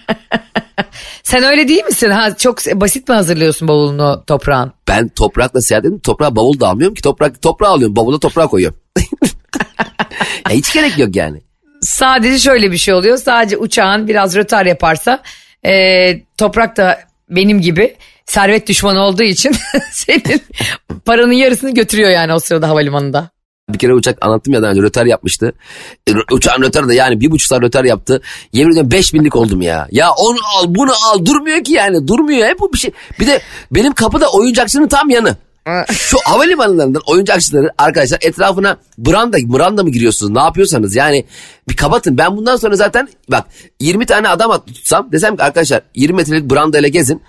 Sen 1.23 1.43
öyle 1.43 1.67
değil 1.67 1.83
misin? 1.83 2.09
Ha, 2.09 2.37
çok 2.37 2.57
basit 2.73 3.09
mi 3.09 3.15
hazırlıyorsun 3.15 3.67
bavulunu 3.67 4.23
toprağın? 4.27 4.71
Ben 4.87 5.09
toprakla 5.09 5.61
seyahat 5.61 5.85
edip 5.85 6.03
toprağa 6.03 6.35
bavul 6.35 6.59
da 6.59 6.67
almıyorum 6.67 6.95
ki. 6.95 7.01
Toprak, 7.01 7.41
toprağı 7.41 7.69
alıyorum 7.69 7.95
bavula 7.95 8.19
toprağa 8.19 8.47
koyuyorum. 8.47 8.77
ya 10.49 10.51
hiç 10.51 10.73
gerek 10.73 10.99
yok 10.99 11.15
yani. 11.15 11.41
Sadece 11.81 12.39
şöyle 12.39 12.71
bir 12.71 12.77
şey 12.77 12.93
oluyor. 12.93 13.17
Sadece 13.17 13.57
uçağın 13.57 14.07
biraz 14.07 14.35
rötar 14.35 14.65
yaparsa 14.65 15.23
e, 15.65 16.13
toprak 16.37 16.77
da 16.77 16.99
benim 17.29 17.61
gibi 17.61 17.95
servet 18.25 18.67
düşmanı 18.67 18.99
olduğu 18.99 19.23
için 19.23 19.55
senin 19.91 20.41
paranın 21.05 21.31
yarısını 21.31 21.73
götürüyor 21.73 22.09
yani 22.09 22.33
o 22.33 22.39
sırada 22.39 22.69
havalimanında. 22.69 23.29
Bir 23.73 23.77
kere 23.77 23.93
uçak 23.93 24.17
anlattım 24.25 24.53
ya 24.53 24.61
daha 24.61 24.71
önce 24.71 24.81
rötar 24.81 25.05
yapmıştı. 25.05 25.53
E, 26.07 26.11
uçağın 26.31 26.61
rötarı 26.61 26.87
da 26.87 26.93
yani 26.93 27.19
bir 27.19 27.31
buçuk 27.31 27.47
saat 27.47 27.61
rötar 27.61 27.83
yaptı. 27.83 28.21
Yemin 28.53 28.71
ediyorum 28.71 28.91
beş 28.91 29.13
binlik 29.13 29.35
oldum 29.35 29.61
ya. 29.61 29.87
Ya 29.91 30.11
onu 30.11 30.37
al 30.55 30.65
bunu 30.67 30.91
al 31.05 31.25
durmuyor 31.25 31.63
ki 31.63 31.73
yani 31.73 32.07
durmuyor 32.07 32.47
hep 32.47 32.59
bu 32.59 32.73
bir 32.73 32.77
şey. 32.77 32.91
Bir 33.19 33.27
de 33.27 33.41
benim 33.71 33.93
kapıda 33.93 34.31
oyuncakçının 34.31 34.87
tam 34.87 35.09
yanı. 35.09 35.37
Şu 35.91 36.17
havalimanlarından 36.25 37.01
oyuncakçıları 37.05 37.69
arkadaşlar 37.77 38.19
etrafına 38.21 38.77
branda, 38.97 39.37
branda 39.37 39.83
mı 39.83 39.89
giriyorsunuz 39.89 40.31
ne 40.31 40.39
yapıyorsanız 40.39 40.95
yani 40.95 41.25
bir 41.69 41.75
kapatın. 41.75 42.17
Ben 42.17 42.37
bundan 42.37 42.55
sonra 42.55 42.75
zaten 42.75 43.07
bak 43.31 43.47
20 43.79 44.05
tane 44.05 44.29
adam 44.29 44.63
tutsam 44.65 45.11
desem 45.11 45.37
ki 45.37 45.43
arkadaşlar 45.43 45.81
20 45.95 46.15
metrelik 46.15 46.51
branda 46.51 46.79
ile 46.79 46.89
gezin 46.89 47.21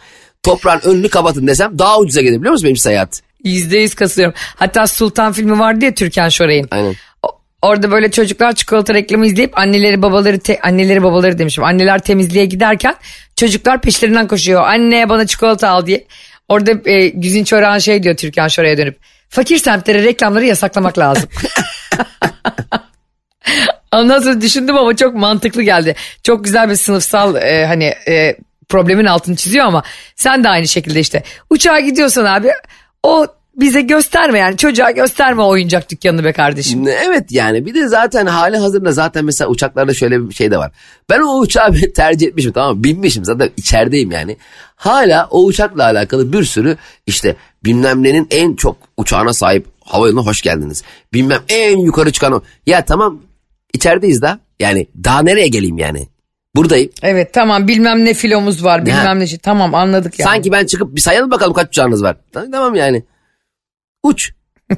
toprağın 0.42 0.80
önünü 0.80 1.08
kapatın 1.08 1.46
desem 1.46 1.78
daha 1.78 1.98
ucuza 1.98 2.20
gelir 2.20 2.38
biliyor 2.38 2.52
musun 2.52 2.64
benim 2.64 2.76
seyahat? 2.76 3.22
Yüzde 3.44 3.78
yüz 3.78 3.94
kasılıyorum. 3.94 4.34
Hatta 4.56 4.86
Sultan 4.86 5.32
filmi 5.32 5.58
vardı 5.58 5.84
ya 5.84 5.94
Türkan 5.94 6.28
Şoray'ın. 6.28 6.68
Aynen. 6.70 6.94
Orada 7.62 7.90
böyle 7.90 8.10
çocuklar 8.10 8.52
çikolata 8.52 8.94
reklamı 8.94 9.26
izleyip 9.26 9.58
anneleri 9.58 10.02
babaları 10.02 10.38
te- 10.38 10.60
anneleri 10.60 11.02
babaları 11.02 11.38
demişim. 11.38 11.64
Anneler 11.64 11.98
temizliğe 11.98 12.44
giderken 12.44 12.94
çocuklar 13.36 13.80
peşlerinden 13.80 14.26
koşuyor. 14.26 14.62
Anne 14.66 15.08
bana 15.08 15.26
çikolata 15.26 15.68
al 15.68 15.86
diye. 15.86 16.04
Orada 16.48 16.90
e, 16.90 17.08
Güzin 17.08 17.44
Çorak'ın 17.44 17.78
şey 17.78 18.02
diyor 18.02 18.16
Türkan 18.16 18.48
Şoray'a 18.48 18.78
dönüp. 18.78 18.98
Fakir 19.28 19.58
semtlere 19.58 20.02
reklamları 20.02 20.44
yasaklamak 20.44 20.98
lazım. 20.98 21.28
Ondan 23.92 24.20
sonra 24.20 24.40
düşündüm 24.40 24.76
ama 24.76 24.96
çok 24.96 25.14
mantıklı 25.14 25.62
geldi. 25.62 25.94
Çok 26.22 26.44
güzel 26.44 26.70
bir 26.70 26.76
sınıfsal 26.76 27.36
e, 27.36 27.66
hani 27.66 27.84
e, 28.08 28.36
problemin 28.68 29.04
altını 29.04 29.36
çiziyor 29.36 29.66
ama 29.66 29.82
sen 30.16 30.44
de 30.44 30.48
aynı 30.48 30.68
şekilde 30.68 31.00
işte. 31.00 31.22
Uçağa 31.50 31.80
gidiyorsan 31.80 32.24
abi 32.24 32.50
o 33.02 33.26
bize 33.56 33.80
gösterme 33.80 34.38
yani 34.38 34.56
çocuğa 34.56 34.90
gösterme 34.90 35.42
oyuncak 35.42 35.90
dükkanını 35.90 36.24
be 36.24 36.32
kardeşim. 36.32 36.88
Evet 36.88 37.32
yani 37.32 37.66
bir 37.66 37.74
de 37.74 37.88
zaten 37.88 38.26
hali 38.26 38.56
hazırda 38.56 38.92
zaten 38.92 39.24
mesela 39.24 39.50
uçaklarda 39.50 39.94
şöyle 39.94 40.28
bir 40.28 40.34
şey 40.34 40.50
de 40.50 40.58
var. 40.58 40.72
Ben 41.10 41.20
o 41.20 41.38
uçağı 41.38 41.72
tercih 41.96 42.26
etmişim 42.26 42.52
tamam 42.52 42.76
mı? 42.76 42.84
Binmişim 42.84 43.24
zaten 43.24 43.50
içerideyim 43.56 44.10
yani. 44.10 44.36
Hala 44.76 45.28
o 45.30 45.44
uçakla 45.44 45.84
alakalı 45.84 46.32
bir 46.32 46.44
sürü 46.44 46.76
işte 47.06 47.36
bilmem 47.64 48.02
nenin 48.02 48.26
en 48.30 48.54
çok 48.54 48.76
uçağına 48.96 49.32
sahip 49.32 49.66
havayoluna 49.84 50.26
hoş 50.26 50.42
geldiniz. 50.42 50.82
Bilmem 51.12 51.40
en 51.48 51.78
yukarı 51.78 52.12
çıkan 52.12 52.32
o. 52.32 52.42
Ya 52.66 52.84
tamam 52.84 53.22
içerideyiz 53.72 54.22
da 54.22 54.38
yani 54.60 54.86
daha 55.04 55.22
nereye 55.22 55.48
geleyim 55.48 55.78
yani? 55.78 56.08
Buradayım. 56.56 56.90
Evet 57.02 57.32
tamam 57.32 57.68
bilmem 57.68 58.04
ne 58.04 58.14
filomuz 58.14 58.64
var 58.64 58.86
bilmem 58.86 59.18
ne 59.18 59.26
şey 59.26 59.38
tamam 59.38 59.74
anladık 59.74 60.18
yani. 60.18 60.28
Sanki 60.28 60.52
ben 60.52 60.66
çıkıp 60.66 60.94
bir 60.96 61.00
sayalım 61.00 61.30
bakalım 61.30 61.52
kaç 61.52 61.68
uçağınız 61.68 62.02
var. 62.02 62.16
Tamam 62.32 62.74
yani. 62.74 63.04
Uç. 64.04 64.32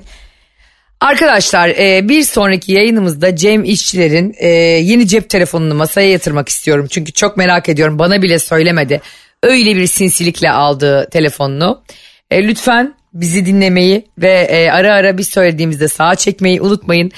Arkadaşlar 1.01 1.68
e, 1.68 2.09
bir 2.09 2.22
sonraki 2.22 2.72
yayınımızda 2.72 3.37
Cem 3.37 3.64
İşçilerin 3.64 4.35
e, 4.39 4.49
yeni 4.49 5.09
cep 5.09 5.31
telefonunu 5.31 5.74
masaya 5.74 6.11
yatırmak 6.11 6.49
istiyorum. 6.49 6.87
Çünkü 6.91 7.12
çok 7.12 7.37
merak 7.37 7.68
ediyorum 7.68 7.99
bana 7.99 8.22
bile 8.22 8.39
söylemedi. 8.39 9.01
Öyle 9.43 9.77
bir 9.77 9.87
sinsilikle 9.87 10.51
aldığı 10.51 11.11
telefonunu. 11.11 11.83
E, 12.31 12.49
lütfen 12.49 12.95
bizi 13.14 13.47
dinlemeyi 13.47 14.07
ve 14.18 14.68
ara 14.72 14.95
ara 14.95 15.18
biz 15.18 15.29
söylediğimizde 15.29 15.89
sağa 15.89 16.14
çekmeyi 16.14 16.61
unutmayın. 16.61 17.12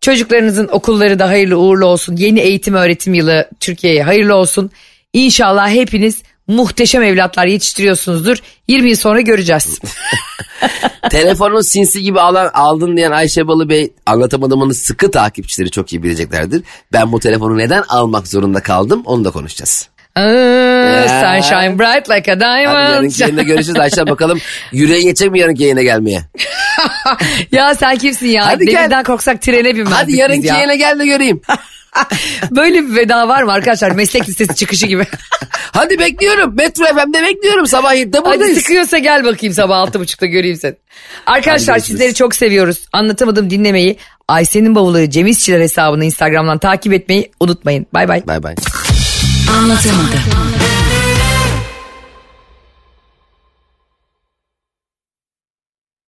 Çocuklarınızın 0.00 0.68
okulları 0.68 1.18
da 1.18 1.28
hayırlı 1.28 1.58
uğurlu 1.58 1.86
olsun. 1.86 2.16
Yeni 2.16 2.40
eğitim 2.40 2.74
öğretim 2.74 3.14
yılı 3.14 3.48
Türkiye'ye 3.60 4.02
hayırlı 4.02 4.34
olsun. 4.34 4.70
İnşallah 5.12 5.70
hepiniz 5.70 6.22
muhteşem 6.46 7.02
evlatlar 7.02 7.46
yetiştiriyorsunuzdur. 7.46 8.38
20 8.68 8.88
yıl 8.88 8.96
sonra 8.96 9.20
göreceğiz. 9.20 9.78
Telefonu 11.10 11.62
sinsi 11.62 12.02
gibi 12.02 12.20
alan, 12.20 12.50
aldın 12.54 12.96
diyen 12.96 13.10
Ayşe 13.10 13.46
Balı 13.46 13.68
Bey 13.68 13.92
anlatamadığımın 14.06 14.72
sıkı 14.72 15.10
takipçileri 15.10 15.70
çok 15.70 15.92
iyi 15.92 16.02
bileceklerdir. 16.02 16.62
Ben 16.92 17.12
bu 17.12 17.20
telefonu 17.20 17.58
neden 17.58 17.82
almak 17.88 18.28
zorunda 18.28 18.60
kaldım 18.60 19.02
onu 19.04 19.24
da 19.24 19.30
konuşacağız. 19.30 19.88
Aa, 20.16 20.22
sunshine 21.08 21.78
bright 21.78 22.10
like 22.10 22.32
a 22.32 22.34
Hadi 22.34 22.40
diamond. 22.40 22.92
yarınki 22.94 23.22
yayında 23.22 23.42
görüşürüz 23.42 23.80
Ayşe 23.80 24.06
bakalım 24.06 24.38
yüreğin 24.72 25.06
yetecek 25.06 25.32
mi 25.32 25.38
yarınki 25.40 25.62
yayına 25.62 25.82
gelmeye? 25.82 26.22
ya 27.52 27.74
sen 27.74 27.96
kimsin 27.98 28.26
ya? 28.28 28.46
Hadi 28.46 28.66
gel. 28.66 28.74
Demirden 28.76 29.04
korksak 29.04 29.42
trene 29.42 29.74
binmezdik 29.74 29.96
Hadi 29.96 30.16
yarınki 30.16 30.46
ya. 30.46 30.54
yayına 30.54 30.74
gel 30.74 30.98
de 30.98 31.06
göreyim. 31.06 31.40
Böyle 32.50 32.82
bir 32.82 32.96
veda 32.96 33.28
var 33.28 33.42
mı 33.42 33.52
arkadaşlar? 33.52 33.90
Meslek 33.90 34.28
listesi 34.28 34.54
çıkışı 34.54 34.86
gibi. 34.86 35.06
Hadi 35.72 35.98
bekliyorum. 35.98 36.56
Metro 36.56 36.84
FM'de 36.84 37.22
bekliyorum. 37.22 37.66
Sabah 37.66 37.94
7'de 37.94 38.18
Hadi 38.18 38.26
buradayız. 38.26 38.58
sıkıyorsa 38.58 38.98
gel 38.98 39.24
bakayım 39.24 39.54
sabah 39.54 39.78
altı 39.78 40.00
buçukta 40.00 40.26
göreyim 40.26 40.56
seni. 40.56 40.74
Arkadaşlar 41.26 41.78
sizleri 41.78 42.14
çok 42.14 42.34
seviyoruz. 42.34 42.86
Anlatamadım 42.92 43.50
dinlemeyi. 43.50 43.96
Ayşe'nin 44.28 44.74
bavulu 44.74 45.10
Cem 45.10 45.26
İşçiler 45.26 45.60
hesabını 45.60 46.04
Instagram'dan 46.04 46.58
takip 46.58 46.92
etmeyi 46.92 47.30
unutmayın. 47.40 47.86
Bay 47.94 48.08
bay. 48.08 48.26
Bay 48.26 48.42
bay. 48.42 48.54
Anlatamadım. 49.58 50.63